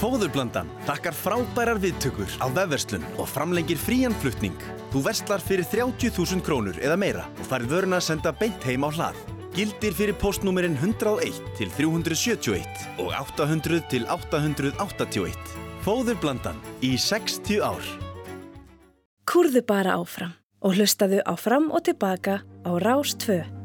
Fóðurblandan 0.00 0.70
takkar 0.88 1.14
frábærar 1.14 1.78
viðtökur 1.78 2.32
á 2.42 2.48
vefverslun 2.56 3.04
og 3.14 3.28
framlengir 3.30 3.78
frían 3.78 4.16
flutning. 4.24 4.56
Þú 4.90 5.04
verslar 5.04 5.44
fyrir 5.44 5.68
30.000 5.68 6.42
krónur 6.42 6.80
eða 6.82 6.96
meira 6.98 7.28
og 7.36 7.46
farið 7.52 7.76
vöruna 7.76 8.00
að 8.00 8.08
senda 8.08 8.32
beint 8.32 8.66
heim 8.66 8.88
á 8.88 8.90
hlað. 8.90 9.41
Gildir 9.52 9.92
fyrir 9.92 10.16
postnúmerinn 10.16 10.78
101 10.80 11.36
til 11.58 11.68
371 11.76 12.86
og 13.02 13.10
800 13.12 13.82
til 13.92 14.06
881. 14.08 15.36
Fóðurblandan 15.84 16.56
í 16.80 16.94
60 16.96 17.60
ár. 17.60 17.84
Kúrðu 19.28 19.60
bara 19.68 19.98
áfram 20.00 20.32
og 20.64 20.78
hlustaðu 20.78 21.20
áfram 21.28 21.68
og 21.68 21.84
tilbaka 21.84 22.40
á 22.64 22.70
Rás 22.80 23.12
2. 23.20 23.61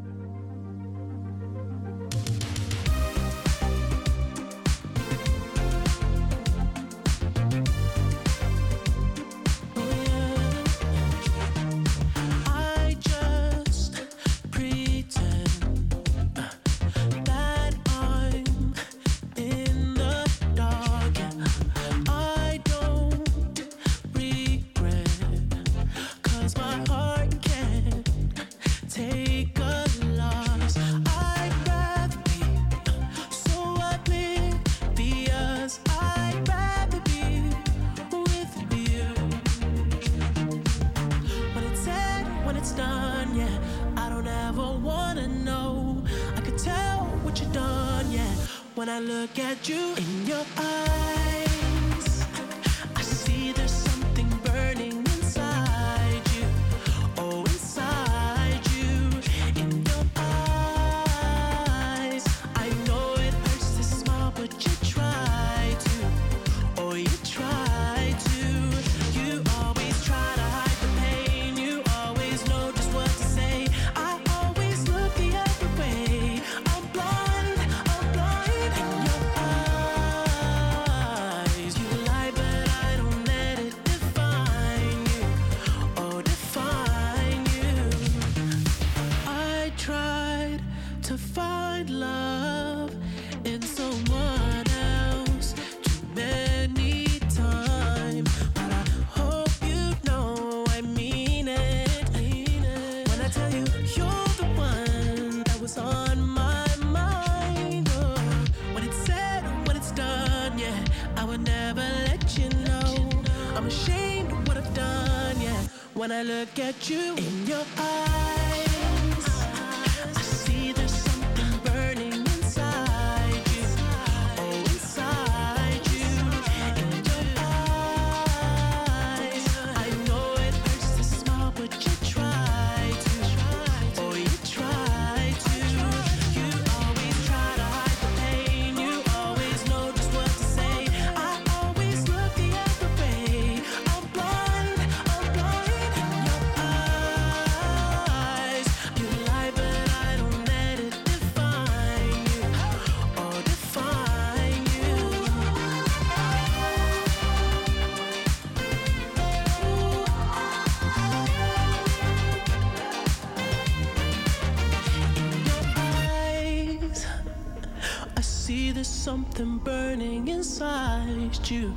Something 169.08 169.58
burning 169.60 170.28
inside 170.28 171.49
you. 171.49 171.74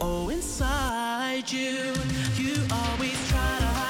Oh, 0.00 0.28
inside 0.28 1.50
you. 1.50 1.92
You 2.36 2.54
always 2.70 3.28
try 3.28 3.56
to 3.58 3.66
hide 3.66 3.89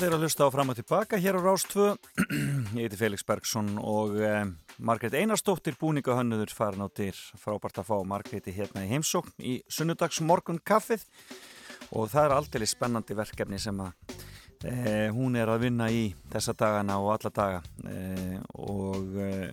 þeir 0.00 0.14
að 0.16 0.24
hlusta 0.26 0.46
á 0.48 0.52
fram 0.52 0.70
og 0.72 0.76
tilbaka 0.76 1.18
hér 1.20 1.38
á 1.38 1.40
Rástvö. 1.40 1.86
Ég 2.76 2.86
heiti 2.86 2.98
Felix 3.00 3.22
Bergsson 3.24 3.78
og 3.80 4.18
eh, 4.20 4.44
Margrét 4.82 5.14
Einarstóttir 5.16 5.76
búningahönnuður 5.80 6.52
farin 6.52 6.84
á 6.84 6.88
dyr. 6.92 7.16
Frábært 7.40 7.80
að 7.80 7.88
fá 7.88 7.96
Margréti 8.04 8.52
hérna 8.56 8.84
í 8.84 8.90
heimsókn 8.90 9.32
í 9.40 9.54
sunnudags 9.72 10.20
morgun 10.20 10.60
kaffið 10.60 11.06
og 11.96 12.10
það 12.12 12.22
er 12.24 12.36
aldrei 12.36 12.68
spennandi 12.68 13.16
verkefni 13.16 13.60
sem 13.62 13.80
að 13.84 14.16
eh, 14.68 15.08
hún 15.16 15.38
er 15.40 15.52
að 15.54 15.64
vinna 15.64 15.88
í 15.88 16.10
þessa 16.34 16.56
dagana 16.58 16.98
og 17.00 17.14
alla 17.14 17.32
daga 17.40 17.62
eh, 17.88 18.38
og 18.60 19.16
eh, 19.22 19.50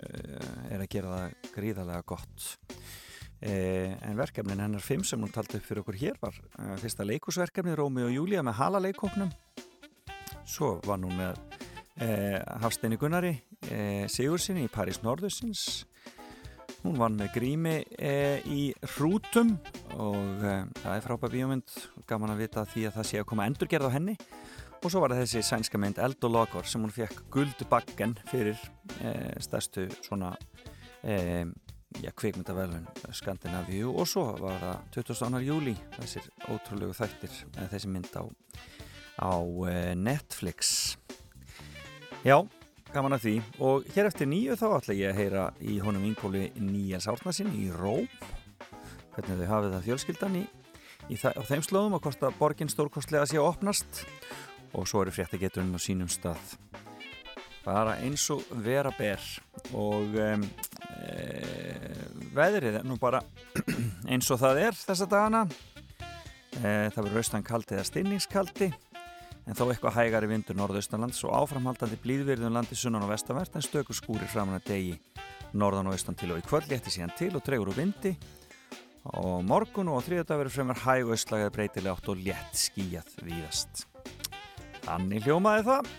er 0.74 0.84
að 0.84 0.90
gera 0.92 1.18
það 1.18 1.52
gríðarlega 1.56 2.08
gott. 2.16 2.50
Eh, 3.44 3.92
en 4.08 4.16
verkefnin 4.16 4.62
hennar 4.64 4.84
fimm 4.84 5.04
sem 5.08 5.20
hún 5.20 5.32
taldi 5.32 5.60
upp 5.60 5.66
fyrir 5.68 5.84
okkur 5.84 6.00
hér 6.00 6.20
var 6.24 6.38
eh, 6.40 6.78
fyrsta 6.80 7.04
leikusverkefni 7.08 7.76
Rómi 7.76 8.06
og 8.08 8.14
Júlía 8.16 8.44
með 8.46 8.60
halaleikóknum 8.62 9.34
Svo 10.44 10.76
var 10.84 11.00
nú 11.00 11.10
með 11.16 11.40
eh, 12.04 12.40
Hafsteini 12.62 12.98
Gunnari 13.00 13.32
eh, 13.72 14.06
Sigursinni 14.12 14.66
í 14.68 14.72
París 14.72 15.00
Norðursins. 15.04 15.86
Hún 16.84 16.98
vann 17.00 17.16
með 17.16 17.32
grími 17.38 17.78
eh, 17.96 18.44
í 18.44 18.74
hrútum 18.98 19.54
og 19.96 20.44
eh, 20.44 20.66
það 20.82 20.98
er 20.98 21.06
frábæð 21.06 21.36
bíómynd, 21.38 21.78
gaman 22.10 22.36
að 22.36 22.44
vita 22.44 22.66
því 22.68 22.90
að 22.90 22.98
það 22.98 23.10
sé 23.10 23.22
að 23.22 23.28
koma 23.32 23.48
endurgerð 23.48 23.88
á 23.88 23.96
henni. 23.96 24.18
Og 24.84 24.92
svo 24.92 25.00
var 25.00 25.14
það 25.16 25.24
þessi 25.24 25.46
sænska 25.48 25.80
mynd 25.80 26.02
Eld 26.04 26.28
og 26.28 26.34
Logor 26.36 26.68
sem 26.68 26.84
hún 26.84 26.92
fekk 26.92 27.24
guldbaggen 27.32 28.18
fyrir 28.28 28.60
eh, 29.00 29.32
stærstu 29.40 29.88
svona 30.04 30.34
eh, 31.08 31.48
já, 32.04 32.12
kvikmyndavelun 32.12 32.90
Skandinavíu 33.16 33.94
og 33.96 34.10
svo 34.12 34.34
var 34.44 34.60
það 34.60 34.90
22. 35.00 35.44
júli 35.48 35.78
þessir 35.96 36.28
ótrúlegu 36.52 36.98
þættir, 37.00 37.46
þessi 37.72 37.96
mynd 37.96 38.12
á 38.20 38.28
á 39.20 39.36
eh, 39.70 39.94
Netflix. 39.96 40.98
Já, 42.24 42.40
gaman 42.94 43.18
að 43.18 43.26
því. 43.26 43.36
Og 43.64 43.88
hér 43.94 44.10
eftir 44.10 44.30
nýju 44.30 44.58
þá 44.60 44.68
ætla 44.78 44.98
ég 44.98 45.12
að 45.12 45.20
heyra 45.22 45.46
í 45.62 45.78
honum 45.84 46.06
Ingóli 46.08 46.50
Níels 46.56 47.10
Árnasin 47.12 47.52
í 47.58 47.70
Róm. 47.74 48.08
Hvernig 49.14 49.42
þau 49.44 49.50
hafið 49.52 49.76
það 49.76 49.88
fjölskyldan 49.88 50.38
í, 50.40 50.44
í 51.14 51.18
þa 51.20 51.34
á 51.38 51.42
þeim 51.50 51.66
slóðum 51.68 51.98
og 51.98 52.06
hvort 52.06 52.24
að 52.26 52.38
borgin 52.40 52.72
stórkostlega 52.72 53.28
sé 53.30 53.38
að 53.42 53.50
opnast. 53.52 54.06
Og 54.74 54.88
svo 54.90 55.04
eru 55.04 55.14
fréttageturinn 55.14 55.76
á 55.78 55.80
sínum 55.82 56.10
stað. 56.10 56.56
Bara 57.64 58.00
eins 58.04 58.26
og 58.34 58.42
vera 58.64 58.92
ber. 58.98 59.22
Og 59.78 60.18
um, 60.20 60.48
e, 61.06 61.20
veðrið 62.34 62.80
er 62.80 62.88
nú 62.88 62.98
bara 63.00 63.22
eins 64.12 64.32
og 64.34 64.42
það 64.42 64.64
er 64.66 64.80
þessa 64.80 65.08
dagana. 65.12 65.44
E, 66.58 66.90
það 66.96 67.04
verður 67.04 67.22
austan 67.22 67.46
kaldi 67.46 67.78
eða 67.78 67.86
stinningskaldi 67.92 68.72
en 69.48 69.58
þó 69.58 69.66
eitthvað 69.68 69.98
hægari 69.98 70.30
vindur 70.32 70.58
norðaustanlands 70.58 71.20
og 71.28 71.36
áframhaldandi 71.42 72.00
blíðvirðum 72.04 72.56
landi 72.56 72.78
sunnan 72.80 73.06
og 73.06 73.12
vestavert 73.12 73.56
en 73.58 73.66
stökur 73.66 73.98
skúrir 73.98 74.30
framan 74.32 74.60
að 74.60 74.70
degi. 74.70 74.96
Norðan 75.54 75.92
og 75.92 75.98
austan 75.98 76.18
til 76.18 76.32
og 76.34 76.40
í 76.42 76.46
kvöld 76.48 76.72
létti 76.72 76.94
síðan 76.94 77.14
til 77.18 77.34
og 77.38 77.44
dregur 77.46 77.74
úr 77.74 77.78
vindi. 77.78 78.16
Og 79.20 79.44
morgun 79.46 79.92
og 79.92 80.02
þriðdag 80.06 80.40
verður 80.40 80.56
fremur 80.56 80.82
hæg 80.86 81.04
og 81.06 81.14
austlægað 81.18 81.54
breytilega 81.58 81.94
átt 81.98 82.10
og 82.10 82.24
létt 82.24 82.58
skíjað 82.58 83.14
víðast. 83.28 83.84
Þannig 84.88 85.28
hljómaði 85.28 85.68
það. 85.68 85.94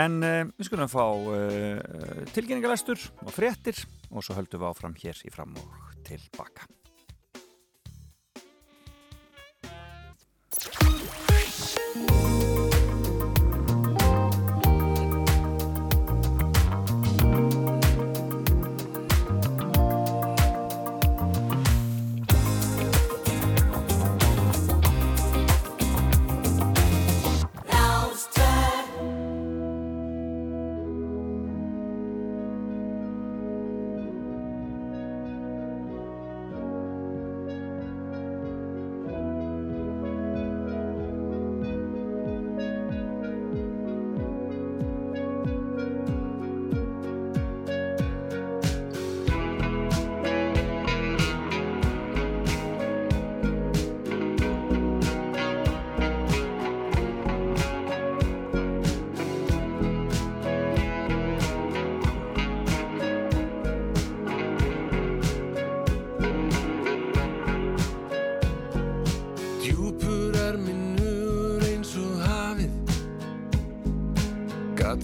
En 0.00 0.18
uh, 0.22 0.42
við 0.56 0.68
skulum 0.70 0.90
fá 0.90 1.06
uh, 1.06 2.26
tilkynningalæstur 2.34 3.08
og 3.26 3.32
fréttir 3.34 3.84
og 4.10 4.22
svo 4.24 4.38
höldum 4.38 4.62
við 4.62 4.70
áfram 4.70 4.98
hér 5.02 5.24
í 5.26 5.34
fram 5.34 5.56
og 5.58 5.96
tilbaka 6.06 6.68
Djúpur 12.00 12.29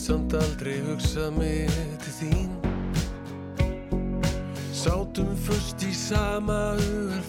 samt 0.07 0.35
aldrei 0.39 0.77
hugsað 0.87 1.33
mig 1.35 1.71
til 2.05 2.13
þín. 2.21 2.51
Sátum 4.71 5.33
först 5.47 5.83
í 5.83 5.91
sama 5.91 6.77
hugar 6.79 7.25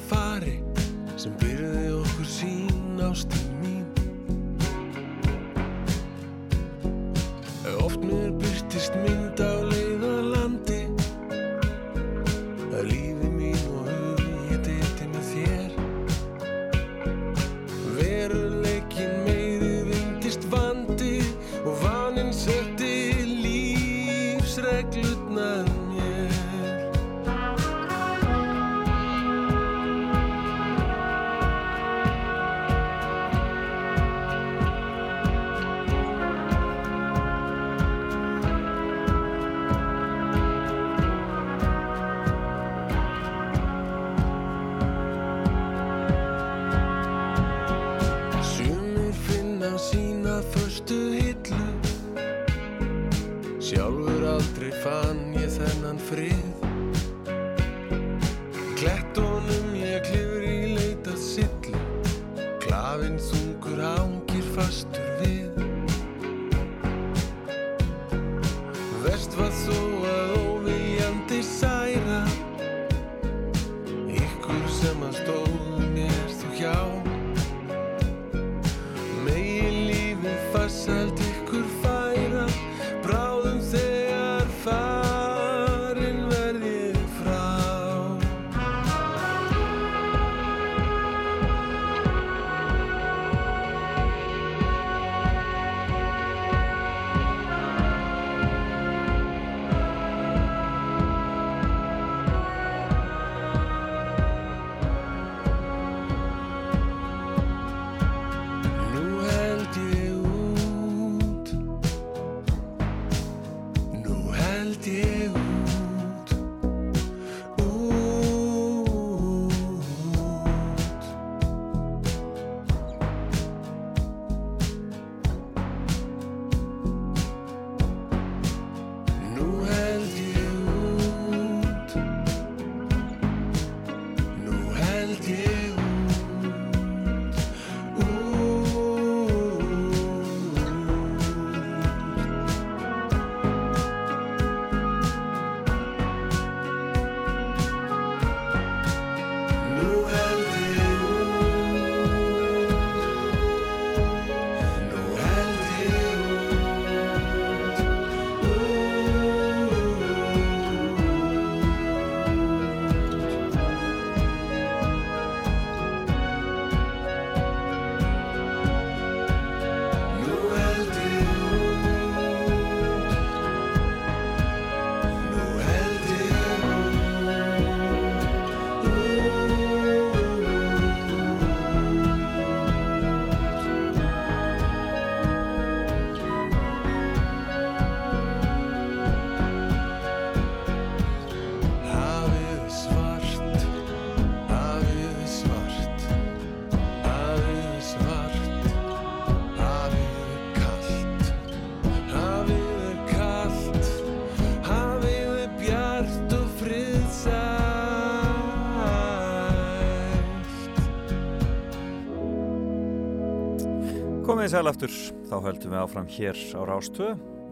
Komið 214.47 214.61
sæl 214.61 214.69
aftur, 214.69 214.93
þá 215.27 215.33
höldum 215.43 215.73
við 215.73 215.81
áfram 215.81 216.05
hér 216.07 216.37
á 216.55 216.61
Rástvö 216.63 217.07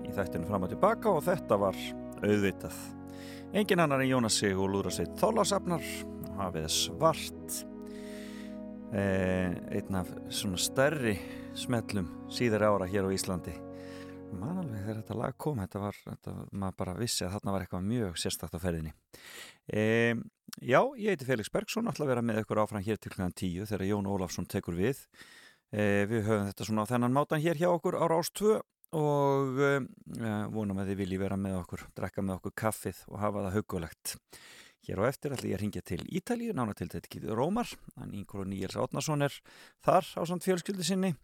í 0.08 0.14
þættinu 0.16 0.46
fram 0.48 0.64
og 0.64 0.70
tilbaka 0.72 1.12
og 1.12 1.26
þetta 1.26 1.58
var 1.60 1.80
auðvitað. 2.22 2.78
Engin 3.52 3.84
annar 3.84 4.00
en 4.06 4.08
Jónas 4.14 4.38
Sig 4.40 4.56
og 4.56 4.72
Lúra 4.72 4.94
Sveit 4.96 5.12
Þólasafnar, 5.20 5.84
hafið 6.38 6.70
svart, 6.72 7.58
eh, 8.96 9.60
einn 9.76 10.00
af 10.00 10.08
svona 10.32 10.56
stærri 10.56 11.20
smellum 11.52 12.08
síðar 12.32 12.64
ára 12.64 12.88
hér 12.88 13.12
á 13.12 13.12
Íslandi. 13.12 13.60
Man 14.32 14.64
alveg 14.64 14.88
þegar 14.88 15.04
þetta 15.04 15.20
lag 15.20 15.38
kom, 15.38 15.60
þetta 15.68 15.84
var, 15.84 15.96
þetta, 16.08 16.48
maður 16.54 16.78
bara 16.78 16.98
vissi 17.04 17.26
að 17.26 17.36
þarna 17.36 17.52
var 17.52 17.62
eitthvað 17.66 17.90
mjög 17.92 18.20
sérstakt 18.24 18.56
á 18.56 18.60
ferðinni. 18.64 18.94
E, 19.68 20.16
já, 20.64 20.80
ég 20.96 21.12
heiti 21.12 21.28
Felix 21.28 21.52
Bergsson, 21.52 21.92
ætla 21.92 22.08
að 22.08 22.16
vera 22.16 22.24
með 22.24 22.46
ykkur 22.46 22.64
áfram 22.64 22.88
hér 22.88 22.96
til 22.96 23.12
kl. 23.12 23.28
10 23.36 23.68
þegar 23.68 23.84
Jón 23.84 24.08
Ólafsson 24.08 24.48
tekur 24.48 24.80
við. 24.80 24.96
E, 24.96 25.45
við 25.74 26.22
höfum 26.28 26.50
þetta 26.50 26.68
svona 26.68 26.86
á 26.86 26.92
þennan 26.92 27.16
mátan 27.16 27.44
hér 27.44 27.60
hjá 27.60 27.70
okkur 27.72 27.98
á 27.98 28.06
Rás 28.12 28.30
2 28.38 28.60
og 28.96 29.58
e, 29.60 29.72
vonum 30.54 30.78
að 30.80 30.92
þið 30.92 31.02
vilji 31.02 31.18
vera 31.20 31.40
með 31.40 31.58
okkur, 31.64 31.88
drekka 31.98 32.24
með 32.24 32.38
okkur 32.40 32.56
kaffið 32.62 33.02
og 33.10 33.20
hafa 33.24 33.44
það 33.48 33.58
haugulegt. 33.58 34.16
Hér 34.86 35.02
á 35.02 35.10
eftir 35.10 35.34
ætla 35.34 35.50
ég 35.50 35.58
að 35.58 35.64
ringja 35.64 35.82
til 35.82 36.04
Ítalíu, 36.14 36.54
nána 36.54 36.76
til 36.78 36.88
þetta 36.92 37.10
ekki 37.10 37.22
Rómar, 37.26 37.72
en 37.98 38.14
Íngóru 38.14 38.46
Níels 38.46 38.78
Átnason 38.78 39.26
er 39.26 39.34
þar 39.84 40.06
á 40.06 40.22
samt 40.30 40.46
fjölskyldu 40.46 40.86
sinni, 40.86 41.16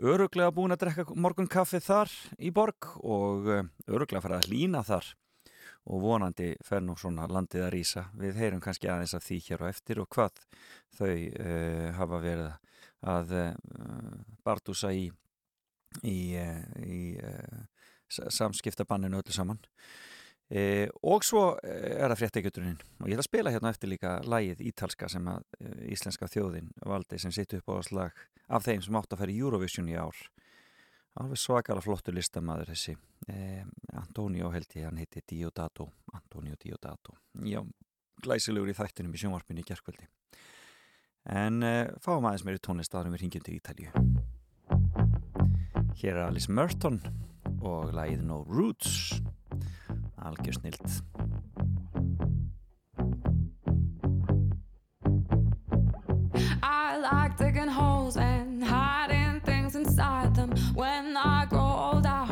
öruglega 0.00 0.54
búin 0.56 0.72
að 0.72 0.86
drekka 0.86 1.18
morgun 1.20 1.50
kaffið 1.50 1.84
þar 1.84 2.14
í 2.40 2.52
borg 2.56 2.94
og 3.04 3.50
öruglega 3.84 4.24
fara 4.24 4.40
að 4.40 4.48
hlína 4.48 4.80
þar 4.88 5.12
og 5.90 6.02
vonandi 6.04 6.54
fer 6.64 6.82
nú 6.84 6.96
svona 6.98 7.28
landið 7.28 7.66
að 7.66 7.72
rýsa. 7.74 8.06
Við 8.16 8.40
heyrum 8.40 8.64
kannski 8.64 8.88
aðeins 8.88 9.14
af 9.16 9.24
því 9.24 9.38
hér 9.46 9.64
á 9.64 9.66
eftir 9.68 10.00
og 10.00 10.08
hvað 10.12 10.40
þau 10.96 11.12
uh, 11.12 11.86
hafa 11.96 12.20
verið 12.24 12.50
að 13.06 13.34
uh, 13.36 13.54
bardúsa 14.44 14.92
í, 14.92 15.08
í, 16.02 16.18
uh, 16.36 16.62
í 16.84 17.02
uh, 17.16 17.66
samskiptabanninu 18.10 19.20
öllu 19.20 19.34
saman. 19.34 19.60
E, 20.50 20.88
og 21.06 21.22
svo 21.22 21.44
er 21.62 22.10
það 22.10 22.16
fréttekjöturinn 22.18 22.80
og 22.98 23.06
ég 23.06 23.14
ætla 23.14 23.22
að 23.22 23.28
spila 23.28 23.50
hérna 23.54 23.70
eftir 23.70 23.92
líka 23.92 24.16
lægið 24.26 24.64
ítalska 24.66 25.06
sem 25.12 25.28
að 25.30 25.44
uh, 25.62 25.76
íslenska 25.94 26.26
þjóðin 26.26 26.72
valdi 26.90 27.20
sem 27.22 27.30
sitt 27.30 27.54
upp 27.54 27.70
á 27.70 27.78
slag 27.86 28.24
af 28.50 28.66
þeim 28.66 28.82
sem 28.82 28.98
átt 28.98 29.14
að 29.14 29.30
í 29.30 29.38
Eurovision 29.38 29.92
í 29.92 29.94
ár. 29.94 30.18
Alveg 31.22 31.38
svakalega 31.42 31.84
flottur 31.84 32.14
listamaður 32.14 32.70
þessi. 32.70 32.96
Eh, 33.30 33.62
Antonio 33.98 34.50
held 34.54 34.76
ég 34.78 34.86
hann 34.86 34.98
heiti 34.98 35.22
Diodato. 35.26 35.88
Antonio 36.14 36.54
Diodato. 36.58 37.16
Já, 37.46 37.58
glæsilegur 38.22 38.70
í 38.70 38.76
þættinum 38.78 39.14
í 39.14 39.22
sjónvarpinu 39.22 39.62
í 39.62 39.66
gerkvöldi 39.66 40.06
en 41.28 41.62
eh, 41.62 41.88
fáum 42.00 42.24
aðeins 42.24 42.44
meiri 42.46 42.60
tónlist 42.62 42.94
aðrum 42.94 43.14
við 43.16 43.24
ringjum 43.24 43.44
til 43.46 43.58
Ítalíu. 43.58 43.90
Hér 46.00 46.16
er 46.16 46.26
Alice 46.28 46.52
Merton 46.52 47.00
og 47.60 47.92
lagið 47.92 48.22
No 48.24 48.42
Roots. 48.48 49.20
Algjör 50.16 50.56
snilt. 50.56 51.02
I 56.62 56.96
like 57.00 57.36
digging 57.36 57.68
holes 57.68 58.16
and 58.16 58.64
hiding 58.64 59.40
things 59.44 59.74
inside 59.76 60.34
them. 60.34 60.50
When 60.74 61.16
I 61.16 61.46
grow 61.48 61.92
old, 61.92 62.06
I 62.06 62.24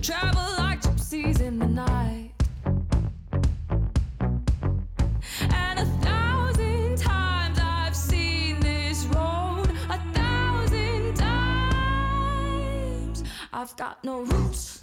travel 0.00 0.42
like 0.58 0.80
gypsies 0.80 1.40
in 1.40 1.58
the 1.58 1.66
night. 1.66 2.30
And 5.40 5.80
a 5.80 5.84
thousand 6.02 6.98
times 6.98 7.58
I've 7.60 7.96
seen 7.96 8.60
this 8.60 9.06
road, 9.06 9.66
a 9.90 9.98
thousand 10.14 11.16
times. 11.16 13.24
I've 13.52 13.76
got 13.76 14.04
no 14.04 14.22
roots. 14.22 14.77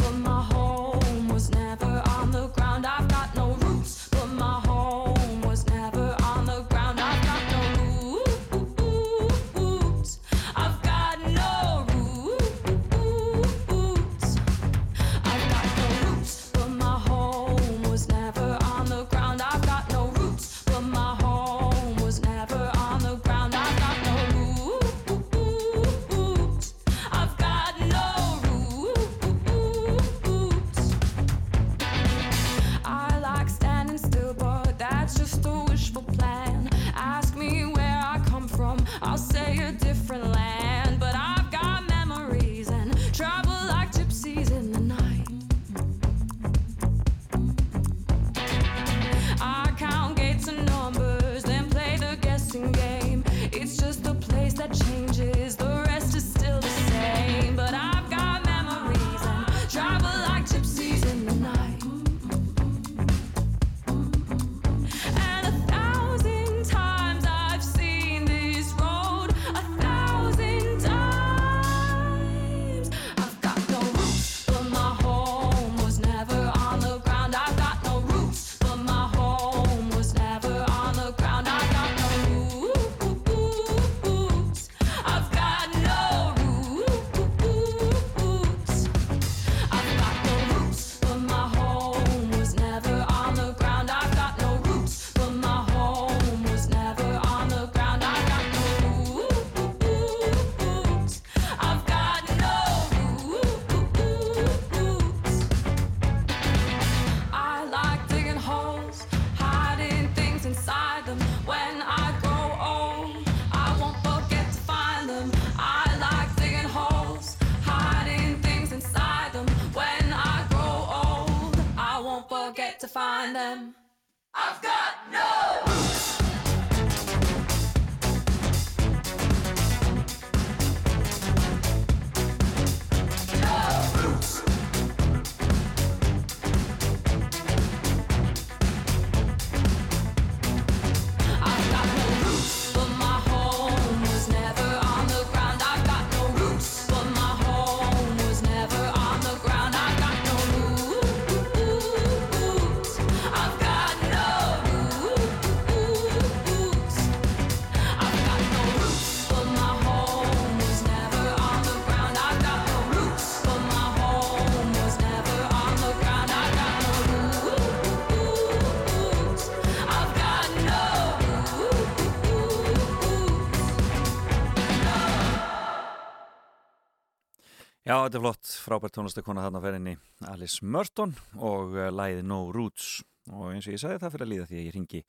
Þetta 178.05 178.19
er 178.19 178.23
flott, 178.25 178.49
frábært 178.61 178.95
tónlistakona 178.95 179.43
þarna 179.45 179.61
á 179.61 179.65
ferðinni 179.65 179.93
Alice 180.29 180.65
Merton 180.65 181.15
og 181.41 181.73
uh, 181.73 181.89
læði 181.89 182.25
No 182.27 182.39
Roots. 182.53 182.99
Og 183.33 183.55
eins 183.55 183.65
og 183.65 183.73
ég 183.73 183.81
sagði 183.81 184.03
það 184.03 184.13
fyrir 184.13 184.25
að 184.25 184.31
líða 184.31 184.47
því 184.49 184.57
að 184.59 184.65
ég 184.67 184.75
ringi 184.75 185.01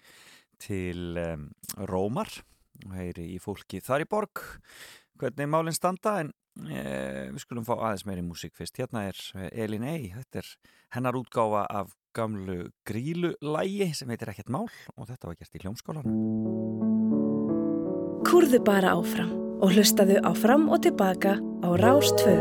til 0.62 1.20
um, 1.20 1.44
Rómar 1.90 2.32
og 2.86 2.96
heyri 2.96 3.26
í 3.34 3.38
fólki 3.42 3.82
þar 3.84 4.06
í 4.06 4.08
borg 4.08 4.40
hvernig 5.20 5.52
málinn 5.52 5.76
standa. 5.76 6.16
En 6.24 6.32
eh, 6.72 7.28
við 7.32 7.44
skulum 7.44 7.68
fá 7.68 7.74
aðeins 7.76 8.06
meiri 8.08 8.24
músík 8.24 8.56
fyrst. 8.56 8.80
Hérna 8.80 9.06
er 9.10 9.20
eh, 9.36 9.64
Elin 9.64 9.84
Ey. 9.84 10.10
Þetta 10.16 10.40
er 10.40 10.52
hennar 10.96 11.20
útgáfa 11.20 11.66
af 11.68 11.92
gamlu 12.16 12.70
grílulægi 12.88 13.90
sem 13.96 14.12
heitir 14.12 14.32
ekkert 14.32 14.52
mál 14.52 14.68
og 14.96 15.10
þetta 15.10 15.28
var 15.28 15.36
gert 15.36 15.58
í 15.58 15.64
hljómskólan 15.66 16.06
Kúrðu 18.24 18.62
bara 18.64 18.96
áfram 18.96 19.45
og 19.60 19.72
hlustaðu 19.72 20.16
áfram 20.26 20.68
og 20.68 20.82
tilbaka 20.84 21.36
á 21.64 21.68
Rástvö. 21.80 22.36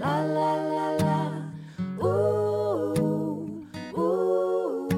La 0.00 0.16
la 0.36 0.52
la 0.72 0.88
la, 1.02 1.20
ooh, 2.02 2.94
ooh, 3.96 4.88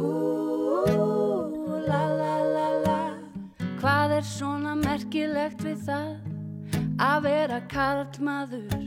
ooh, 0.00 1.50
la 1.88 2.04
la 2.20 2.34
la 2.56 2.68
la. 2.86 3.00
Hvað 3.80 4.16
svona 4.24 4.74
merkilegt 4.78 5.60
við 5.66 5.78
það 5.88 6.10
að 7.02 7.22
vera 7.28 7.60
karlmaður? 7.72 8.80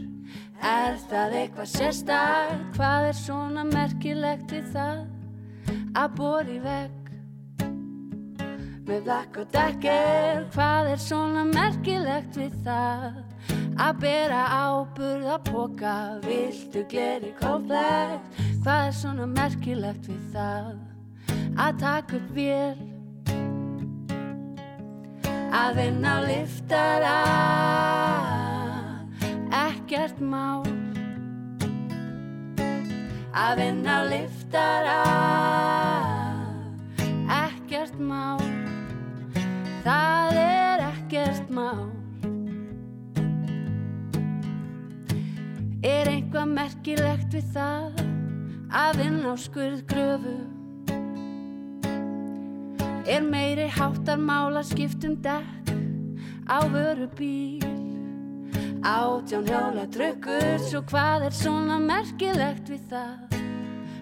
Er 0.65 0.95
það 1.09 1.39
eitthvað 1.41 1.69
sérstakt? 1.69 2.61
Hvað 2.77 3.09
er 3.11 3.17
svona 3.19 3.63
merkilegt 3.69 4.53
við 4.55 4.69
það 4.73 5.03
að 5.95 6.15
bóri 6.17 6.59
vekk? 6.63 6.94
Með 8.85 8.99
blakk 9.07 9.37
og 9.41 9.47
dekker, 9.49 10.43
hvað 10.53 10.87
er 10.91 10.99
svona 11.01 11.41
merkilegt 11.49 12.35
við 12.37 12.53
það? 12.67 13.15
Að 13.81 13.97
bera 14.03 14.41
áburð 14.53 15.25
að 15.33 15.47
póka, 15.47 15.93
viltu 16.21 16.83
gleri 16.91 17.31
komplekt? 17.39 18.37
Hvað 18.61 18.81
er 18.91 18.93
svona 18.93 19.25
merkilegt 19.31 20.05
við 20.05 20.21
það? 20.35 20.69
Að 21.57 21.81
taka 21.81 22.19
upp 22.19 22.29
vél, 22.37 22.77
að 25.49 25.81
vinna 25.81 26.13
á 26.13 26.19
liftara, 26.29 27.17
ekkert 29.65 30.21
mál. 30.21 30.61
Að 33.33 33.63
vinna 33.63 33.97
á 33.97 34.01
liftara, 34.13 34.99
ekkert 37.41 37.97
mál. 37.97 38.54
Það 39.85 40.37
er 40.41 40.81
ekkert 40.81 41.49
mál. 41.53 41.91
Er 45.85 46.09
eitthvað 46.09 46.49
merkilegt 46.55 47.35
við 47.37 47.51
það 47.53 48.01
að 48.73 48.97
vinna 49.03 49.33
á 49.33 49.35
skurðgröfu? 49.43 50.33
Er 53.05 53.21
meiri 53.29 53.67
háttar 53.69 54.17
mála 54.17 54.65
skiptum 54.65 55.19
dekk 55.21 55.69
á 56.49 56.65
vöru 56.65 57.05
bíl? 57.13 57.61
Átján 58.81 59.45
hjóla 59.45 59.85
drukkur, 59.93 60.57
svo 60.65 60.81
hvað 60.89 61.29
er 61.29 61.37
svona 61.43 61.77
merkilegt 61.81 62.73
við 62.73 62.89
það? 62.89 63.37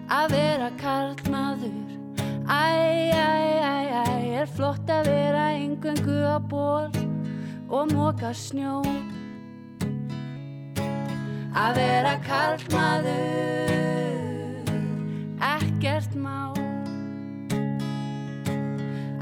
Að 0.08 0.32
vera 0.32 0.72
karlmaður, 0.80 1.93
Æ, 2.44 2.52
æ, 2.52 3.16
æ, 3.64 3.76
æ, 4.04 4.40
er 4.40 4.46
flott 4.56 4.90
að 4.92 5.06
vera 5.08 5.44
engöngu 5.56 6.16
á 6.28 6.36
ból 6.36 6.92
og 7.72 7.88
móka 7.88 8.34
snjó. 8.36 8.84
Að 11.56 11.72
vera 11.78 12.20
karlmaður, 12.26 13.72
ekkert 15.40 16.12
mál. 16.20 16.52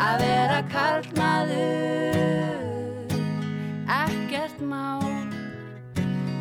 Að 0.03 0.17
vera 0.25 0.59
karlmaður, 0.73 2.27
ekkert 4.01 4.59
mál. 4.67 5.07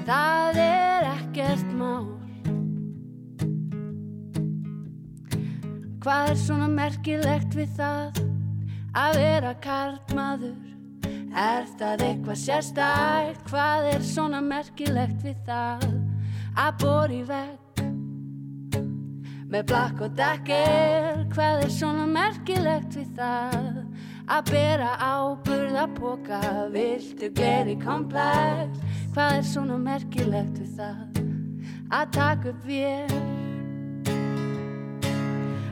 Það 0.10 0.58
er 0.66 1.12
ekkert 1.14 1.70
mál 1.78 2.11
Hvað 6.02 6.32
er 6.32 6.38
svona 6.42 6.66
merkilegt 6.66 7.54
við 7.54 7.74
það 7.78 8.16
að 8.98 9.18
vera 9.22 9.50
karlmaður? 9.62 10.56
Er 11.38 11.68
það 11.78 12.04
eitthvað 12.08 12.40
sérstækt? 12.42 13.44
Hvað 13.52 13.90
er 13.92 14.08
svona 14.10 14.40
merkilegt 14.42 15.22
við 15.22 15.36
það 15.46 15.84
að 16.58 16.80
bóra 16.82 17.14
í 17.14 17.20
vegg? 17.28 17.84
Með 19.52 19.68
blakk 19.70 20.02
og 20.08 20.16
dekkir, 20.18 21.22
hvað 21.36 21.68
er 21.68 21.76
svona 21.76 22.08
merkilegt 22.10 22.98
við 22.98 23.12
það 23.20 23.78
að 24.26 24.50
bera 24.50 24.96
áburða 24.98 25.86
póka? 26.00 26.42
Viltu 26.74 27.30
gleri 27.38 27.78
komplex? 27.84 28.82
Hvað 29.14 29.38
er 29.38 29.46
svona 29.54 29.78
merkilegt 29.86 30.58
við 30.64 30.74
það 30.82 31.22
að 31.94 32.12
taka 32.18 32.56
upp 32.56 32.66
vél? 32.66 33.41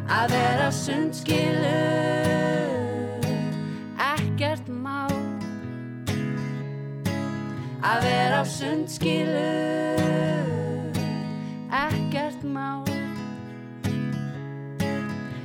Að 0.09 0.31
vera 0.33 0.71
sundskilu, 0.73 1.71
ekkert 4.01 4.69
mál. 4.73 5.13
Að 7.85 8.07
vera 8.07 8.39
sundskilu, 8.49 9.43
ekkert 11.81 12.41
mál. 12.41 12.89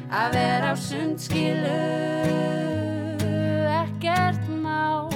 Að 0.08 0.32
vera 0.38 0.72
sundskilu, 0.80 1.76
ekkert 3.74 4.48
mál. 4.64 5.12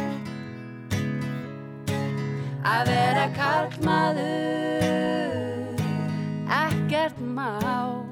Að 2.68 2.92
vera 2.92 3.24
karlmaður, 3.40 4.28
ekkert 6.60 7.24
mál 7.24 8.07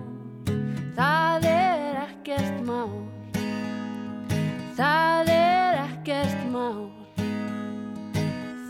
Það 0.97 1.45
er 1.51 1.97
ekkert 2.07 2.61
mál. 2.65 2.93
Það 4.79 5.29
er 5.35 5.75
ekkert 5.83 6.47
mál. 6.49 6.87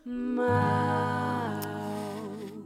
mál. 0.06 1.58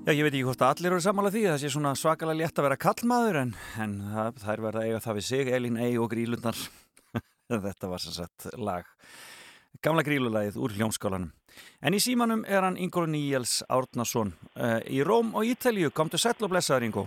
Já, 0.04 0.12
ég 0.12 0.26
veit 0.26 0.34
ekki 0.34 0.44
hvort 0.50 0.68
að 0.68 0.74
allir 0.74 0.92
eru 0.92 1.00
sammála 1.08 1.32
því 1.32 1.46
að 1.46 1.52
það 1.54 1.64
sé 1.64 1.74
svona 1.78 1.96
svakalega 1.96 2.42
létt 2.44 2.60
að 2.60 2.68
vera 2.68 2.82
kallmaður 2.84 3.42
en, 3.46 3.58
en 3.80 3.98
það, 4.04 4.44
það 4.44 4.56
er 4.58 4.68
verið 4.68 4.84
að 4.84 4.88
eiga 4.90 5.04
það 5.08 5.20
við 5.22 5.30
sig 5.32 5.56
Elín 5.56 5.80
Ey 5.80 5.96
og 5.96 6.12
Grílundar 6.12 6.60
þetta 7.70 7.96
var 7.96 8.04
sagt 8.04 8.52
lag. 8.60 8.84
Gamla 9.80 10.04
grílulagið 10.04 10.60
úr 10.60 10.76
hljómskálanum 10.76 11.32
en 11.82 11.96
í 11.96 12.02
símanum 12.04 12.44
er 12.48 12.66
hann 12.66 12.78
Ingo 12.78 13.06
Níels 13.06 13.60
Árnason. 13.70 14.34
Uh, 14.56 14.80
í 14.90 15.02
Róm 15.06 15.34
og 15.38 15.48
Ítalju 15.48 15.92
komdu 15.96 16.20
sæll 16.22 16.38
og 16.42 16.52
blessaður 16.52 16.88
Ingo. 16.90 17.06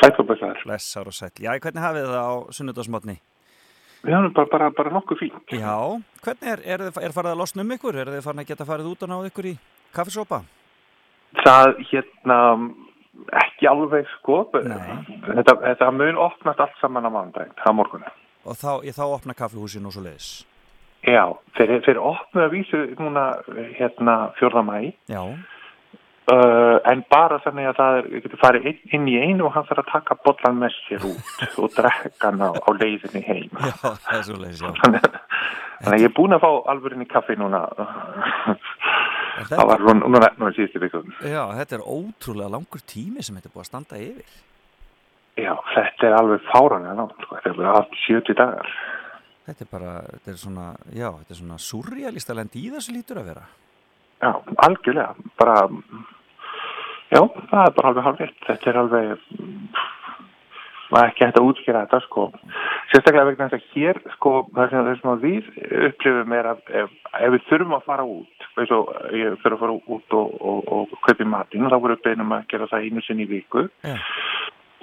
Sæll 0.00 0.14
og 0.16 0.28
blessaður. 0.28 0.62
Blessaður 0.66 1.12
og 1.12 1.18
sæll, 1.18 1.34
já, 1.40 1.52
hvernig 1.56 1.84
hafið 1.86 2.10
það 2.10 2.28
á 2.28 2.32
sunnudagsmotni? 2.58 3.16
Við 4.00 4.16
erum 4.16 4.32
bara, 4.32 4.48
bara, 4.48 4.70
bara 4.72 4.94
nokkuð 4.96 5.18
fínt. 5.20 5.52
Já, 5.52 5.76
hvernig 6.24 6.54
er, 6.54 6.62
er, 6.64 6.86
er 6.88 7.12
farið 7.16 7.34
að 7.34 7.42
losna 7.42 7.66
um 7.66 7.74
ykkur? 7.76 7.98
Er 8.00 8.14
þið 8.14 8.22
farin 8.24 8.44
að 8.44 8.52
geta 8.52 8.68
farið 8.68 8.94
út 8.94 9.02
og 9.04 9.10
náðu 9.12 9.32
ykkur 9.32 9.50
í 9.50 9.58
kaffisópa? 9.92 10.38
Það, 11.44 11.74
hérna, 11.90 12.38
ekki 13.40 13.68
alveg 13.70 14.08
sko 14.16 14.42
þetta, 14.52 15.54
þetta 15.62 15.90
mun 15.94 16.20
opnast 16.20 16.62
allt 16.62 16.78
saman 16.80 17.06
á 17.06 17.10
mánudaginn, 17.12 17.56
það 17.60 17.76
morgunni 17.78 18.12
Og 18.48 18.56
þá, 18.56 18.70
ég 18.86 18.96
þá 18.96 19.04
opna 19.10 19.36
kaffihúsin 19.36 19.86
og 19.86 19.94
svo 19.94 20.04
leiðis 20.04 20.30
Já, 21.06 21.24
þeir, 21.56 21.78
þeir 21.86 22.02
opnuðu 22.10 22.44
að 22.44 22.52
vísu 22.52 22.82
núna 23.00 23.24
hérna 23.78 24.16
4. 24.40 24.62
mæ 24.66 24.76
Já, 25.08 25.22
uh, 25.22 26.76
en 26.90 27.04
bara 27.10 27.40
þannig 27.44 27.70
að 27.70 27.78
það 27.78 27.98
er, 28.00 28.10
getur 28.26 28.42
farið 28.42 28.68
inn, 28.70 28.82
inn 28.98 29.08
í 29.08 29.16
einu 29.22 29.48
og 29.48 29.54
hann 29.56 29.66
þarf 29.70 29.84
að 29.84 29.92
taka 29.94 30.18
bollan 30.26 30.60
með 30.60 30.76
sér 30.82 31.06
út 31.08 31.46
og 31.62 31.72
drekka 31.78 32.28
hann 32.28 32.44
á, 32.44 32.50
á 32.52 32.70
leiðinni 32.76 33.24
heim 33.26 33.48
já, 33.48 33.74
það 33.80 34.12
er 34.18 34.28
svo 34.28 34.38
leiðis, 34.42 34.62
já 34.64 34.70
Þannig 35.80 35.96
að 35.96 36.02
ég 36.02 36.10
er 36.10 36.16
búin 36.18 36.36
að 36.36 36.42
fá 36.44 36.50
alvörinni 36.74 37.06
kaffi 37.08 37.38
núna 37.40 37.62
það 39.48 39.66
var 39.72 39.84
núna, 39.86 40.28
núna, 40.36 40.52
síðustu 40.52 40.82
vikum 40.82 41.08
Já, 41.24 41.42
þetta 41.56 41.78
er 41.78 41.88
ótrúlega 41.88 42.52
langur 42.52 42.84
tími 42.84 43.24
sem 43.24 43.38
þetta 43.40 43.54
búið 43.54 43.64
að 43.64 43.70
standa 43.70 44.00
yfir 44.04 44.38
Já, 45.40 45.54
þetta 45.74 46.08
er 46.08 46.16
alveg 46.18 46.42
nátt, 46.44 47.14
sko. 47.22 47.36
þetta 47.36 47.48
er 47.48 47.54
alveg 47.54 47.76
allt 47.78 47.94
70 48.04 48.36
dagar. 48.36 48.72
Þetta 49.50 49.66
er 49.66 49.70
bara, 49.72 49.92
þetta 50.12 50.30
er 50.30 50.38
svona, 50.38 50.68
já, 50.94 51.08
þetta 51.10 51.34
er 51.34 51.38
svona 51.40 51.56
surrealista 51.58 52.36
lendi 52.38 52.62
í 52.62 52.68
þessu 52.70 52.94
lítur 52.94 53.18
að 53.18 53.32
vera 53.32 53.48
Já, 54.20 54.34
algjörlega, 54.66 55.14
bara, 55.40 55.54
já, 57.08 57.20
það 57.24 57.62
er 57.62 57.72
bara 57.78 57.90
alveg 57.90 58.04
hálfrétt, 58.04 58.42
þetta 58.44 58.68
er 58.68 58.78
alveg, 58.82 59.22
maður 60.90 61.06
ekki 61.08 61.24
hægt 61.24 61.38
að 61.40 61.46
útskýra 61.48 61.84
þetta, 61.86 62.00
sko. 62.04 62.26
Sérstaklega 62.90 63.30
vegna 63.30 63.46
þess 63.48 63.56
að 63.56 63.78
hér, 63.78 64.00
sko, 64.18 64.34
það 64.58 64.76
sem 64.76 65.10
að 65.14 65.24
við 65.24 65.48
upplifum 65.88 66.36
er 66.36 66.50
að 66.52 66.60
ef, 66.82 66.92
ef 67.16 67.34
við 67.36 67.48
þurfum 67.48 67.74
að 67.78 67.88
fara 67.88 68.06
út, 68.12 68.46
eins 68.60 68.76
og 68.76 68.92
ég 69.16 69.40
þurfum 69.40 69.56
að 69.56 69.64
fara 69.64 69.78
út 69.96 70.18
og, 70.20 70.36
og, 70.52 70.70
og 70.76 70.94
kaupi 71.08 71.30
matinn, 71.32 71.70
þá 71.72 71.78
voru 71.80 71.98
beinum 72.04 72.36
að 72.36 72.46
gera 72.52 72.68
það 72.68 72.84
einu 72.90 73.06
sinni 73.08 73.24
í 73.24 73.32
viku. 73.32 73.64
Já. 73.80 73.96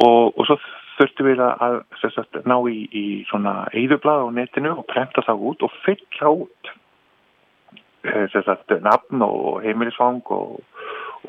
og, 0.02 0.34
og 0.34 0.50
svo 0.50 0.58
þurftum 0.98 1.30
við 1.30 1.42
að, 1.46 1.80
sagt, 2.02 2.40
ná 2.50 2.56
í, 2.70 2.78
í 2.90 3.06
svona 3.30 3.68
eyðublað 3.76 4.26
á 4.26 4.28
netinu 4.40 4.74
og 4.80 4.88
prenta 4.90 5.24
það 5.26 5.46
út 5.52 5.66
og 5.68 5.76
fylla 5.86 6.32
út 6.44 6.72
eh, 8.08 8.26
sagt, 8.34 8.74
nafn 8.86 9.26
og 9.26 9.62
heimilisfang 9.66 10.24
og, 10.34 10.60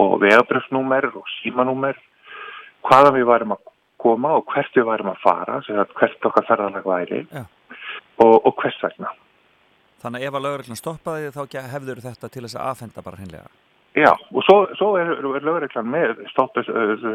og 0.00 0.18
vegabröfsnúmer 0.24 1.10
og 1.12 1.28
símanúmer 1.38 2.00
hvaðan 2.88 3.18
við 3.18 3.28
værum 3.28 3.56
að 3.56 3.64
koma 4.00 4.34
og 4.38 4.48
hvert 4.52 4.76
við 4.76 4.88
værum 4.88 5.12
að 5.12 5.22
fara 5.24 5.62
sagt, 5.66 5.96
hvert 6.00 6.28
okkar 6.30 6.48
ferðarlag 6.48 6.88
væri 6.88 7.24
Já. 7.28 7.44
og, 8.24 8.36
og 8.38 8.52
hvers 8.62 8.82
vegna 8.84 9.14
Þannig 9.98 10.22
að 10.22 10.28
ef 10.28 10.36
að 10.38 10.44
lögreglan 10.44 10.78
stoppaði 10.78 11.30
þá 11.34 11.40
hefður 11.72 12.04
þetta 12.04 12.28
til 12.30 12.44
þess 12.44 12.56
að 12.58 12.68
afhenda 12.70 13.02
bara 13.02 13.18
hreinlega 13.18 13.48
Já, 13.98 14.12
og 14.14 14.44
svo, 14.46 14.56
svo 14.78 14.92
er, 15.00 15.10
er 15.18 15.44
lögreglan 15.46 15.90
með 15.90 16.22
stoppis 16.30 16.68
uh, 16.70 17.08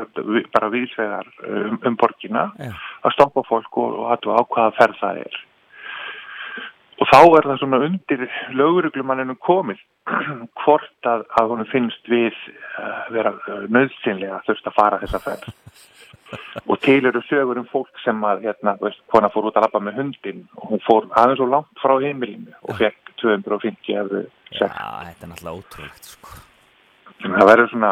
bara 0.52 0.72
vísvegar 0.74 1.30
um, 1.48 1.78
um 1.86 1.96
borgina 2.00 2.50
Já. 2.60 2.74
að 3.08 3.16
stoppa 3.16 3.44
fólk 3.48 3.78
og, 3.80 3.96
og 4.02 4.12
að 4.12 4.28
á 4.36 4.42
hvaða 4.42 4.76
ferð 4.80 5.00
það 5.00 5.22
er. 5.24 5.40
Og 7.00 7.10
þá 7.10 7.20
er 7.22 7.48
það 7.50 7.62
svona 7.62 7.82
undir 7.88 8.26
lögreglumanninu 8.60 9.38
komið 9.46 9.80
hvort 10.64 11.10
að, 11.10 11.26
að 11.40 11.54
hún 11.54 11.66
finnst 11.72 12.12
við 12.12 12.36
uh, 12.36 13.10
vera 13.16 13.36
uh, 13.38 13.66
nöðsynlega 13.72 14.44
þurft 14.48 14.70
að 14.72 14.80
fara 14.82 15.02
þessa 15.06 15.24
ferð. 15.24 15.50
og 16.66 16.80
til 16.82 17.06
eru 17.06 17.22
sögur 17.30 17.60
um 17.62 17.68
fólk 17.70 18.00
sem 18.04 18.24
að, 18.26 18.48
hérna, 18.48 18.76
veist, 18.82 19.04
hana 19.14 19.30
fór 19.32 19.52
út 19.52 19.60
að 19.60 19.68
lappa 19.68 19.84
með 19.84 20.02
hundin 20.02 20.48
og 20.58 20.72
hún 20.74 20.82
fór 20.84 21.12
aðeins 21.22 21.44
og 21.46 21.54
langt 21.54 21.84
frá 21.84 21.94
heimilinu 22.02 22.56
og 22.66 22.80
fekk 22.82 23.14
250 23.22 24.02
efru 24.02 24.26
Já, 24.54 24.68
þetta 24.68 25.26
er 25.26 25.32
náttúrulega 25.32 25.62
ótrúlegt 25.62 26.12
sko. 26.16 26.42
Það 27.24 27.50
verður 27.50 27.72
svona, 27.72 27.92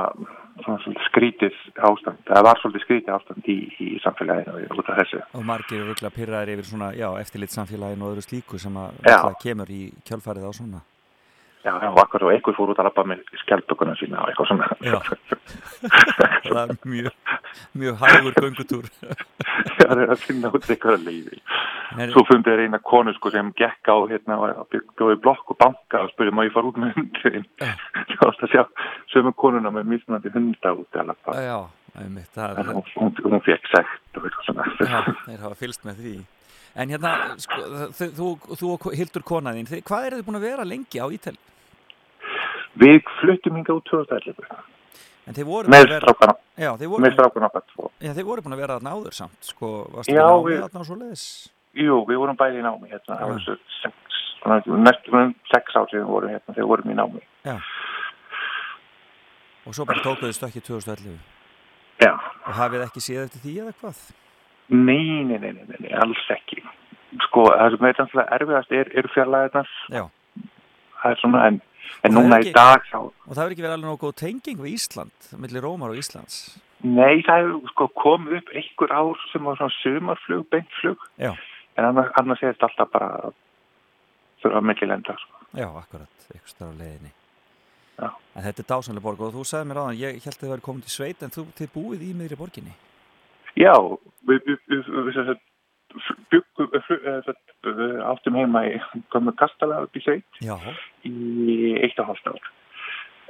svona 0.65 0.99
skrítið 1.07 1.57
ástand, 1.89 2.21
það 2.27 2.47
var 2.49 2.61
svolítið 2.61 2.85
skrítið 2.85 3.15
ástand 3.15 3.49
í, 3.51 3.57
í 3.79 3.89
samfélaginu 4.03 4.67
út 4.77 4.91
af 4.91 5.01
þessu. 5.01 5.23
Og 5.39 5.45
margir 5.47 5.79
eru 5.79 5.89
röglega 5.93 6.15
pyrraðir 6.19 6.55
yfir 6.57 6.69
svona, 6.73 6.93
eftirlit 7.23 7.55
samfélaginu 7.55 8.07
og 8.07 8.15
öðru 8.15 8.27
slíku 8.27 8.61
sem 8.61 8.79
að 8.83 9.37
kemur 9.43 9.71
í 9.71 9.83
kjölfarið 10.07 10.49
á 10.49 10.51
svona 10.59 10.85
Já, 11.61 11.73
já, 11.77 11.89
akkur 12.01 12.23
og 12.25 12.31
einhver 12.33 12.55
fór 12.57 12.71
út 12.73 12.79
að 12.81 12.87
lappa 12.89 13.03
með 13.05 13.19
skjaldbökunum 13.43 13.97
sína 13.99 14.23
og 14.23 14.31
eitthvað 14.31 14.47
svona. 14.49 14.69
Já. 14.81 14.97
Það 16.51 16.57
er 16.61 16.71
mjög, 16.89 17.11
mjög 17.81 17.99
hægur 18.01 18.35
göngutúr 18.41 18.87
Já, 19.01 19.85
það 19.87 20.01
er 20.03 20.11
að 20.13 20.23
finna 20.25 20.51
út 20.53 20.67
eitthvað 20.69 21.05
leiði. 21.05 21.39
En- 21.99 22.11
Svo 22.13 22.23
fundið 22.29 22.53
er 22.55 22.63
eina 22.65 22.79
konu 22.87 23.13
sko 23.17 23.31
sem 23.33 23.51
gekk 23.59 23.91
á 23.91 23.95
hérna 24.09 24.37
og 24.41 24.67
byggjum 24.73 25.13
í 25.13 25.19
blokk 25.21 25.53
og 25.53 25.59
banka 25.61 26.03
og 26.05 26.11
spurði 26.13 26.33
má 26.37 26.43
ég 26.47 26.53
fara 26.55 26.69
út 26.71 26.79
með 26.81 26.95
hundin. 26.97 27.45
Það 27.61 28.25
varst 28.25 28.45
að 28.47 28.53
sjá 28.55 28.63
sömu 29.13 29.33
konuna 29.37 29.73
með 29.75 29.89
mismunandi 29.93 30.33
hunda 30.33 30.73
út 30.81 30.99
að 31.01 31.09
lappa. 31.11 31.37
Já, 31.45 31.57
einmitt, 32.01 32.29
það 32.37 32.61
er 32.63 32.71
hún, 32.73 32.85
hún, 32.97 33.15
hún 33.25 33.43
fekk 33.47 33.71
sekt 33.73 34.17
og 34.21 34.29
eitthvað 34.29 34.47
svona. 34.49 34.69
Já, 34.81 35.01
þeir 35.27 35.43
hafa 35.47 35.59
fylst 35.61 35.85
með 35.89 36.01
því 36.05 36.15
En 36.75 36.89
hérna, 36.89 37.35
sko, 37.41 37.61
þú, 37.97 38.27
þú, 38.55 38.67
og 38.77 38.85
Hildur 38.95 39.23
konaðinn, 39.27 39.67
hvað 39.83 40.05
eru 40.07 40.19
þið 40.21 40.27
búin 40.29 40.39
að 40.39 40.45
vera 40.47 40.63
lengi 40.67 41.01
á 41.03 41.07
Ítali? 41.11 41.39
Við 42.79 43.01
fluttum 43.19 43.57
hinga 43.59 43.75
út 43.75 43.89
2011. 43.91 44.45
En 45.27 45.35
þeir 45.35 45.45
voru 45.49 45.67
búin 45.67 45.75
að 45.83 45.91
vera- 45.91 46.37
Já, 46.61 46.69
þeir 46.77 46.87
voru 46.93 47.03
með 47.03 47.13
strákana 47.17 47.49
okkar 47.49 47.63
tvo. 47.73 47.89
Já, 47.99 48.13
þeir 48.15 48.23
voru 48.29 48.41
búin 48.45 48.55
að 48.55 48.61
vera 48.63 48.77
þarna 48.79 48.93
áður 48.95 49.13
samt, 49.17 49.37
sko, 49.43 49.67
Já, 49.91 49.99
ekki 50.01 50.15
námið 50.15 50.61
þarna 50.63 50.79
og 50.79 50.87
svo 50.87 50.95
leiðis? 51.01 51.25
Jú, 51.75 51.99
við 52.07 52.17
vorum 52.23 52.37
bæði 52.39 52.59
í 52.59 52.63
námi 52.65 52.89
hérna, 52.91 53.17
það 53.19 53.27
var 53.31 53.43
svona, 53.45 54.79
næstum 54.87 55.19
um 55.21 55.35
sex 55.51 55.75
ár 55.75 55.87
sem 55.91 55.99
við 55.99 56.07
vorum 56.07 56.29
hérna, 56.33 56.55
við 56.55 56.67
vorum 56.71 56.91
í 56.91 56.95
námi. 56.95 57.21
Já. 57.45 57.57
Og 59.67 59.75
svo 59.75 59.85
bara 59.85 59.99
tókuðu 60.03 60.33
stökkið 60.35 60.63
2011. 60.71 61.19
Já. 62.01 62.13
Og 62.47 62.53
hafið 62.57 62.83
ekki 62.87 63.03
séð 63.03 63.27
eftir 63.27 63.43
því 63.45 63.53
eða 63.61 63.73
hvað? 63.81 63.99
Nei, 64.71 65.23
nei, 65.27 65.37
nei, 65.37 65.51
nei, 65.51 65.77
nei, 65.83 65.91
alls 65.99 66.21
ekki. 66.31 66.61
Sko, 67.27 67.43
það 67.51 67.73
sem 67.75 67.85
er 67.89 67.97
þannig 67.99 68.29
erfiðast 68.37 68.71
er, 68.71 68.91
eru 69.01 69.09
fjarlæðarnar. 69.11 69.71
Já. 69.91 70.05
Það 71.01 71.11
er 71.15 71.19
svona, 71.19 71.41
en, 71.49 71.57
en 71.59 72.11
það 72.11 72.11
er 72.11 72.15
núna 72.15 72.37
ekki- 72.39 72.51
í 72.51 72.55
dag 72.55 72.85
þá, 72.87 72.97
Og 73.01 73.31
það 73.35 73.41
verður 73.41 73.55
ekki 73.55 73.65
verið 73.65 73.77
alveg 73.77 73.99
góð 74.05 74.15
tenging 74.21 74.59
við 74.63 74.75
Ísland, 74.77 75.29
millir 75.43 75.65
Rómar 75.65 75.91
og 75.91 75.99
Íslands. 75.99 76.37
nei, 76.83 77.21
það 77.27 77.41
hefur 77.43 77.69
sko 77.73 77.87
komið 78.01 78.37
upp 78.39 78.53
einhver 78.57 78.91
ár 78.95 79.17
sem 79.31 79.43
var 79.43 79.57
svona 79.59 79.75
sumarflug, 79.81 80.45
beintflug, 80.49 80.97
Já, 81.19 81.33
en 81.77 81.85
annars, 81.85 82.11
annars 82.17 82.41
er 82.43 82.53
þetta 82.55 82.69
alltaf 82.69 82.91
bara 82.91 83.31
þurfa 84.41 84.61
millilenda, 84.65 85.13
sko. 85.19 85.45
já, 85.53 85.67
akkurat, 85.67 86.15
eitthvað 86.33 86.53
starf 86.55 86.71
á 86.73 86.79
leiðinni. 86.79 87.11
Já. 88.01 88.09
En 88.35 88.43
þetta 88.47 88.63
er 88.63 88.69
dásanlega 88.71 89.03
borg 89.05 89.21
og 89.21 89.33
þú 89.35 89.43
sagði 89.45 89.67
mér 89.69 89.81
áðan, 89.83 89.99
ég 89.99 90.23
held 90.23 90.37
að 90.37 90.41
þið 90.41 90.53
væri 90.55 90.65
komin 90.65 90.81
til 90.87 90.95
sveit 90.95 91.21
en 91.27 91.29
þú 91.35 91.43
þið 91.59 91.69
búið 91.75 92.01
í 92.07 92.13
miðri 92.17 92.37
borginni. 92.39 92.73
Já, 93.59 93.73
við, 94.29 94.45
við, 94.47 94.59
við, 94.71 95.35
við, 96.31 97.97
áttum 98.07 98.37
heima 98.39 98.63
í 98.69 98.77
komum 99.11 99.35
kastala 99.37 99.81
upp 99.85 99.97
í 99.97 100.03
sveit 100.03 100.43
Já. 100.43 100.55
í 101.07 101.73
eitt 101.83 101.99
og 101.99 102.11
hálft 102.11 102.31
ár. 102.31 102.47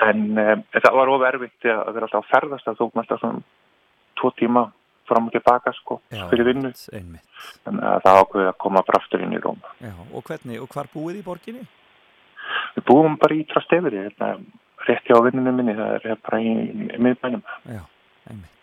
En 0.01 0.21
um, 0.33 0.61
það 0.73 0.97
var 0.97 1.11
of 1.13 1.25
erfitt 1.29 1.67
að 1.69 1.91
vera 1.95 2.07
alltaf 2.07 2.23
að 2.23 2.29
ferðast, 2.31 2.69
tók 2.77 2.93
maður 2.93 3.03
alltaf 3.03 3.21
svona 3.21 3.43
tvo 4.21 4.31
tíma 4.37 4.63
fram 5.09 5.27
og 5.27 5.35
tilbaka 5.35 5.73
sko, 5.75 5.99
Já, 6.13 6.23
fyrir 6.31 6.47
vinnu. 6.51 6.71
Einmitt. 6.95 7.43
Þannig 7.65 7.85
að 7.89 8.01
það 8.05 8.19
ákveði 8.21 8.47
að 8.51 8.57
koma 8.63 8.83
bara 8.87 9.01
aftur 9.01 9.25
inn 9.25 9.35
í 9.35 9.41
Róm. 9.43 9.61
Já, 9.81 9.93
og 9.99 10.25
hvernig, 10.29 10.61
og 10.63 10.71
hvar 10.71 10.89
búið 10.93 11.19
í 11.19 11.25
borginni? 11.25 11.67
Við 12.77 12.85
búum 12.87 13.17
bara 13.21 13.37
í 13.37 13.43
Trasteveri, 13.49 14.05
hérna, 14.05 14.31
rétt 14.87 15.09
hjá 15.09 15.17
vinnunum 15.25 15.59
minni, 15.59 15.75
það 15.77 16.07
er 16.13 16.21
bara 16.23 16.41
í, 16.41 16.55
í 16.71 17.01
miðbænum. 17.01 17.43
Já, 17.73 17.83
einmitt. 18.29 18.60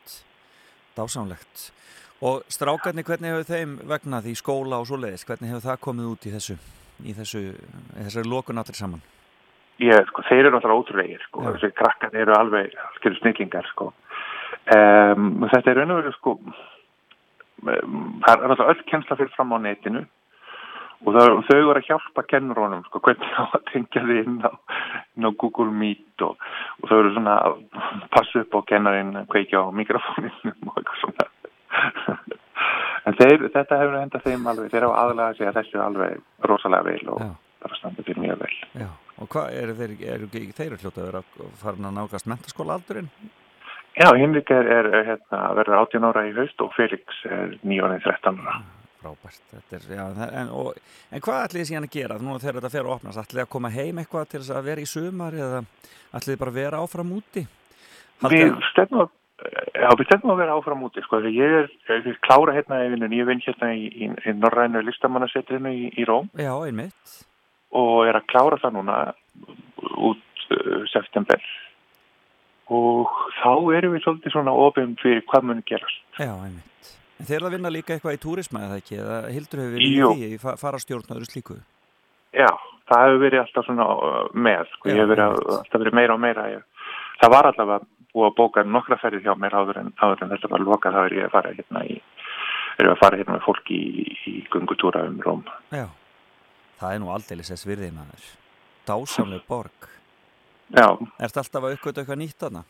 Dásamlegt. 0.99 1.69
Og 2.27 2.43
strákarnir, 2.51 3.07
hvernig 3.07 3.31
hefur 3.31 3.47
þeim 3.47 3.77
vegnað 3.87 4.27
í 4.27 4.35
skóla 4.39 4.81
og 4.83 4.89
svoleiðis? 4.91 5.23
Hvernig 5.29 5.53
hefur 5.53 5.67
það 5.69 5.85
komið 5.87 6.11
út 6.11 6.27
í 6.27 6.33
þessu, 6.35 6.57
í 7.07 7.15
þessu, 7.15 7.43
í 7.55 8.07
þessari 8.09 8.33
lokun 8.33 8.59
allir 8.59 8.79
saman? 8.79 9.05
Ég, 9.79 10.09
sko, 10.11 10.25
þeir 10.27 10.49
eru 10.49 10.57
náttúrulega 10.57 10.83
ótrúlegir, 10.83 11.23
sko, 11.29 11.45
Já. 11.45 11.53
þessi 11.55 11.71
krakkar 11.79 12.17
eru 12.19 12.35
alveg, 12.35 12.75
skilur 12.97 13.21
snillingar, 13.21 13.69
sko. 13.71 13.93
Um, 14.75 15.29
þetta 15.45 15.71
er 15.71 15.79
raun 15.79 15.95
og 15.95 16.01
veru, 16.01 16.15
sko, 16.17 16.35
um, 17.63 18.01
það 18.25 18.33
er 18.33 18.51
náttúrulega 18.51 18.73
öll 18.75 18.83
kennsla 18.91 19.19
fyrir 19.21 19.37
fram 19.37 19.55
á 19.55 19.59
netinu 19.63 20.03
og 21.07 21.15
það, 21.15 21.33
þau 21.47 21.61
voru 21.69 21.81
að 21.81 21.89
hjálpa 21.89 22.25
kennurónum, 22.33 22.85
sko, 22.89 23.01
hvernig 23.05 23.35
á 23.39 23.45
að 23.47 23.65
tengja 23.73 24.05
þið 24.09 24.21
inn 24.25 24.39
á, 24.43 24.53
inn 25.17 25.29
á 25.29 25.31
Google 25.39 25.75
Meet 25.83 26.25
og, 26.27 26.47
og 26.83 26.91
þau 26.91 26.99
eru 26.99 27.15
svona 27.15 27.37
að 27.47 27.59
passa 28.15 28.43
upp 28.43 28.59
á 28.59 28.61
kennarinn, 28.73 29.15
kveikja 29.31 29.63
á 29.63 29.67
mikrofóninum 29.75 30.73
og 30.73 30.81
eitthvað 30.81 31.03
svona. 31.05 31.29
en 33.07 33.19
þeir, 33.19 33.49
þetta 33.55 33.83
hefur 33.83 33.99
hendað 34.01 34.27
þeim 34.27 34.49
alveg, 34.53 34.73
þeir 34.73 34.89
hafa 34.89 35.03
aðlega 35.05 35.29
að 35.29 35.41
segja 35.41 35.57
þessu 35.59 35.83
alveg 35.85 36.49
rosalega 36.51 36.89
vel 36.91 37.13
og 37.15 37.23
Já. 37.25 37.29
bara 37.65 37.79
standa 37.81 38.07
fyrir 38.07 38.25
mjög 38.25 38.41
vel. 38.45 38.57
Já. 38.85 38.89
Og 39.19 39.31
hvað, 39.35 39.53
eru 39.59 39.77
þeir, 39.79 39.95
eru 40.15 40.31
ekki 40.31 40.57
þeir 40.57 40.73
eru 40.73 40.81
hljóta 40.83 41.03
að 41.03 41.11
vera 41.11 41.53
farin 41.59 41.89
að 41.89 41.97
nákast 41.99 42.29
mentaskóla 42.31 42.79
aldurinn? 42.79 43.11
Já, 43.99 44.13
Hinrik 44.15 44.51
er, 44.55 44.69
er 44.71 44.87
hérna, 45.09 45.41
verður 45.59 45.81
18 45.81 46.05
ára 46.07 46.23
í 46.29 46.35
haust 46.37 46.61
og 46.63 46.71
Felix 46.77 47.23
er 47.27 47.57
9 47.67 47.81
ára 47.83 47.97
13 48.05 48.39
ára. 48.45 48.61
Frábært, 48.99 49.53
er, 49.71 49.85
já, 49.95 50.05
en, 50.41 50.49
og, 50.51 50.79
en 51.15 51.23
hvað 51.23 51.45
ætlið 51.45 51.63
þið 51.63 51.69
síðan 51.69 51.87
að 51.87 51.95
gera 51.95 52.19
núna 52.19 52.41
þegar 52.43 52.57
þetta 52.59 52.73
fer 52.73 52.87
að 52.89 52.95
opnast? 52.97 53.21
Ætlið 53.23 53.39
þið 53.39 53.45
að 53.45 53.53
koma 53.53 53.71
heim 53.77 54.01
eitthvað 54.03 54.27
til 54.33 54.41
þess 54.41 54.55
að 54.57 54.67
vera 54.67 54.83
í 54.83 54.89
sumar 54.91 55.39
eða 55.39 55.61
ætlið 56.19 56.33
þið 56.33 56.41
bara 56.43 56.55
að 56.55 56.59
vera 56.59 56.83
áfram 56.83 57.15
úti? 57.19 57.45
Við 58.33 58.57
stefnum 58.73 59.05
að, 59.05 59.13
að 59.87 60.41
vera 60.43 60.57
áfram 60.59 60.83
úti, 60.89 61.05
sko, 61.07 61.23
ég 61.31 61.57
er, 61.61 61.71
ég 61.93 62.11
er 62.11 62.19
klára 62.27 62.57
hérna 62.57 62.81
vinnunni, 62.91 63.21
ég 63.23 63.31
vinn 63.31 63.45
hérna 63.45 63.71
í, 63.77 63.87
í, 63.87 64.11
í 64.11 64.35
Norrænu 64.35 64.83
listamannasetrinu 64.89 65.75
í, 65.77 65.93
í 65.95 66.09
Róm 66.09 66.27
Já, 66.35 66.51
og 67.79 67.95
er 68.09 68.19
að 68.19 68.29
klára 68.33 68.59
það 68.63 68.79
núna 68.81 68.99
út 70.09 70.47
uh, 70.51 70.83
september 70.91 71.43
og 72.69 73.13
þá 73.39 73.53
erum 73.79 73.95
við 73.95 74.05
svolítið 74.05 74.35
svona 74.35 74.55
ofum 74.67 74.97
fyrir 75.01 75.23
hvað 75.29 75.47
mun 75.49 75.63
gerast. 75.69 76.03
Já, 76.19 76.33
einmitt. 76.35 76.98
Þeir 77.19 77.37
eru 77.41 77.49
að 77.49 77.55
vinna 77.57 77.73
líka 77.75 77.95
eitthvað 77.97 78.17
í 78.17 78.23
túrisma 78.23 78.65
eða 78.67 78.79
ekki? 78.79 78.99
Eða 79.03 79.19
Hildur 79.35 79.63
hefur 79.63 79.75
verið 79.75 79.97
Jú. 79.99 80.11
í 80.15 80.29
því, 80.33 80.55
farastjórn 80.63 81.09
og 81.09 81.17
öðru 81.17 81.29
slíku? 81.29 81.57
Já, 82.37 82.49
það 82.91 83.05
hefur 83.05 83.23
verið 83.25 83.43
alltaf 83.43 83.67
svona 83.67 83.87
uh, 83.95 84.19
með, 84.35 84.71
sko, 84.77 84.89
Já, 84.89 84.93
ég 84.93 85.01
hefur 85.03 85.13
verið 85.15 85.41
alltaf 85.57 85.83
verið 85.83 85.99
meira 85.99 86.15
og 86.15 86.23
meira. 86.23 86.47
Ég, 86.53 86.95
það 87.23 87.35
var 87.35 87.51
allavega 87.51 87.89
búið 88.15 88.29
að 88.29 88.37
bóka 88.39 88.65
nokkra 88.67 89.01
ferðir 89.03 89.27
hjá 89.27 89.35
mér 89.41 89.59
áður 89.59 89.83
en, 89.83 89.91
áður 89.99 90.25
en 90.25 90.33
þetta 90.37 90.53
var 90.55 90.65
lokað, 90.69 90.97
þá 90.97 91.03
er 91.05 91.17
ég 91.19 91.27
að 91.29 91.35
fara 91.35 91.55
hérna 91.59 91.85
í, 91.89 91.99
erum 92.79 92.95
að 92.95 93.03
fara 93.03 93.21
hérna 93.21 93.37
með 93.37 93.47
fólk 93.49 93.75
í, 93.75 93.83
í 94.31 94.35
gungutúra 94.55 95.05
um 95.09 95.19
Róm. 95.27 95.45
Já. 95.75 95.89
Það 96.79 96.95
er 96.95 97.03
nú 97.03 97.11
aldeilis 97.11 97.51
þess 97.51 97.67
virðið 97.67 97.95
maður. 97.99 98.27
Dásamleg 98.87 99.47
borg. 99.51 99.89
Já, 100.69 100.87
Ertu 101.19 101.41
alltaf 101.43 101.65
að 101.65 101.75
uppgöta 101.75 102.03
eitthvað 102.05 102.21
nýtt 102.23 102.39
þarna? 102.45 102.63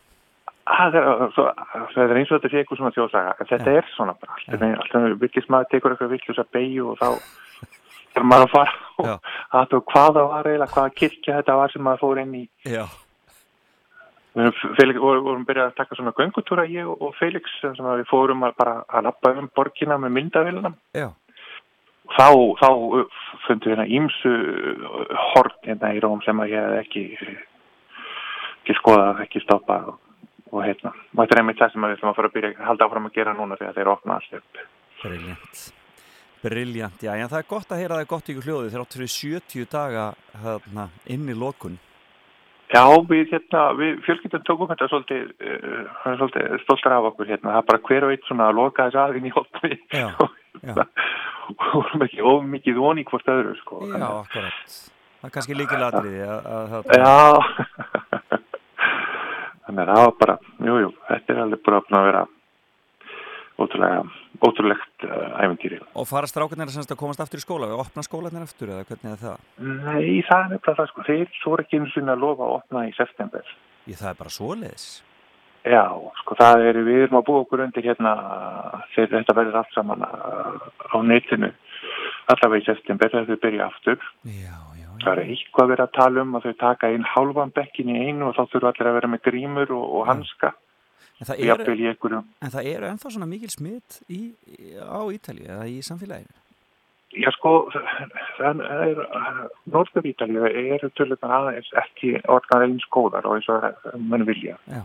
Er, 0.69 1.09
svo, 1.35 1.45
það 1.95 2.05
er 2.05 2.21
eins 2.21 2.31
og 2.33 2.39
þetta 2.39 2.53
sé 2.53 2.61
eitthvað 2.63 2.81
svona 2.81 2.95
þjóðsaga, 2.97 3.35
en 3.41 3.51
þetta 3.51 3.75
er 3.81 3.91
svona 3.95 4.15
bara, 4.21 4.39
alltaf, 4.39 4.65
alltaf 4.85 5.21
villis 5.23 5.51
maður 5.53 5.71
tekur 5.73 5.95
eitthvað 5.95 6.15
villis 6.15 6.41
að 6.43 6.51
beigju 6.57 6.87
og 6.93 6.99
þá 7.03 7.09
er 8.19 8.27
maður 8.27 8.47
að 8.49 8.55
fara 8.55 8.73
og 8.99 9.29
að 9.59 9.69
þú 9.73 9.83
hvað 9.93 10.09
það 10.19 10.31
var 10.33 10.49
eiginlega, 10.51 10.73
hvaða 10.75 10.97
kirkja 11.03 11.37
þetta 11.39 11.59
var 11.61 11.75
sem 11.75 11.87
maður 11.87 12.03
fór 12.05 12.23
inn 12.25 12.35
í. 12.39 12.43
Já. 12.69 12.85
Við 14.39 14.59
Felix, 14.79 15.01
vorum, 15.03 15.47
byrjað 15.49 15.71
að 15.71 15.79
taka 15.81 15.97
svona 15.99 16.13
göngutúra 16.15 16.67
ég 16.71 16.87
og- 16.87 17.15
Felix 17.19 17.51
sem 17.61 17.75
að 17.81 18.03
við 18.03 18.11
fórum 18.11 18.45
að 18.47 18.59
bara 18.61 18.75
að 18.87 19.09
lappa 19.09 19.33
um 19.35 19.49
borgina 19.57 19.97
með 19.99 20.15
myndavilna 20.15 20.73
Já. 20.95 21.09
þá, 22.15 22.29
þá 22.61 22.69
uh, 22.71 23.19
fundum 23.47 23.73
við 23.73 23.75
hérna 23.75 23.89
ímsu 23.99 24.35
hort 25.33 25.59
hérna 25.67 25.95
í 25.97 26.03
Róm 26.05 26.23
sem 26.23 26.39
að 26.39 26.53
ég 26.55 26.69
hef 26.69 26.85
ekki 26.85 27.05
ekki 28.69 28.77
skoðað, 28.79 29.23
ekki 29.25 29.41
stoppað 29.43 29.95
og 31.19 31.25
þetta 31.25 31.35
er 31.35 31.43
einmitt 31.43 31.59
það 31.59 31.73
sem 31.75 31.85
við 31.85 31.97
ætlum 31.97 32.13
að 32.13 32.19
fara 32.21 32.31
að 32.31 32.37
byrja 32.37 32.51
að 32.55 32.69
halda 32.69 32.87
áfram 32.87 33.09
að 33.09 33.17
gera 33.19 33.35
núna 33.35 33.59
þegar 33.59 33.75
þeir 33.75 33.91
opna 33.91 34.19
allt 34.19 34.39
upp 34.39 34.63
Briljant. 35.03 35.67
Briljant, 36.43 37.03
já, 37.03 37.13
en 37.19 37.31
það 37.31 37.41
er 37.41 37.51
gott 37.51 37.73
að 37.75 37.83
heyra 37.83 37.97
það 37.97 38.05
er 38.05 38.11
gott 38.13 38.31
ykkur 38.31 38.47
hljóði 38.47 38.71
þegar 38.71 38.85
áttur 38.85 39.03
við 39.03 39.13
70 39.15 39.69
daga 39.73 40.07
hérna, 40.45 40.89
inn 41.11 41.27
í 41.27 41.37
lokun. 41.39 41.79
Já, 42.69 42.83
við 43.09 43.33
hérna, 43.33 43.63
við 43.79 44.03
fjölskyldum 44.05 44.45
tókum 44.47 44.69
þetta 44.71 44.89
svolítið, 44.93 45.31
uh, 45.41 45.97
svolítið 46.05 46.59
stoltar 46.67 46.99
af 46.99 47.09
okkur 47.13 47.31
hérna, 47.31 47.55
það 47.55 47.63
er 47.63 47.69
bara 47.71 47.83
hver 47.89 48.07
og 48.07 48.15
eitt 48.15 48.29
svona 48.29 48.51
að 48.51 48.59
loka 48.61 48.87
þess 48.87 49.01
aðinn 49.03 49.31
í 49.31 49.33
Já, 49.99 50.09
já. 50.69 50.75
og 51.49 51.65
vorum 51.73 52.07
ekki 52.07 52.23
of 52.23 52.47
mikið 52.55 52.81
voni 52.85 53.07
hvort 53.09 53.35
öðru, 53.35 53.57
sko. 53.63 53.83
Já, 53.89 54.09
akkurat. 54.11 54.79
Það 55.19 55.31
er 55.31 55.35
kannski 55.35 55.57
að 55.59 56.03
Já, 56.95 57.15
þannig 59.69 59.85
að 59.85 59.93
það 59.93 60.05
var 60.07 60.19
bara, 60.23 60.37
jú, 60.65 60.77
jú, 60.83 60.91
þetta 61.11 61.35
er 61.35 61.41
alveg 61.45 61.65
búin 61.69 61.99
að 61.99 62.09
vera 62.09 62.27
ótrúlega, 63.59 64.03
ótrúlegt 64.47 65.05
uh, 65.07 65.43
æfintýri. 65.43 65.81
Og 65.99 66.07
fara 66.09 66.31
strákarnir 66.31 66.71
að 66.71 66.95
komast 67.01 67.23
aftur 67.23 67.43
í 67.43 67.45
skóla 67.45 67.69
við 67.71 67.83
opna 67.83 68.05
skólanir 68.07 68.47
aftur 68.47 68.73
eða 68.73 68.87
hvernig 68.87 69.13
er 69.13 69.21
það? 69.25 69.45
Nei, 69.59 70.23
það 70.29 70.45
er 70.45 70.53
nefnilega 70.55 70.79
það, 70.79 70.91
sko, 70.93 71.07
þeir 71.09 71.35
svo 71.41 71.59
ekki 71.59 71.81
eins 71.81 71.99
og 71.99 72.13
að 72.15 72.25
lofa 72.25 72.47
að 72.47 72.57
opna 72.61 72.87
í 72.87 72.95
september. 72.97 73.55
Ég 73.91 73.99
það 73.99 74.11
er 74.13 74.19
bara 74.23 74.35
svoleiðis. 74.35 74.89
Já, 75.69 75.85
sko, 76.23 76.37
það 76.39 76.65
er, 76.69 76.81
við 76.87 77.03
erum 77.05 77.19
að 77.19 77.27
búa 77.27 77.43
okkur 77.43 77.65
undir 77.67 77.89
hérna 77.89 78.13
þegar 78.95 79.17
þetta 79.19 79.39
verður 79.41 79.59
allt 79.61 79.75
saman 79.75 80.07
uh, 80.07 80.69
á 80.95 80.97
netinu 81.03 81.51
allavega 82.31 82.63
í 82.63 82.69
september 82.69 83.11
þegar 83.11 83.27
þau 83.27 83.43
byrja 83.43 83.67
aftur. 83.67 84.09
Já, 84.29 84.55
já. 84.78 84.78
Það 85.03 85.13
er 85.13 85.21
eitthvað 85.25 85.71
verið 85.73 85.85
að 85.85 85.95
tala 85.99 86.25
um 86.25 86.35
að 86.39 86.49
þau 86.49 86.57
taka 86.63 86.91
inn 86.95 87.07
hálfan 87.07 87.55
bekkin 87.55 87.93
í 87.93 88.01
einu 88.09 88.29
og 88.29 88.35
þá 88.37 88.43
þurfa 88.53 88.73
allir 88.73 88.91
að 88.91 88.99
vera 88.99 89.13
með 89.13 89.25
grímur 89.29 89.77
og, 89.77 89.87
og 89.99 90.11
hanska. 90.11 90.55
En 91.19 91.27
það 91.27 91.39
Og 91.39 91.55
eru, 91.55 92.67
eru 92.73 92.91
ennþá 92.93 93.11
svona 93.11 93.27
mikil 93.27 93.51
smitt 93.51 93.99
á 94.79 95.01
Ítalíu 95.11 95.49
eða 95.51 95.67
í 95.67 95.81
samfélaginu. 95.83 96.37
Já 97.19 97.31
sko, 97.33 97.53
það 98.37 98.61
er, 98.69 99.01
Norður-Ítalíu 99.73 100.45
eru 100.77 100.91
tölunar 100.95 101.35
aðeins 101.39 101.71
ekki 101.83 102.13
orðnar 102.29 102.67
eins 102.67 102.87
góðar 102.95 103.27
og 103.27 103.39
eins 103.39 103.49
og 103.51 103.97
mann 104.11 104.27
vilja. 104.29 104.59
Já. 104.69 104.85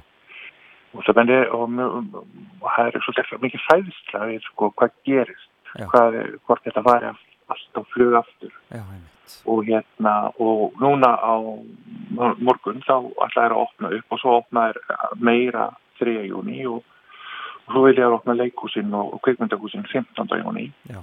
Og 0.94 1.06
það 1.06 1.20
bendir, 1.20 1.48
og, 1.54 1.80
og 2.64 2.68
það 2.78 2.90
er 2.90 3.06
svolítið 3.06 3.46
mikið 3.46 3.66
fæðisla 3.68 4.26
við 4.32 4.46
sko 4.48 4.70
hvað 4.78 5.00
gerist, 5.10 5.50
hvað, 5.92 6.20
hvort 6.48 6.66
þetta 6.66 6.86
var 6.86 7.10
allt 7.12 7.78
á 7.78 7.82
flug 7.94 8.18
aftur. 8.24 8.54
Já, 8.72 8.82
einmitt. 8.82 9.13
Og 9.46 9.64
hérna 9.68 10.14
og 10.40 10.74
núna 10.82 11.14
á 11.20 11.36
morgun 12.40 12.82
þá 12.86 12.96
ætla 13.26 13.46
þær 13.48 13.56
að 13.56 13.62
opna 13.66 13.94
upp 13.98 14.12
og 14.16 14.20
svo 14.22 14.36
opna 14.42 14.68
þær 14.72 15.16
meira 15.20 15.70
3. 16.00 16.14
júni 16.30 16.66
og, 16.70 16.84
og 17.66 17.74
svo 17.74 17.86
vil 17.88 17.98
ég 17.98 18.06
að 18.08 18.18
opna 18.20 18.36
leikhúsin 18.38 18.94
og, 18.98 19.18
kveikmyndahúsin 19.26 19.86
15. 19.92 20.38
júni 20.44 20.68
Já. 20.90 21.00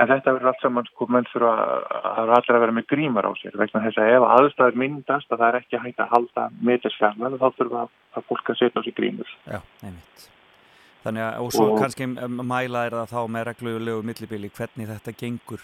en 0.00 0.08
þetta 0.08 0.34
verður 0.36 0.52
allt 0.52 0.62
saman 0.64 0.88
sko 0.90 1.06
menn 1.12 1.28
þurfa 1.32 1.52
að 1.54 2.12
það 2.16 2.22
er 2.24 2.34
allir 2.38 2.56
að 2.58 2.64
vera 2.66 2.76
með 2.78 2.88
grímar 2.94 3.28
á 3.28 3.32
sér 3.40 3.56
vegna 3.60 3.84
þess 3.86 4.00
að 4.02 4.12
ef 4.16 4.28
aðstæður 4.36 4.80
myndast 4.84 5.32
að 5.32 5.42
það 5.42 5.48
er 5.48 5.60
ekki 5.62 5.82
hægt 5.86 6.04
að 6.04 6.12
halda 6.14 6.46
metersfjarnar 6.70 7.38
þá 7.40 7.48
þurfa 7.58 7.86
að 8.16 8.28
fólk 8.30 8.52
að 8.54 8.60
setja 8.62 8.80
á 8.80 8.86
sig 8.86 8.96
grímur 8.96 9.34
Já, 9.46 9.60
einmitt. 9.84 10.28
Þannig 11.00 11.22
að, 11.24 11.36
og 11.40 11.52
svo 11.54 11.66
Og- 11.72 11.78
kannski 11.80 12.04
um, 12.04 12.40
mæla 12.44 12.82
er 12.84 12.92
það 12.98 13.12
þá 13.14 13.20
með 13.32 13.44
reglulegu 13.48 14.02
millibili 14.04 14.50
hvernig 14.52 14.90
þetta 14.90 15.14
gengur. 15.16 15.62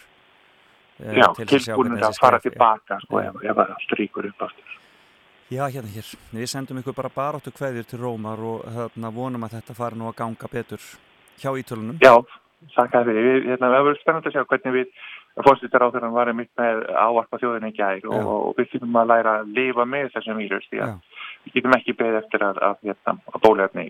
Eh, 1.03 1.19
Já, 1.19 1.27
til 1.37 1.47
að 1.47 1.53
tilbúinir 1.57 2.01
að 2.01 2.09
þessi 2.09 2.25
fara 2.25 2.41
tilbaka 2.45 3.01
sko, 3.05 3.21
Já. 3.23 3.31
ef, 3.31 3.43
ef 3.45 3.63
allt 3.67 3.95
ríkur 4.01 4.31
upp 4.31 4.47
aftur. 4.49 4.73
Já, 5.47 5.63
hérna 5.71 5.91
hér. 5.95 6.09
Við 6.35 6.49
sendum 6.51 6.81
ykkur 6.81 6.97
bara 6.97 7.13
baráttu 7.15 7.53
kveðjur 7.55 7.87
til 7.87 8.01
Rómar 8.03 8.41
og 8.43 8.65
þarna 8.67 9.13
vonum 9.15 9.47
að 9.47 9.61
þetta 9.61 9.77
fari 9.79 9.99
nú 10.01 10.09
að 10.11 10.17
ganga 10.19 10.49
betur 10.51 10.83
hjá 11.39 11.53
ítölunum. 11.55 12.01
Já, 12.03 12.17
þakka 12.75 13.05
fyrir. 13.07 13.29
Við, 13.29 13.47
hérna, 13.53 13.71
það 13.71 13.87
verður 13.87 14.01
spennandi 14.01 14.33
að 14.33 14.35
sjá 14.35 14.49
hvernig 14.51 14.75
við 14.75 14.91
fórstýttar 15.47 15.85
á 15.87 15.89
þegar 15.93 16.07
hann 16.09 16.17
var 16.17 16.33
einmitt 16.33 16.51
með 16.59 16.83
ávarpa 16.97 17.39
þjóðinni 17.43 17.71
í 17.71 17.77
gær 17.77 18.09
og, 18.09 18.27
og 18.33 18.59
við 18.59 18.73
þurfum 18.73 19.01
að 19.03 19.11
læra 19.13 19.37
að 19.43 19.55
lifa 19.61 19.87
með 19.87 20.11
þessum 20.17 20.41
vírus 20.41 20.69
því 20.73 20.83
að 20.83 20.93
við 21.47 21.57
getum 21.59 21.77
ekki 21.77 21.97
beðið 22.01 22.21
eftir 22.25 22.47
að, 22.49 22.61
að, 22.71 22.77
hérna, 22.89 23.17
að 23.31 23.43
bóluefni 23.47 23.87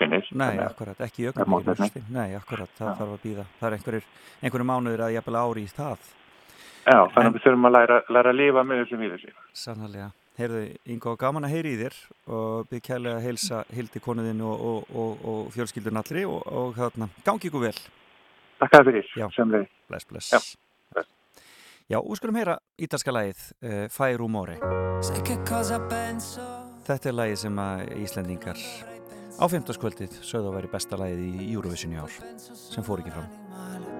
finnist. 0.00 0.32
Nei, 0.34 0.50
að- 0.58 0.64
akkurat, 0.66 1.04
ekki 1.06 1.28
augnablikinu. 1.30 2.04
Nei, 2.16 2.34
akkurat, 2.36 2.72
það 2.76 2.96
þarf 3.00 3.14
að 3.16 3.24
býða. 3.24 3.44
Það 3.60 3.68
er 3.70 3.76
einhverjir, 3.78 4.66
mánuður 4.72 5.04
að 5.06 5.14
jafnvel 5.16 5.40
ári 5.40 5.64
í 5.64 5.72
það. 5.78 6.10
Já, 6.86 6.96
þannig 7.12 7.28
að 7.28 7.34
við 7.36 7.44
þurfum 7.44 7.68
að 7.68 7.76
læra, 7.76 8.00
læra 8.08 8.32
að 8.32 8.40
lifa 8.40 8.64
með 8.64 8.82
þessum 8.82 9.04
vírusi. 9.04 9.34
Sannlega. 9.56 10.08
Heyrðu, 10.40 10.62
Ingo, 10.94 11.12
gaman 11.20 11.44
að 11.44 11.54
heyri 11.56 11.74
í 11.74 11.78
þér 11.82 11.96
og 12.32 12.70
byrð 12.70 12.84
kærlega 12.86 13.18
að 13.18 13.26
heilsa 13.26 13.60
hildi 13.76 14.00
konuðinu 14.00 14.46
og, 14.48 14.62
og, 14.70 14.94
og, 15.02 15.26
og 15.32 15.50
fjölskyldun 15.52 16.00
allri 16.00 16.24
og, 16.24 16.40
og 16.46 16.72
þarna, 16.78 17.10
gangi 17.26 17.50
ykkur 17.50 17.66
vel. 17.66 17.76
Takk 18.62 18.78
að 18.80 18.90
fyrir, 18.90 19.12
Já. 19.20 19.26
semlega. 19.36 19.68
Bless, 19.90 20.08
bless. 20.08 20.32
Já. 20.32 20.40
Já, 21.90 21.98
og 21.98 22.14
skulum 22.14 22.36
heyra 22.38 22.54
ítalska 22.78 23.10
lagið 23.10 23.40
uh, 23.66 25.22
che 25.26 25.36
cosa 25.44 25.80
penso? 25.90 26.40
Þetta 26.86 27.08
er 27.08 27.14
lagið 27.14 27.36
sem 27.42 27.58
að 27.58 27.82
Íslendingar 27.98 28.60
á 29.40 29.44
15. 29.48 29.74
kvöldið 29.74 30.20
sögðu 30.22 30.52
að 30.52 30.56
veri 30.60 30.70
besta 30.70 31.00
lagið 31.00 31.24
í 31.26 31.52
Eurovision 31.52 31.96
í 31.96 31.98
ár 31.98 32.14
sem 32.38 32.86
fór 32.86 33.02
ekki 33.02 33.10
fram. 33.10 33.99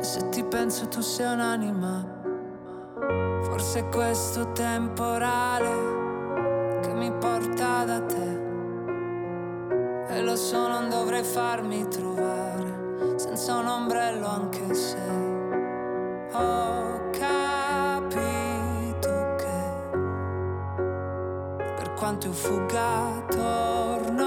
E 0.00 0.02
se 0.02 0.26
ti 0.30 0.42
penso 0.42 0.88
tu 0.88 1.02
sei 1.02 1.30
un'anima. 1.30 2.02
Forse 3.42 3.80
è 3.80 3.88
questo 3.90 4.50
temporale 4.52 6.80
Che 6.80 6.94
mi 6.94 7.12
porta 7.12 7.84
da 7.84 8.00
te. 8.00 8.38
E 10.08 10.22
lo 10.22 10.36
so 10.36 10.68
non 10.68 10.88
dovrei 10.88 11.22
farmi 11.22 11.86
trovare 11.86 13.12
Senza 13.16 13.56
un 13.56 13.66
ombrello 13.66 14.26
anche 14.26 14.74
se 14.74 14.96
Ho 16.32 17.10
capito 17.10 18.14
che 19.36 19.98
Per 21.76 21.92
quanto 21.92 22.28
io 22.28 22.32
fuga 22.32 23.22
torno 23.28 24.19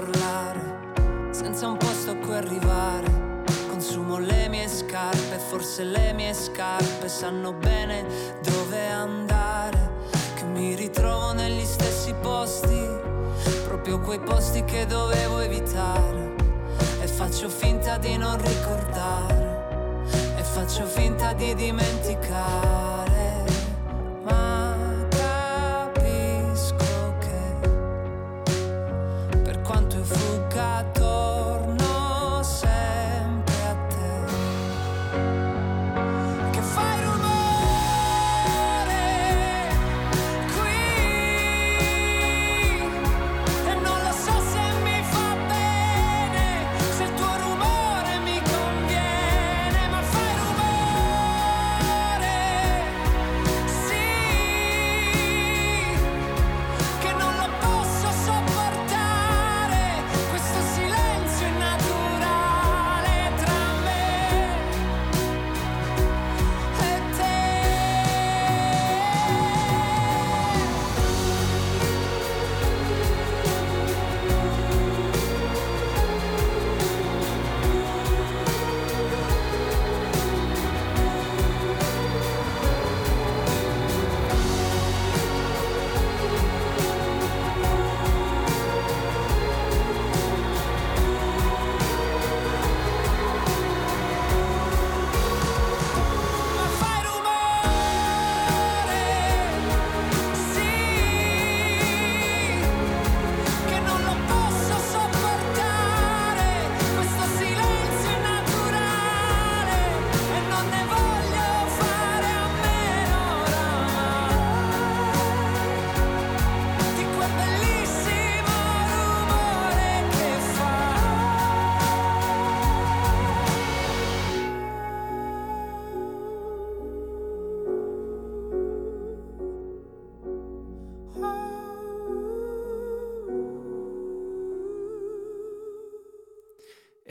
parlare, 0.00 1.28
senza 1.30 1.68
un 1.68 1.76
posto 1.76 2.12
a 2.12 2.14
cui 2.16 2.34
arrivare. 2.34 3.18
Consumo 3.68 4.18
le 4.18 4.48
mie 4.48 4.66
scarpe, 4.68 5.38
forse 5.38 5.84
le 5.84 6.12
mie 6.14 6.32
scarpe 6.32 7.08
sanno 7.08 7.52
bene 7.52 8.06
dove 8.42 8.88
andare. 8.88 9.88
Che 10.34 10.44
mi 10.44 10.74
ritrovo 10.74 11.32
negli 11.32 11.64
stessi 11.64 12.14
posti, 12.20 12.86
proprio 13.64 14.00
quei 14.00 14.20
posti 14.20 14.64
che 14.64 14.86
dovevo 14.86 15.40
evitare. 15.40 16.34
E 17.02 17.06
faccio 17.06 17.48
finta 17.48 17.98
di 17.98 18.16
non 18.16 18.36
ricordare, 18.38 20.04
e 20.36 20.42
faccio 20.42 20.86
finta 20.86 21.32
di 21.34 21.54
dimenticare. 21.54 22.99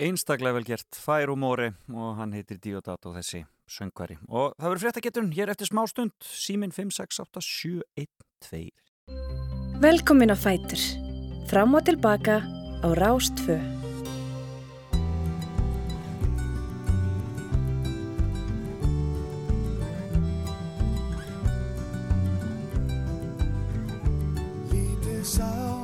Einstaklega 0.10 0.56
vel 0.58 0.66
gert, 0.66 0.98
Fær 0.98 1.30
og 1.30 1.38
Móri 1.38 1.68
og 1.94 2.16
hann 2.18 2.32
heitir 2.34 2.58
Diodato 2.58 3.12
þessi 3.14 3.44
söngvari. 3.70 4.18
Og 4.26 4.56
það 4.58 4.72
verður 4.72 4.84
fréttageturinn 4.86 5.36
hér 5.36 5.52
eftir 5.54 5.70
smá 5.70 5.84
stund, 5.90 6.16
símin 6.26 6.74
56871 6.74 8.10
tveir. 8.42 8.74
Velkomin 9.84 10.34
á 10.34 10.38
Fætur. 10.40 10.82
Fram 11.52 11.78
og 11.78 11.86
tilbaka 11.86 12.42
á 12.42 12.90
Rás 12.98 13.30
2. 13.46 13.60
Lítið 24.74 25.22
sár 25.38 25.79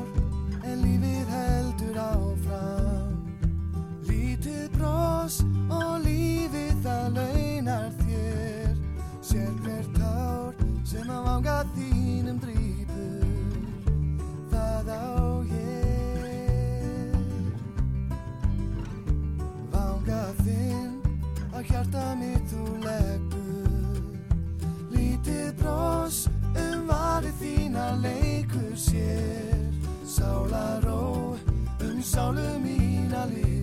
hjarta 21.69 22.05
mitt 22.19 22.45
þú 22.51 22.63
leggur. 22.83 23.99
Lítið 24.93 25.51
bros 25.59 26.21
um 26.53 26.85
varið 26.89 27.41
þína 27.41 27.87
leikur 28.03 28.75
sér. 28.77 29.65
Sálaró 30.05 31.35
um 31.81 31.99
sálu 32.03 32.47
mína 32.63 33.25
líkur 33.33 33.54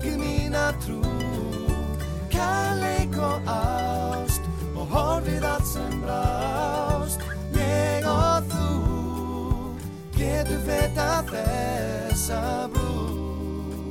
getur 0.00 0.16
vakið 0.16 0.16
mína 0.18 0.72
trú. 0.80 1.00
Kærleik 2.30 3.16
og 3.18 3.40
ást 3.46 4.42
og 4.74 4.86
horfið 4.88 5.44
allt 5.44 5.66
sem 5.66 6.00
brást. 6.02 7.20
Ég 7.54 8.06
og 8.06 8.44
þú 8.48 9.76
getur 10.16 10.60
feta 10.66 11.24
þessa 11.30 12.68
brú. 12.72 13.90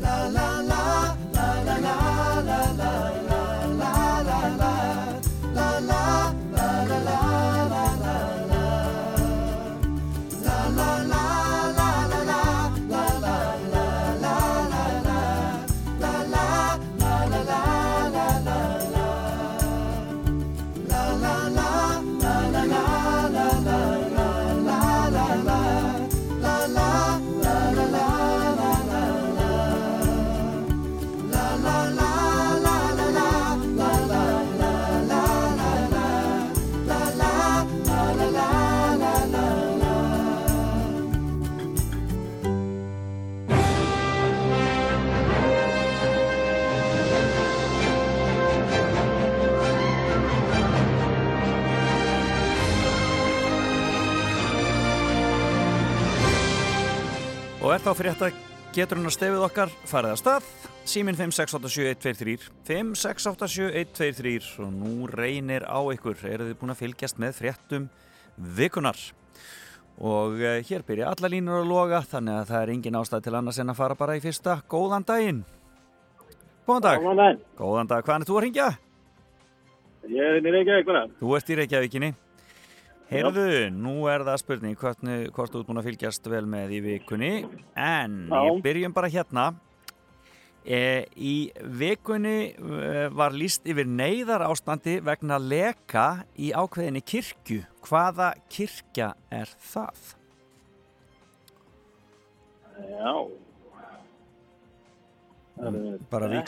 La 0.00 0.28
la 0.28 0.60
la 0.60 0.62
la 0.62 0.84
la 1.06 1.11
er 57.82 57.88
þá 57.88 57.98
fyrir 57.98 58.14
þetta 58.14 58.28
getur 58.76 58.98
hann 58.98 59.08
að 59.08 59.14
stefið 59.16 59.40
okkar? 59.42 59.70
Farið 59.90 60.12
að 60.12 60.18
stað. 60.20 60.50
Símin 60.86 61.16
5687123 61.18 62.44
5687123 62.68 64.50
og 64.62 64.68
nú 64.76 65.08
reynir 65.10 65.66
á 65.66 65.82
ykkur. 65.90 66.20
Eru 66.30 66.46
þið 66.46 66.60
búin 66.60 66.74
að 66.74 66.78
fylgjast 66.84 67.18
með 67.18 67.34
fréttum 67.40 67.88
vikunar 68.38 69.00
og 69.98 70.38
uh, 70.38 70.60
hér 70.62 70.86
byrja 70.86 71.10
alla 71.10 71.30
línur 71.32 71.58
að 71.64 71.72
loga 71.72 72.04
þannig 72.06 72.38
að 72.38 72.52
það 72.52 72.62
er 72.62 72.72
engin 72.76 73.00
ástæð 73.02 73.26
til 73.26 73.34
annars 73.40 73.58
en 73.64 73.74
að 73.74 73.80
fara 73.82 73.98
bara 73.98 74.18
í 74.18 74.22
fyrsta. 74.22 74.60
Góðan 74.70 75.08
daginn. 75.08 75.42
Góðan 76.68 76.86
dag. 76.86 77.02
Góðan 77.02 77.22
daginn. 77.24 77.44
Góðan 77.58 77.90
dag, 77.90 78.06
hvaðan 78.06 78.22
er 78.22 78.30
þú 78.30 78.38
að 78.38 78.44
ringja? 78.46 78.68
Ég 80.12 80.28
er 80.28 80.38
í 80.38 80.54
Reykjavík 80.54 80.86
bara. 80.86 81.08
Þú 81.18 81.34
ert 81.40 81.50
í 81.50 81.58
Reykjavíkinni 81.58 82.14
Heyrðu, 83.12 83.44
nú 83.76 83.94
er 84.08 84.22
það 84.24 84.38
spurning 84.40 84.78
hvort, 84.80 85.02
hvort 85.36 85.52
þú 85.52 85.60
ert 85.60 85.68
búin 85.68 85.80
að 85.82 85.88
fylgjast 85.90 86.28
vel 86.32 86.46
með 86.48 86.72
í 86.78 86.80
vikunni. 86.86 87.32
En 87.76 88.14
ég 88.32 88.62
byrjum 88.64 88.94
bara 88.96 89.10
hérna. 89.12 89.50
E, 90.62 90.78
Í 91.18 91.50
vikunni 91.80 92.54
e, 92.54 93.08
var 93.10 93.34
líst 93.34 93.66
yfir 93.66 93.88
neyðar 93.90 94.44
ástandi 94.46 95.00
vegna 95.02 95.36
leka 95.42 96.22
í 96.38 96.52
ákveðinni 96.54 97.02
kirkju. 97.02 97.64
Hvaða 97.88 98.28
kirkja 98.48 99.08
er 99.34 99.50
það? 99.72 100.12
Já. 102.86 103.14
Er- 105.62 105.98
Bara 106.10 106.28
ég 106.32 106.46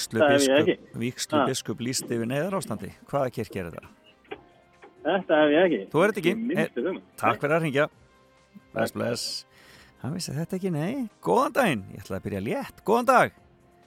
biskup, 0.96 1.44
biskup 1.50 1.82
líst 1.84 2.08
yfir 2.08 2.26
neyðar 2.26 2.56
ástandi 2.58 2.88
Hvaða 3.10 3.28
kirkja 3.36 3.60
er 3.66 3.68
þetta? 3.74 3.90
Þetta 5.04 5.38
hef 5.42 5.50
ég 5.52 5.64
ekki. 5.66 5.80
Þú 5.92 6.02
er 6.04 6.12
þetta 6.12 6.20
ekki? 6.22 6.34
Minnstu 6.48 6.80
Eh, 6.84 6.90
um. 6.90 7.00
Takk 7.20 7.40
fyrir 7.42 7.54
að 7.58 7.64
ringja 7.66 7.84
Bless, 8.74 8.92
bless 8.96 9.24
Hann 10.02 10.14
vissi 10.16 10.32
þetta 10.36 10.56
ekki, 10.58 10.70
nei 10.72 11.08
Góðan 11.24 11.52
daginn, 11.56 11.82
ég 11.92 12.00
ætlaði 12.04 12.20
að 12.20 12.24
byrja 12.28 12.42
létt 12.46 12.80
Góðan 12.88 13.08
dag 13.10 13.34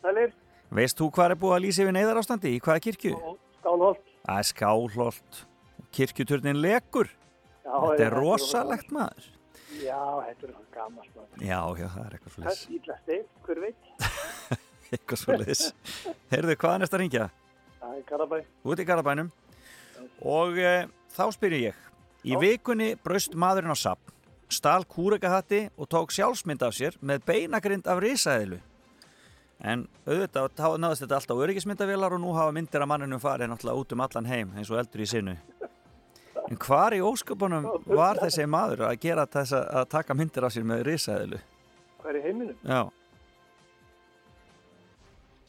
Sælir. 0.04 0.32
Veist 0.78 0.98
þú 1.00 1.08
hvað 1.16 1.32
er 1.34 1.40
búið 1.42 1.56
að 1.58 1.64
lýsa 1.66 1.82
yfir 1.86 1.96
neyðar 1.98 2.20
ástandi? 2.22 2.52
Í 2.54 2.60
hvaða 2.62 2.84
kirkju? 2.86 3.14
Skálholt. 3.62 4.04
Það 4.28 4.38
er 4.44 4.48
skálholt 4.52 5.42
Kirkjuturnin 5.98 6.62
lekur 6.62 7.10
Já, 7.10 7.74
Þetta 7.82 8.06
er 8.08 8.14
rosalegt 8.18 8.92
maður 8.96 9.26
Já, 9.78 10.00
þetta 10.28 10.48
er 10.48 10.54
hann 10.54 10.68
gammal 10.74 11.06
maður. 11.16 11.42
Já, 11.44 11.60
já, 11.78 11.88
það 11.92 12.06
er 12.06 12.14
eitthvað 12.18 12.34
Það 12.34 12.38
svolítið 12.38 12.70
er 12.70 12.78
ítla 12.78 12.96
stein, 13.02 13.26
hver 13.46 13.60
veit? 13.66 13.82
Eitthvað 14.94 15.20
svolítið 15.22 15.60
Þá 21.18 21.26
spyrir 21.34 21.64
ég 21.72 21.84
Í 22.28 22.38
vikunni 22.42 22.92
braust 23.04 23.36
maðurinn 23.38 23.74
á 23.74 23.78
sapn 23.78 24.14
Stal 24.54 24.86
kúrekahatti 24.88 25.66
og 25.76 25.90
tók 25.92 26.14
sjálfsmynd 26.16 26.64
af 26.64 26.76
sér 26.78 26.98
Með 27.02 27.26
beinagrind 27.28 27.88
af 27.90 28.02
risaðilu 28.04 28.60
En 29.66 29.88
auðvitað 30.06 30.52
þá 30.60 30.68
náðist 30.78 31.04
þetta 31.04 31.18
alltaf 31.18 31.42
öryggismyndavélar 31.48 32.16
Og 32.18 32.22
nú 32.22 32.34
hafa 32.38 32.54
myndir 32.56 32.86
af 32.86 32.92
manninu 32.92 33.20
farið 33.22 33.50
náttúrulega 33.52 33.82
út 33.84 33.96
um 33.98 34.04
allan 34.06 34.30
heim 34.30 34.54
Eins 34.56 34.72
og 34.72 34.80
eldur 34.84 35.04
í 35.04 35.10
sinu 35.10 35.36
En 36.48 36.56
hvar 36.64 36.94
í 36.96 37.02
ósköpunum 37.04 37.66
var 37.92 38.22
þessi 38.22 38.46
maður 38.48 38.86
að 38.88 39.02
gera 39.04 39.26
þess 39.28 39.52
að 39.58 39.90
taka 39.92 40.16
myndir 40.16 40.46
af 40.48 40.54
sér 40.56 40.64
með 40.64 40.86
risaðilu? 40.88 41.40
Hver 42.00 42.16
í 42.16 42.22
heiminum? 42.24 42.56
Já, 42.64 42.86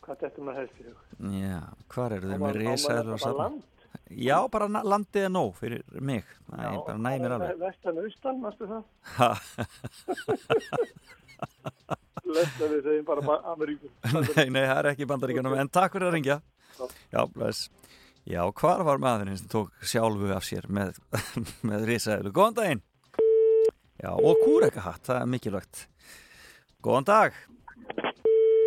Hvað 0.02 0.24
þetta 0.24 0.42
maður 0.48 0.58
helst 0.58 0.80
í 0.80 0.86
hug? 0.88 1.04
Já, 1.38 1.60
hvar 1.94 2.14
eru 2.16 2.32
maður- 2.32 2.62
með 2.64 2.86
bara 2.88 3.14
og 3.14 3.20
safn? 3.22 3.60
Já, 4.08 4.38
bara 4.48 4.68
landið 4.68 5.26
er 5.26 5.32
nóg 5.34 5.50
fyrir 5.58 5.82
mig. 6.00 6.24
Það 6.48 6.64
er 6.64 6.78
bara 6.86 7.00
næmir 7.04 7.34
alveg. 7.36 7.58
Vestan 7.60 7.98
austan, 8.02 8.38
mástu 8.40 8.68
það? 8.70 8.84
Lesna 12.28 12.68
við 12.68 12.80
segjum 12.84 13.04
bara 13.08 13.22
ba- 13.24 13.42
Ameríku. 13.52 13.90
nei, 14.36 14.48
nei, 14.52 14.64
það 14.68 14.78
er 14.82 14.88
ekki 14.92 15.04
í 15.06 15.08
bandaríkjunum, 15.12 15.54
en 15.62 15.70
takk 15.72 15.94
fyrir 15.96 16.08
að 16.10 16.16
ringja. 16.18 16.38
Já, 17.12 17.20
bless. 17.34 17.68
Já, 18.28 18.42
hvar 18.60 18.82
var 18.84 19.00
maðurinn 19.00 19.38
sem 19.40 19.48
tók 19.48 19.72
sjálfu 19.88 20.28
af 20.36 20.44
sér 20.44 20.66
með, 20.68 20.98
með 21.68 21.86
risaðilu? 21.88 22.32
Góðan 22.36 22.58
daginn. 22.58 22.82
Já, 23.98 24.10
og 24.14 24.42
kúrekahatt, 24.44 25.04
það 25.08 25.22
er 25.22 25.30
mikilvægt. 25.32 25.84
Góðan 26.84 27.08
dag. 27.08 27.38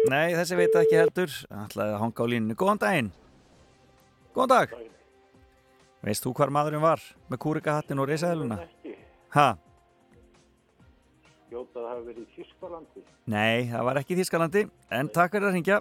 Nei, 0.09 0.33
þessi 0.33 0.57
veit 0.57 0.75
ekki 0.81 0.97
heldur. 0.97 1.35
Ætlaði 1.53 1.93
að 1.95 2.01
hanga 2.01 2.25
á 2.25 2.31
línunni. 2.33 2.57
Góðan 2.57 2.81
daginn. 2.81 3.11
Góðan 4.35 4.53
dag. 4.55 4.73
Veist 6.01 6.25
þú 6.25 6.31
hvar 6.33 6.49
maðurinn 6.49 6.81
var 6.81 7.01
með 7.29 7.39
kúrekahattin 7.43 7.99
og 8.01 8.07
risaðiluna? 8.09 8.55
Ekki. 8.63 8.95
Ha? 9.35 9.49
Jóta 11.51 11.75
það 11.75 11.89
hafi 11.91 12.05
verið 12.07 12.23
í 12.23 12.31
Þískalandi. 12.39 13.03
Nei, 13.29 13.67
það 13.69 13.85
var 13.85 13.99
ekki 14.01 14.15
í 14.15 14.17
Þískalandi, 14.21 14.63
en 14.97 15.11
takk 15.13 15.35
fyrir 15.35 15.49
að 15.49 15.57
ringja. 15.57 15.77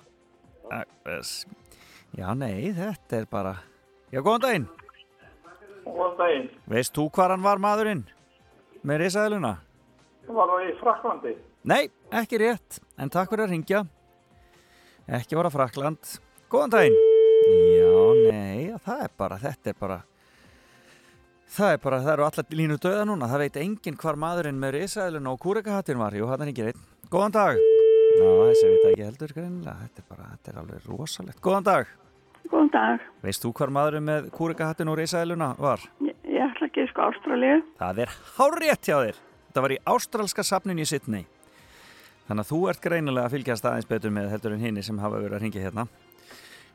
Já, 2.19 2.27
nei, 2.37 2.69
þetta 2.77 3.21
er 3.21 3.29
bara... 3.31 3.55
Já, 4.11 4.19
góðan 4.19 4.45
daginn. 4.45 4.67
Góðan 5.87 6.19
daginn. 6.19 6.51
Veist 6.75 6.93
þú 6.99 7.07
hvar 7.17 7.33
hann 7.33 7.47
var 7.47 7.63
maðurinn 7.63 8.05
með 8.85 9.05
risaðiluna? 9.07 9.55
Það 10.27 10.43
var 10.43 10.67
í 10.67 10.77
Fraklandi. 10.83 11.35
Nei, 11.71 11.83
ekki 12.21 12.43
rétt, 12.45 12.83
en 13.01 13.15
takk 13.15 13.33
fyrir 13.33 13.47
að 13.47 13.55
ringja. 13.55 13.85
Ekki 15.09 15.39
var 15.39 15.49
að 15.49 15.57
Frakland. 15.57 16.15
Góðan 16.53 16.77
daginn. 16.77 17.01
Já, 17.49 17.97
nei, 18.29 18.77
það 18.85 19.09
er 19.09 19.19
bara, 19.25 19.41
þetta 19.49 19.73
er 19.73 19.81
bara... 19.81 20.03
Það 21.51 21.73
er 21.75 21.81
bara, 21.83 21.99
það 22.05 22.13
eru 22.13 22.25
allar 22.29 22.53
línu 22.55 22.77
döða 22.79 23.07
núna. 23.09 23.29
Það 23.31 23.41
veit 23.43 23.57
enginn 23.59 23.97
hvar 23.99 24.19
maðurinn 24.23 24.59
með 24.63 24.77
risaðiluna 24.77 25.33
og 25.33 25.41
kúrekahattin 25.43 25.99
var. 25.99 26.15
Jú, 26.15 26.29
hann 26.31 26.45
er 26.45 26.51
ekki 26.53 26.67
reitt. 26.69 26.83
Góðan 27.11 27.35
dag. 27.35 27.59
Já, 27.59 28.29
þessi 28.29 28.69
veit 28.69 28.85
ekki 28.93 29.07
heldur 29.09 29.33
greinilega. 29.35 29.75
Þetta 29.81 30.05
er 30.05 30.07
bara, 30.13 30.29
þetta 30.31 30.53
er 30.53 30.61
alveg 30.63 30.85
rosalegt. 30.87 31.41
Góðan 31.43 31.67
dag. 31.67 31.91
Góðan 32.45 32.71
dag. 32.77 33.09
Veist 33.27 33.43
þú 33.43 33.51
hvar 33.59 33.73
maðurinn 33.75 34.07
með 34.07 34.29
kúrekahattin 34.37 34.93
og 34.93 34.99
risaðiluna 35.01 35.49
var? 35.59 35.83
Ég, 36.07 36.15
ég 36.31 36.45
ætla 36.45 36.69
ekki 36.71 36.85
sko 36.93 37.09
Ástralíu. 37.09 37.65
Það 37.81 38.03
er 38.05 38.15
hárétt 38.37 38.87
hjá 38.87 38.95
þér. 39.01 39.19
Þetta 39.49 39.65
var 39.67 39.75
í 39.75 39.81
ástralska 39.91 40.45
safninu 40.47 40.85
í 40.85 40.87
Sydney. 40.87 41.27
Þannig 42.29 42.45
að 42.45 42.53
þú 42.53 42.61
ert 42.71 42.85
greinilega 42.85 43.27
að 43.27 43.35
fylgjast 43.35 43.67
aðeins 43.67 43.91
betur 43.91 44.15
með 44.15 44.31
heldur 44.37 44.55
en 44.55 44.63
hinni 44.63 44.87
sem 44.87 45.03
hafa 45.03 45.19
verið 45.19 45.41
að 45.41 45.45
ringja 45.49 45.65
hérna. 45.67 45.89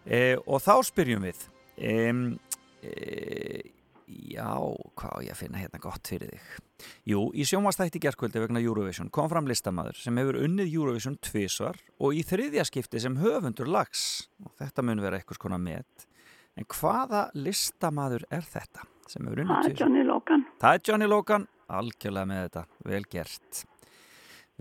E, 0.03 0.35
og 0.43 0.59
þá 0.59 0.73
spyrjum 0.83 1.23
við. 1.23 1.45
E, 1.79 2.01
já, 4.07 4.49
hvað 4.99 5.25
ég 5.25 5.33
að 5.33 5.39
finna 5.39 5.61
hérna 5.61 5.81
gott 5.83 6.09
fyrir 6.09 6.31
þig? 6.33 6.47
Jú, 7.07 7.21
í 7.31 7.45
sjónvastætti 7.47 8.01
gerkvöldi 8.03 8.41
vegna 8.43 8.61
Eurovision 8.63 9.11
kom 9.13 9.29
fram 9.31 9.47
listamaður 9.49 9.99
sem 10.01 10.17
hefur 10.19 10.39
unnið 10.43 10.73
Eurovision 10.73 11.15
tvísvar 11.23 11.79
og 12.03 12.17
í 12.17 12.23
þriðja 12.27 12.65
skipti 12.67 13.01
sem 13.01 13.15
höfundur 13.21 13.69
lags. 13.71 14.27
Og 14.43 14.51
þetta 14.59 14.85
mun 14.85 15.03
vera 15.03 15.19
eitthvað 15.19 15.39
skona 15.39 15.59
með. 15.61 15.87
En 16.55 16.67
hvaða 16.71 17.27
listamaður 17.35 18.27
er 18.33 18.45
þetta 18.47 18.85
sem 19.09 19.25
hefur 19.25 19.43
unnið 19.43 19.55
Það 19.61 19.71
er? 19.71 19.77
Johnny 19.81 20.05
Logan. 20.07 20.45
Það 20.61 20.77
er 20.77 20.83
Johnny 20.89 21.09
Logan, 21.09 21.47
algjörlega 21.79 22.29
með 22.29 22.43
þetta, 22.45 22.65
vel 22.91 23.03
gert, 23.11 23.63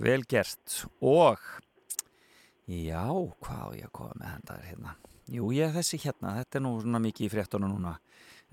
vel 0.00 0.20
gert 0.28 0.78
og 1.04 1.48
já, 2.70 3.04
hvað 3.44 3.80
ég 3.80 3.90
að 3.90 3.96
koma 4.00 4.20
með 4.20 4.32
hendaður 4.32 4.70
hérna? 4.70 4.96
Jú, 5.32 5.48
ég 5.56 5.72
þessi 5.72 6.00
hérna, 6.02 6.34
þetta 6.42 6.58
er 6.58 6.64
nú 6.66 6.74
svona 6.82 7.00
mikið 7.00 7.26
í 7.26 7.30
fréttunum 7.32 7.70
núna, 7.72 7.94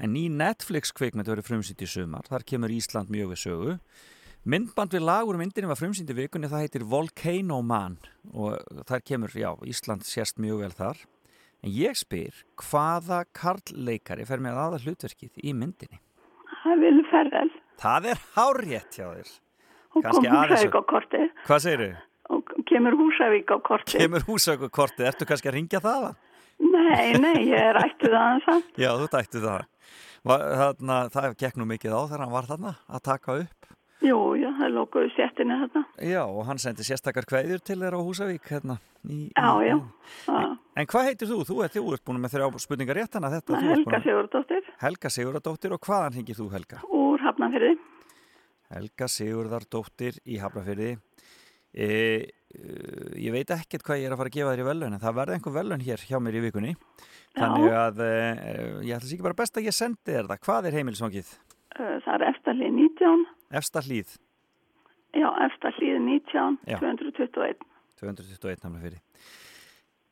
en 0.02 0.16
ný 0.16 0.26
Netflix 0.34 0.94
kvikmynd 0.98 1.30
verið 1.30 1.48
frumsýnd 1.48 1.84
í 1.86 1.90
sumar, 1.90 2.26
þar 2.30 2.46
kemur 2.50 2.74
Ísland 2.74 3.12
mjög 3.14 3.34
við 3.36 3.42
sögu. 3.44 3.78
Myndband 4.42 4.96
við 4.96 5.04
lagur 5.06 5.38
myndinni 5.38 5.70
var 5.70 5.78
frumsýnd 5.78 6.10
í 6.10 6.18
vikunni, 6.18 6.50
það 6.50 6.64
heitir 6.66 6.86
Volcano 6.90 7.60
Man 7.62 8.00
og 8.34 8.58
þar 8.90 9.04
kemur, 9.06 9.36
já, 9.38 9.52
Ísland 9.70 10.08
sérst 10.08 10.42
mjög 10.42 10.64
vel 10.64 10.74
þar. 10.80 11.04
En 11.62 11.70
ég 11.70 11.94
spyr, 12.00 12.34
hvaða 12.58 13.22
karlleikari 13.38 14.26
fer 14.26 14.42
með 14.42 14.58
aða 14.64 14.80
hlutverkið 14.82 15.44
í 15.46 15.54
myndinni? 15.54 16.02
Það 16.64 16.82
Vil 16.82 17.04
Ferrell. 17.12 17.52
Það 17.82 18.08
er 18.12 18.24
hárétt 18.36 18.98
hjá 18.98 19.06
þér. 19.12 19.30
Og 19.92 20.08
kom 20.08 20.26
Húsavík 20.26 20.78
á 20.78 20.82
kortið. 20.90 21.30
Hvað 21.46 21.64
segir 21.66 21.84
þau? 21.84 22.02
Og 22.32 22.52
kemur 22.70 22.98
Húsavík 22.98 23.54
á 23.54 23.58
kortið. 23.62 23.98
Kemur 24.00 24.26
húsauku 24.26 24.70
kortið, 24.74 25.08
ertu 25.12 25.28
kannski 25.30 25.52
að 25.52 25.58
ringja 25.58 25.82
það? 25.84 26.10
Nei, 26.62 27.14
nei, 27.18 27.38
ég 27.50 27.58
er 27.58 27.80
ættuð 27.82 28.16
aðeins 28.18 28.50
að. 28.54 28.66
Já, 28.80 28.90
þú 28.98 29.08
dættu 29.14 29.42
það. 29.44 29.70
Va- 30.28 30.42
Þarna, 30.62 30.98
það 31.14 31.36
gekk 31.42 31.58
nú 31.58 31.66
mikið 31.70 31.96
á 31.98 32.02
þegar 32.06 32.24
hann 32.26 32.36
var 32.36 32.48
þarna 32.50 32.76
að 32.90 33.02
taka 33.08 33.38
upp. 33.42 33.68
Jú, 34.02 34.18
já, 34.38 34.48
það 34.58 34.72
lokuðu 34.74 35.10
séttinni 35.14 35.56
þarna. 35.62 35.82
Já, 36.02 36.22
og 36.26 36.46
hann 36.48 36.58
sendi 36.62 36.82
sérstakar 36.86 37.26
kveðjur 37.30 37.62
til 37.62 37.78
þeirra 37.84 38.00
á 38.02 38.06
Húsavík 38.06 38.48
hérna. 38.50 38.80
Í, 39.06 39.20
Já, 39.38 39.50
í, 39.62 39.68
já. 39.70 39.76
En, 40.34 40.56
en 40.82 40.88
hvað 40.90 41.06
heitir 41.10 41.30
þú? 41.30 41.38
Þú 41.46 41.58
ert, 41.66 41.76
þú 41.78 41.94
ert 41.94 42.06
búin 42.10 42.22
með 42.24 42.34
þrjá 42.36 42.48
spurningar 42.66 42.98
rétt 42.98 43.18
hana 43.18 43.30
þetta. 43.34 43.60
Helga 43.62 44.00
Sigurdóttir 44.06 44.72
Helga 44.82 45.12
Sigurðardóttir 45.14 45.76
og 45.78 45.86
hvaðan 45.86 46.18
hringir 46.18 46.38
þú 46.42 46.50
Helga? 46.54 46.82
úr 46.90 47.22
Hafnafyrði. 47.28 47.76
Helga 48.74 49.08
Sigurðardóttir 49.12 50.18
í 50.26 50.38
Hafnafyrði. 50.42 50.92
E, 51.72 51.86
e, 51.88 52.62
ég 53.22 53.32
veit 53.32 53.54
ekkert 53.54 53.86
hvað 53.86 54.02
ég 54.02 54.10
er 54.10 54.16
að 54.16 54.20
fara 54.20 54.32
að 54.34 54.36
gefa 54.40 54.54
þér 54.56 54.64
í 54.64 54.68
velun 54.68 54.96
en 54.98 55.00
það 55.06 55.18
verði 55.22 55.38
einhver 55.38 55.54
velun 55.56 55.86
hér 55.86 56.02
hjá 56.10 56.18
mér 56.20 56.36
í 56.42 56.44
vikunni. 56.50 56.74
Þannig 57.38 57.72
að 57.80 58.02
e, 58.04 58.12
ég 58.84 58.96
ætla 58.98 59.08
sér 59.08 59.16
ekki 59.16 59.26
bara 59.30 59.38
best 59.40 59.58
að 59.58 59.68
ég 59.70 59.76
sendi 59.78 60.12
þér 60.12 60.28
það. 60.32 60.42
Hvað 60.48 60.68
er 60.72 60.78
heimilsvangið? 60.80 61.30
Uh, 61.80 61.96
Það 62.04 62.14
er 62.18 62.26
eftirlið 62.32 62.74
19. 62.80 63.24
Efsta 63.62 63.84
hlýð, 63.86 64.18
Já, 65.16 65.28
eftirlið 65.48 66.02
19, 66.08 66.58
Já. 66.68 66.78
221. 66.82 67.64
221 68.02 68.66
Hafnafyrði. 68.66 69.00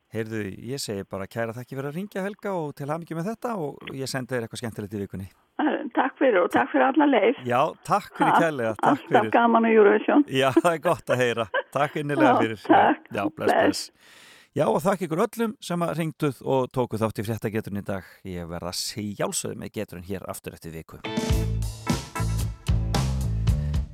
Heyrðu, 0.10 0.40
ég 0.72 0.82
segi 0.82 1.04
bara 1.06 1.28
kæra 1.30 1.54
þakki 1.54 1.76
fyrir 1.78 1.88
að 1.92 1.98
ringja 2.00 2.24
Helga 2.26 2.54
og 2.58 2.72
til 2.80 2.88
hamingi 2.90 3.14
með 3.18 3.28
þetta 3.30 3.52
og 3.62 3.92
ég 3.94 4.10
sendi 4.10 4.34
þér 4.34 4.48
eitthvað 4.48 4.62
skemmtilegt 4.64 4.96
í 4.98 5.02
vikunni. 5.04 5.28
Uh, 5.62 5.76
Takk 5.94 6.16
fyrir 6.22 6.40
og 6.46 6.50
takk 6.54 6.70
fyrir 6.72 6.86
alla 6.88 7.06
leið. 7.10 7.40
Já, 7.50 7.60
takk 7.88 8.10
fyrir 8.16 8.32
Ha, 8.34 8.40
kærlega, 8.46 8.72
takk 8.80 8.90
Alltaf 8.94 9.10
fyrir. 9.20 9.32
gaman 9.36 9.68
á 9.68 9.70
Eurovision. 9.74 10.24
Já, 10.32 10.48
það 10.56 10.72
er 10.78 10.82
gott 10.88 11.12
að 11.14 11.22
heyra. 11.24 11.46
Takk 11.76 11.96
innilega 12.02 12.34
fyrir. 12.40 12.60
takk. 12.66 13.08
Já, 13.12 13.24
bless, 13.28 13.36
Bless. 13.36 13.60
bless. 13.66 14.28
Já, 14.58 14.64
og 14.66 14.80
þakk 14.82 15.04
ykkur 15.06 15.20
öllum 15.28 15.52
sem 15.62 15.84
að 15.86 15.92
ringduð 16.00 16.40
og 16.42 16.72
tókuð 16.74 17.04
þátt 17.04 17.20
í 17.22 17.26
fréttageturinn 17.28 17.84
í 17.84 17.86
dag. 17.86 18.08
Ég 18.26 18.50
verða 18.50 18.72
að 18.72 18.80
sjálfsögðu 18.82 19.62
með 19.62 19.74
geturinn 19.78 20.08
hér 20.10 20.26
aftur 20.26 20.58
eftir 20.58 20.74
viku. 20.74 20.98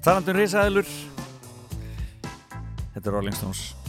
Talandum 0.06 0.40
risaðilur. 0.40 0.88
Þetta 2.94 3.03
er 3.03 3.11
Rolling 3.11 3.36
Stones. 3.36 3.85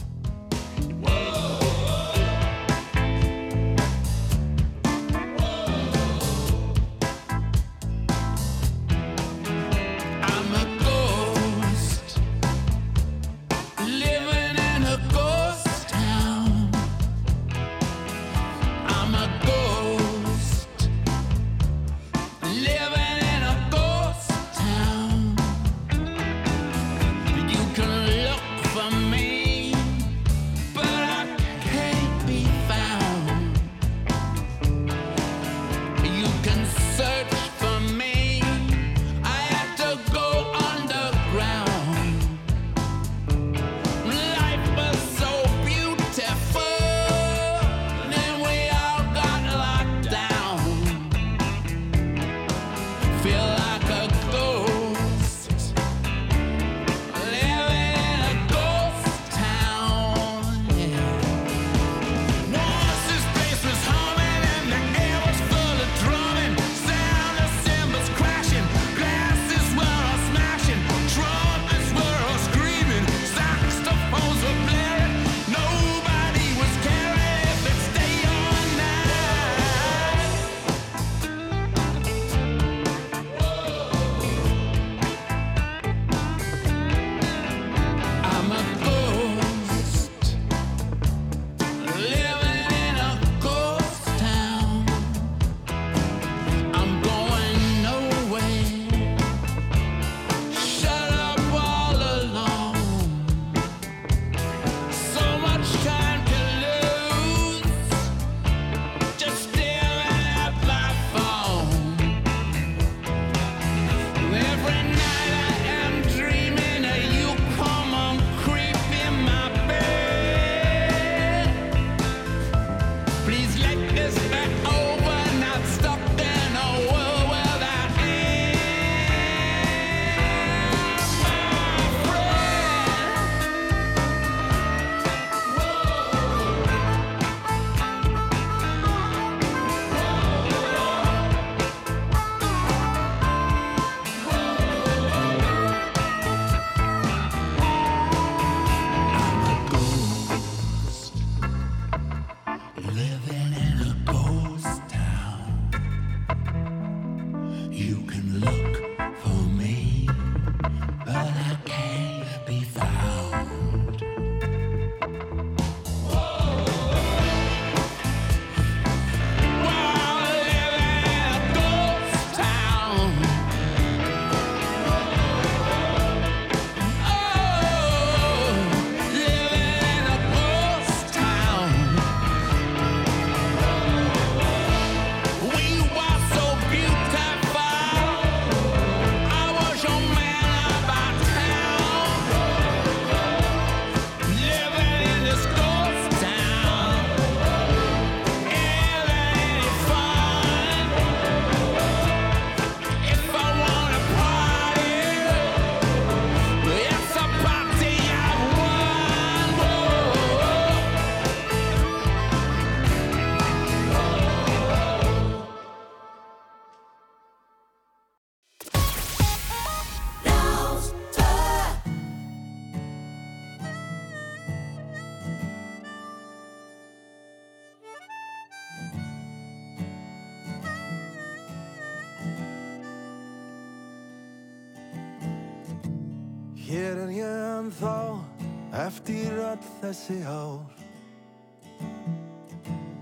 Þessi 239.87 240.17
ár. 240.27 240.65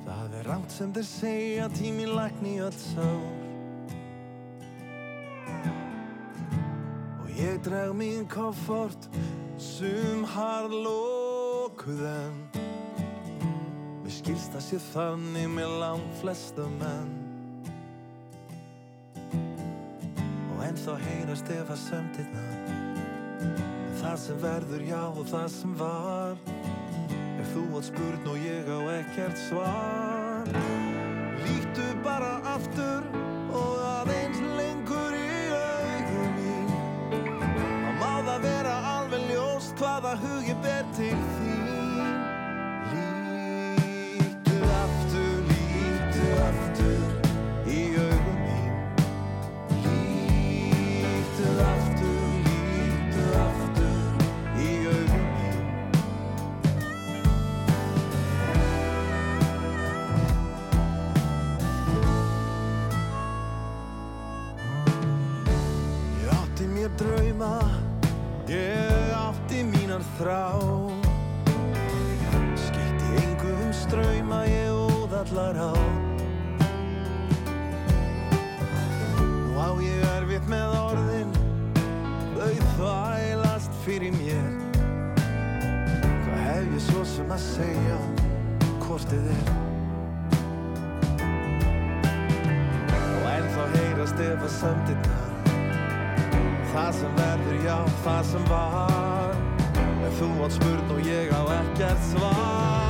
Það 0.05 0.35
er 0.37 0.45
rámt 0.45 0.73
sem 0.73 0.91
þeir 0.93 1.07
segja 1.09 1.69
tíminn 1.73 2.13
lækni 2.13 2.59
öll 2.61 2.77
sár. 2.77 3.23
Og 7.23 7.31
ég 7.39 7.57
dreg 7.65 7.93
mín 7.97 8.27
koffort 8.29 9.09
sum 9.57 10.25
harðlókuð 10.35 12.05
en. 12.11 12.39
Mér 14.03 14.17
skilst 14.19 14.53
að 14.53 14.67
sé 14.67 14.81
þannig 14.91 15.49
með 15.57 15.77
langt 15.81 16.19
flesta 16.21 16.67
menn. 16.77 17.15
Og 20.53 20.61
ennþá 20.69 20.99
heyrast 21.07 21.49
ef 21.55 21.73
að 21.73 21.81
sömndirna 21.87 22.45
Það 24.05 24.19
sem 24.21 24.37
verður 24.37 24.83
já 24.85 24.99
og 25.07 25.25
það 25.31 25.47
sem 25.49 25.71
var 25.79 26.54
þú 27.55 27.63
átt 27.79 27.87
spurn 27.87 28.25
og 28.27 28.41
ég 28.43 28.67
á 28.67 28.79
ekkert 28.99 29.39
svar. 29.39 30.49
Líktu 31.45 31.87
bara 32.03 32.33
aftur 32.55 33.24
þrá 70.15 70.43
Skipti 72.55 73.07
engu 73.19 73.51
um 73.51 73.71
ströyma, 73.75 74.43
ég 74.47 74.71
óð 74.71 75.15
allar 75.19 75.57
á. 75.59 75.73
Nú 79.19 79.59
á 79.59 79.69
ég 79.83 80.05
erfitt 80.15 80.47
með 80.51 80.75
orðin, 80.79 81.35
þau 82.37 82.55
þvælast 82.77 83.75
fyrir 83.83 84.15
mér. 84.15 84.49
Hvað 86.23 86.41
hef 86.47 86.71
ég 86.77 86.83
svo 86.87 87.03
sem 87.11 87.35
að 87.35 87.43
segja, 87.49 87.99
hvort 88.85 89.11
þið 89.11 89.31
er? 89.35 89.53
Og 93.15 93.29
ennþá 93.35 93.69
heyrast 93.75 94.27
ef 94.29 94.47
að 94.47 94.53
samtirna 94.61 95.23
Það 96.75 96.89
sem 96.97 97.13
verður, 97.15 97.59
já, 97.63 97.75
það 98.03 98.23
sem 98.33 98.47
var 98.51 99.04
þú 100.15 100.27
átt 100.45 100.55
spurn 100.55 100.91
og 100.95 101.01
ég 101.03 101.31
á 101.35 101.41
ekkert 101.59 102.03
svar 102.13 102.84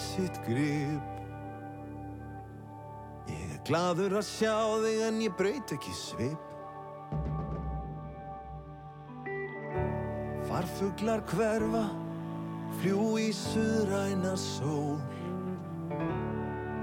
sitt 0.00 0.40
grip. 0.46 1.18
Ég 3.30 3.54
er 3.54 3.60
gladur 3.68 4.16
að 4.18 4.26
sjá 4.26 4.56
þig 4.82 5.02
en 5.06 5.20
ég 5.24 5.36
braut 5.38 5.74
ekki 5.76 5.94
svip. 5.94 6.46
Farfuglar 10.50 11.22
hverfa, 11.30 11.84
fljú 12.80 13.14
í 13.22 13.28
suðræna 13.36 14.34
sól. 14.40 14.98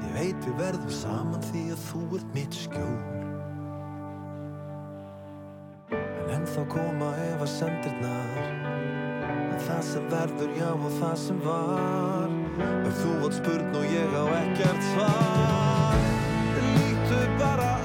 Ég 0.06 0.14
veit 0.16 0.46
við 0.46 0.56
verðum 0.62 0.94
saman 1.02 1.44
því 1.50 1.66
að 1.76 1.86
þú 1.90 2.04
ert 2.22 2.34
mitt 2.38 2.62
skjól. 2.64 2.98
En 5.98 6.34
ennþá 6.38 6.64
koma 6.72 7.12
ef 7.28 7.44
að 7.44 7.54
sendirnar 7.58 8.58
En 9.58 9.64
það 9.66 9.86
sem 9.88 10.10
verður 10.12 10.52
já 10.54 10.68
og 10.70 10.92
það 11.00 11.16
sem 11.24 11.40
var 11.42 12.37
Ef 12.58 12.96
þú 13.04 13.12
átt 13.28 13.36
spurn 13.38 13.76
og 13.78 13.86
ég 13.86 14.14
á 14.18 14.26
ekkert 14.42 14.82
svar 14.90 16.00
Líktu 16.58 17.20
bara 17.38 17.77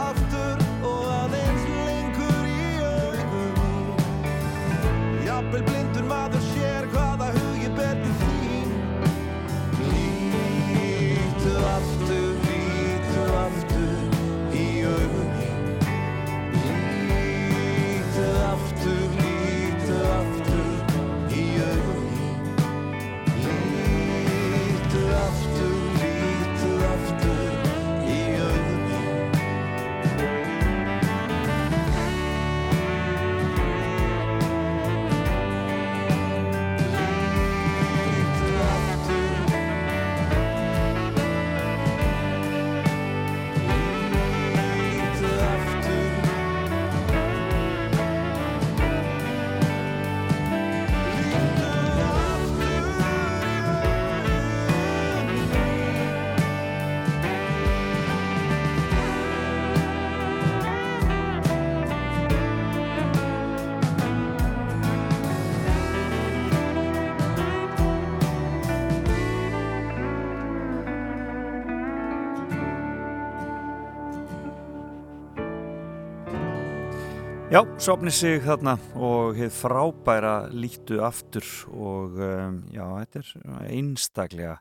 Já, 77.53 77.61
sopni 77.77 78.09
sig 78.09 78.39
þarna 78.47 78.79
og 78.97 79.35
hefð 79.37 79.57
frábæra 79.59 80.31
lítu 80.57 81.03
aftur 81.05 81.45
og 81.69 82.15
um, 82.17 82.55
já, 82.73 82.87
þetta 83.03 83.21
er 83.21 83.67
einstaklega, 83.77 84.55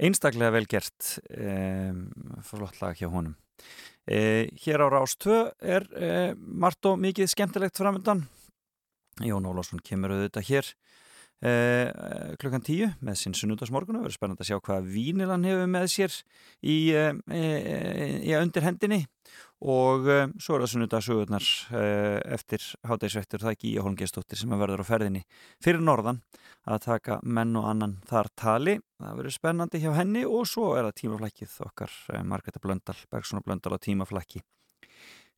einstaklega 0.00 0.54
vel 0.54 0.64
gert 0.72 1.10
um, 1.28 1.98
flott 2.48 2.80
lag 2.80 2.96
hjá 2.96 3.10
honum. 3.12 3.34
E, 4.08 4.48
hér 4.56 4.86
á 4.88 4.88
Rás 4.94 5.18
2 5.20 5.36
er 5.60 5.84
e, 5.92 6.08
margt 6.40 6.88
og 6.88 6.96
mikið 7.04 7.28
skemmtilegt 7.28 7.76
framöndan. 7.76 8.24
Jón 9.20 9.44
Ólásson 9.44 9.84
kemur 9.84 10.16
auðvitað 10.16 10.48
hér 10.48 10.72
klukkan 12.40 12.62
tíu 12.64 12.86
með 13.04 13.18
sinn 13.20 13.34
sunnudasmorgun 13.36 13.98
og 13.98 14.06
verður 14.06 14.16
spennandi 14.16 14.44
að 14.44 14.48
sjá 14.48 14.60
hvað 14.64 14.86
vínilan 14.94 15.44
hefur 15.44 15.68
með 15.68 15.90
sér 15.92 16.14
í, 16.64 16.76
uh, 16.96 17.10
í, 17.28 17.42
í 18.30 18.36
undir 18.38 18.64
hendinni. 18.64 19.02
Og 19.64 20.04
svo 20.42 20.56
er 20.56 20.64
það 20.64 20.70
sunnudasugurnar 20.74 21.46
eftir 22.36 22.64
hátægisvektur 22.84 23.40
það 23.40 23.54
ekki 23.54 23.70
í 23.70 23.80
Holmgeistóttir 23.80 24.36
sem 24.36 24.52
verður 24.60 24.82
á 24.84 24.90
ferðinni 24.90 25.22
fyrir 25.64 25.80
norðan 25.80 26.20
að 26.68 26.82
taka 26.84 27.16
menn 27.24 27.56
og 27.56 27.70
annan 27.70 27.94
þar 28.10 28.28
tali. 28.36 28.74
Það 29.00 29.22
verður 29.22 29.36
spennandi 29.38 29.80
hjá 29.80 29.94
henni 29.96 30.26
og 30.28 30.44
svo 30.50 30.74
er 30.76 30.90
það 30.90 30.98
tímaflækið 31.00 31.56
okkar 31.64 31.96
Margreta 32.28 32.60
Blöndal, 32.60 32.98
Bergson 33.08 33.40
og 33.40 33.48
Blöndal 33.48 33.72
á 33.72 33.80
tímaflæki 33.80 34.44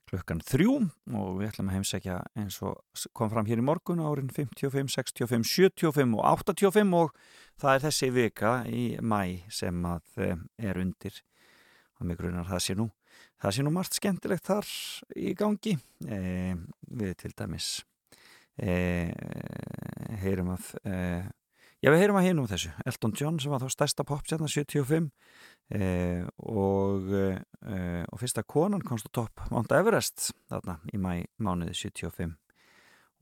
klukkan 0.06 0.42
þrjú 0.46 0.74
og 1.18 1.30
við 1.40 1.48
ætlum 1.48 1.70
að 1.70 1.78
heimsækja 1.78 2.18
eins 2.38 2.60
og 2.62 3.06
kom 3.16 3.30
fram 3.32 3.48
hér 3.48 3.62
í 3.62 3.66
morgun 3.66 4.02
árin 4.04 4.30
55, 4.30 4.92
65, 4.94 5.46
75 5.82 6.14
og 6.14 6.44
85 6.46 6.94
og 6.98 7.16
það 7.58 7.72
er 7.72 7.86
þessi 7.88 8.12
vika 8.14 8.52
í 8.70 8.84
mæ 9.02 9.48
sem 9.50 9.88
að 9.88 10.22
eh, 10.22 10.44
er 10.70 10.78
undir. 10.82 11.18
Og 11.96 12.06
mig 12.06 12.18
grunar 12.20 12.46
það 12.46 12.62
sé 12.62 12.76
nú 12.76 12.90
það 13.42 13.56
sé 13.56 13.64
nú 13.64 13.72
margt 13.74 13.96
skemmtilegt 13.98 14.48
þar 14.48 14.70
í 15.16 15.32
gangi. 15.36 15.76
E, 16.06 16.20
við 16.96 17.14
til 17.22 17.32
dæmis 17.36 17.70
e, 18.56 19.12
heyrum 20.22 20.54
að 20.56 20.70
e, 20.84 20.96
já 21.84 21.90
við 21.92 22.00
heyrum 22.02 22.20
að 22.20 22.26
heyrum 22.28 22.44
um 22.44 22.50
þessu. 22.50 22.72
Elton 22.86 23.16
John 23.16 23.40
sem 23.42 23.52
var 23.52 23.64
þá 23.64 23.72
stærsta 23.74 24.06
popstjarnar 24.06 24.52
75 24.52 25.10
Eh, 25.66 26.22
og, 26.46 27.08
eh, 27.10 28.04
og 28.06 28.20
fyrsta 28.22 28.44
konan 28.46 28.84
komst 28.86 29.08
á 29.10 29.18
topp 29.18 29.48
Mount 29.50 29.72
Everest 29.74 30.28
þarna 30.46 30.76
í 30.94 30.98
mæ 31.02 31.26
mánuði 31.42 31.74
75 31.74 32.36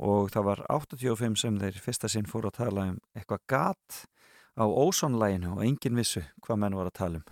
og 0.04 0.28
það 0.28 0.44
var 0.50 0.60
85 0.68 1.38
sem 1.40 1.56
þeir 1.56 1.78
fyrsta 1.80 2.10
sinn 2.12 2.28
fóru 2.28 2.50
að 2.50 2.58
tala 2.58 2.84
um 2.90 2.98
eitthvað 3.16 3.46
gat 3.48 4.02
á 4.60 4.64
ósónlæginu 4.68 5.54
og 5.54 5.64
engin 5.64 5.96
vissu 5.96 6.20
hvað 6.44 6.60
menn 6.60 6.76
var 6.76 6.90
að 6.92 6.98
tala 7.00 7.22
um. 7.22 7.24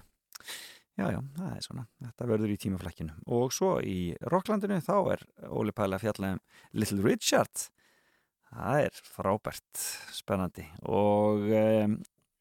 Já 0.96 1.06
já, 1.12 1.20
það 1.36 1.52
er 1.52 1.62
svona. 1.66 1.86
Þetta 2.00 2.30
verður 2.32 2.54
í 2.54 2.58
tímaflækkinu 2.64 3.20
og 3.36 3.52
svo 3.52 3.74
í 3.84 4.16
Rocklandinu 4.32 4.80
þá 4.80 4.96
er 5.12 5.26
Óli 5.52 5.76
Pæla 5.76 6.00
fjallað 6.00 6.38
um 6.38 6.42
Little 6.72 7.04
Richard 7.04 7.68
það 8.52 8.86
er 8.86 9.02
frábært 9.16 9.84
spennandi. 10.14 10.66
Og 10.88 11.50
um, 11.58 12.00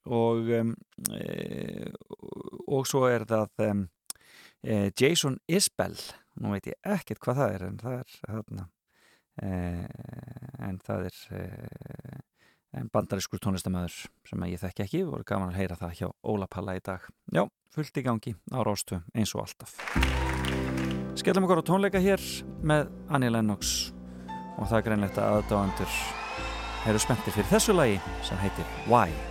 og 0.10 0.50
um, 0.50 0.74
e, 1.14 1.92
og 2.68 2.88
svo 2.90 3.06
er 3.10 3.26
það 3.30 3.66
um, 3.68 3.86
e, 4.64 4.90
Jason 4.98 5.38
Isbell. 5.48 5.98
Nú 6.42 6.56
veit 6.56 6.72
ég 6.72 6.80
ekkert 6.88 7.22
hvað 7.22 7.42
það 7.42 7.56
er 7.56 7.66
en 7.68 7.80
það 7.82 7.98
er 8.00 8.18
þarna. 8.24 8.68
E, 9.42 9.52
en 10.68 10.82
það 10.82 11.08
er 11.12 11.22
e, 11.38 11.46
en 12.80 12.90
bandariskur 12.92 13.42
tónlistamöður 13.44 13.98
sem 14.28 14.46
ég 14.48 14.62
þekki 14.62 14.86
ekki, 14.86 15.04
voru 15.06 15.28
gaman 15.28 15.52
að 15.52 15.60
heyra 15.60 15.80
það 15.80 15.98
hjá 16.00 16.08
Óla 16.34 16.50
Palla 16.50 16.78
í 16.80 16.84
dag. 16.84 17.08
Já, 17.36 17.44
fullt 17.76 18.00
í 18.00 18.06
gangi 18.08 18.36
á 18.56 18.60
Rástu 18.66 19.02
eins 19.14 19.36
og 19.36 19.46
alltaf. 19.46 19.76
Skellum 21.20 21.46
okkur 21.46 21.62
á 21.62 21.68
tónleika 21.68 22.02
hér 22.02 22.24
með 22.64 22.90
Annie 23.12 23.34
Lennox 23.34 23.92
og 24.62 24.70
það 24.70 24.78
er 24.78 24.88
greinlegt 24.88 25.20
að 25.20 25.42
aðdáðandur 25.42 26.00
eru 26.92 27.02
spenntir 27.02 27.36
fyrir 27.36 27.52
þessu 27.52 27.78
lagi 27.78 28.00
sem 28.26 28.42
heitir 28.42 28.74
Why 28.86 29.31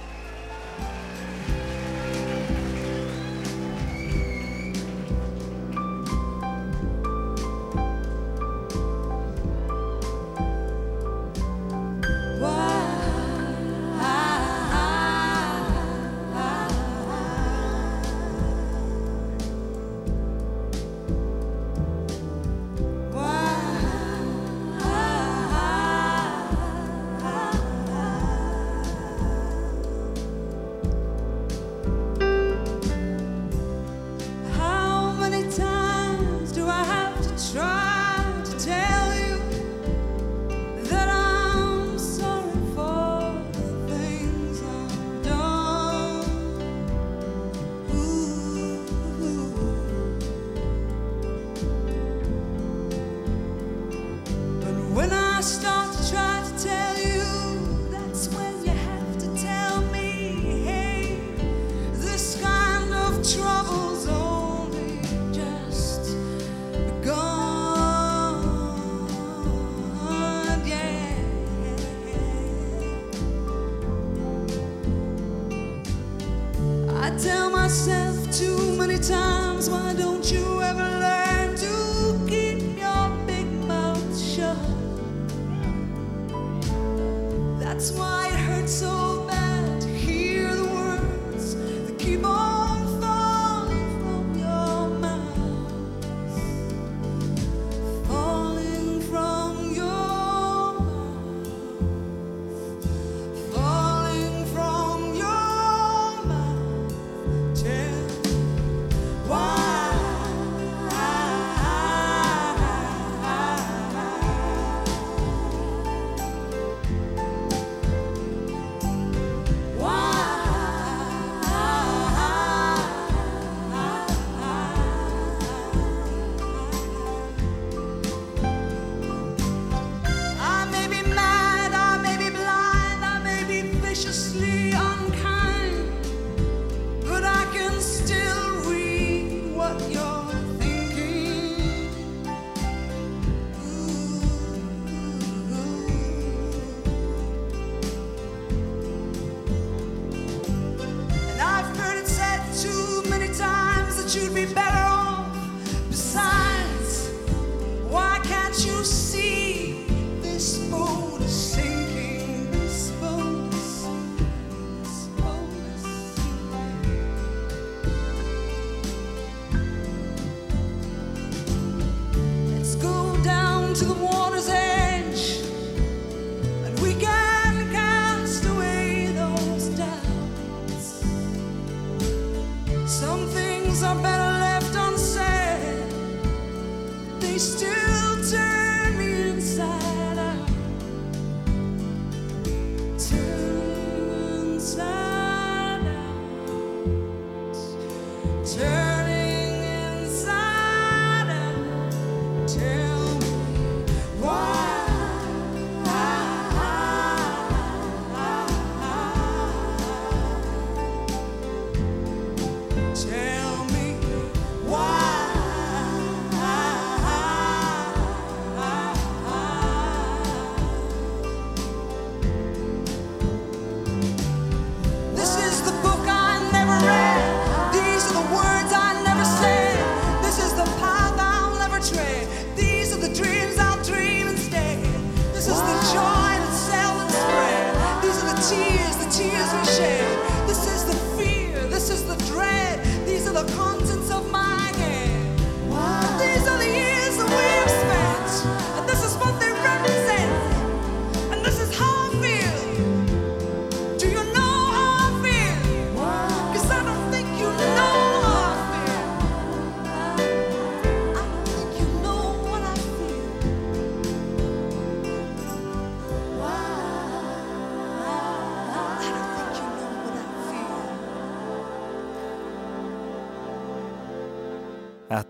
That's 87.81 87.93
why 87.93 88.29
it 88.29 88.35
hurts 88.35 88.75
so 88.75 89.25
bad 89.27 89.50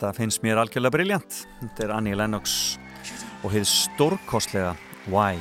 Þetta 0.01 0.16
finnst 0.16 0.40
mér 0.40 0.56
algjörlega 0.56 0.94
briljant. 0.94 1.35
Þetta 1.60 1.82
er 1.85 1.90
Annie 1.93 2.16
Lennox 2.16 2.52
og 3.44 3.51
hefði 3.52 3.66
stórkostlega 3.68 4.70
Why. 5.12 5.36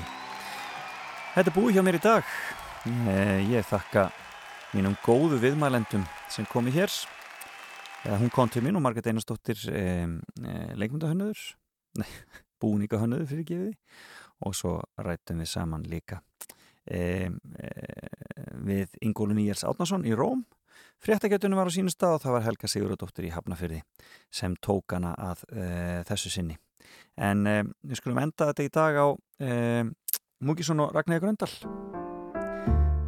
Þetta 1.32 1.46
er 1.46 1.56
búið 1.56 1.78
hjá 1.78 1.84
mér 1.88 1.96
í 1.96 2.02
dag. 2.04 2.34
Eh, 3.08 3.40
Ég 3.54 3.64
þakka 3.70 4.10
mínum 4.74 4.98
góðu 5.06 5.40
viðmælendum 5.40 6.04
sem 6.28 6.44
komi 6.52 6.76
hér. 6.76 6.92
Eða 8.04 8.20
hún 8.20 8.36
kom 8.36 8.52
til 8.52 8.66
mín 8.68 8.76
og 8.76 8.84
Margrét 8.84 9.08
Einarsdóttir 9.08 9.64
eh, 9.72 10.04
eh, 10.44 10.76
leikmyndahönnöður, 10.76 11.40
nei, 12.04 12.12
búningahönnöður 12.60 13.32
fyrir 13.32 13.48
gefiði 13.48 13.74
og 14.44 14.60
svo 14.60 14.76
rættum 15.00 15.40
við 15.40 15.54
saman 15.56 15.88
líka 15.88 16.20
eh, 16.84 17.32
eh, 17.32 18.12
við 18.60 19.00
Ingólu 19.08 19.40
Nýjars 19.40 19.64
Átnason 19.72 20.04
í 20.04 20.12
Róm 20.20 20.44
Fréttagjötunum 21.00 21.56
var 21.56 21.70
á 21.72 21.72
sínu 21.72 21.92
stað 21.94 22.18
og 22.18 22.24
það 22.26 22.34
var 22.36 22.44
Helga 22.44 22.68
Sigurðardóttir 22.68 23.30
í 23.30 23.32
Hafnafyrði 23.32 23.80
sem 24.36 24.56
tók 24.60 24.92
hana 24.98 25.14
að 25.16 25.46
e, 25.48 25.68
þessu 26.10 26.32
sinni. 26.34 26.58
En 27.16 27.46
e, 27.48 27.62
við 27.88 28.02
skulum 28.02 28.20
enda 28.20 28.50
þetta 28.50 28.66
í 28.66 28.72
dag 28.76 29.00
á 29.00 29.08
e, 29.40 29.50
Múkisson 30.44 30.84
og 30.84 30.92
Ragnæði 30.96 31.24
Gröndal. 31.24 31.52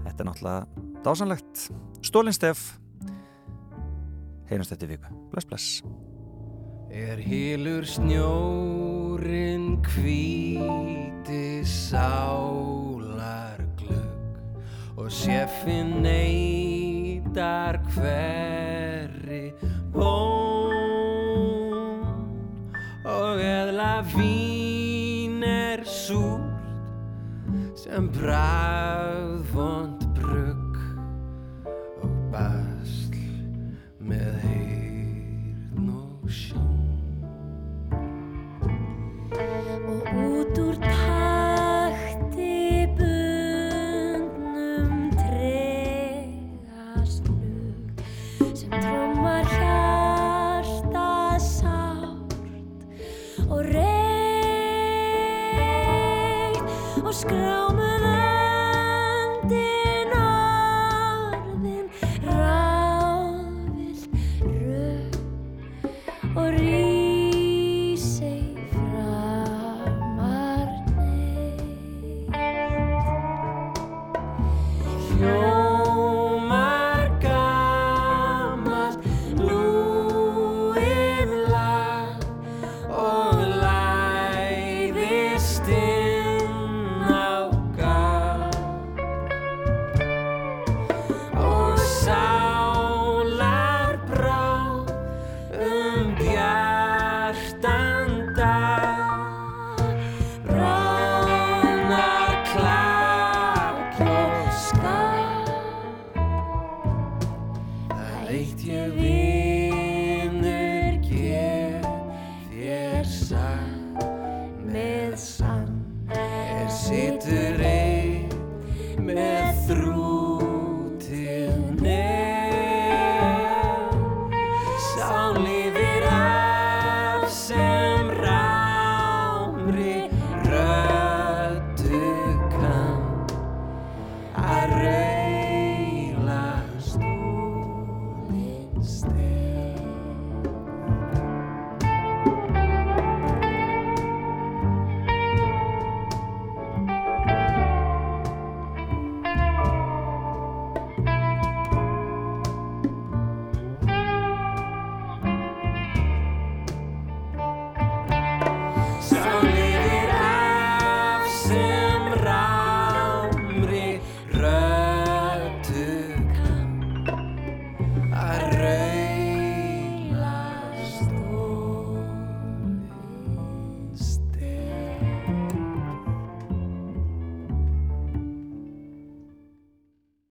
Þetta 0.05 0.23
er 0.23 0.29
náttúrulega 0.29 0.87
dásanlegt. 1.03 1.65
Stólin 2.07 2.35
Steff. 2.35 2.79
Heyrumst 4.47 4.71
þetta 4.71 4.87
í 4.87 4.91
viku. 4.93 5.11
Bless, 5.33 5.47
bless. 5.51 5.67
Er 6.91 7.19
hilur 7.23 7.83
snjórin 7.87 9.77
hvíti 9.83 11.63
sálar 11.67 13.59
glögg 13.79 14.99
og 14.99 15.11
sjeffin 15.11 16.01
neytar 17.31 17.79
hverri 17.95 19.53
bón. 19.93 21.21
Og 23.05 23.39
eðla 23.39 24.03
vín 24.13 25.43
er 25.43 25.83
súrt 25.85 26.41
sem 27.75 28.09
bragðvond 28.11 29.91
brugg 29.97 30.00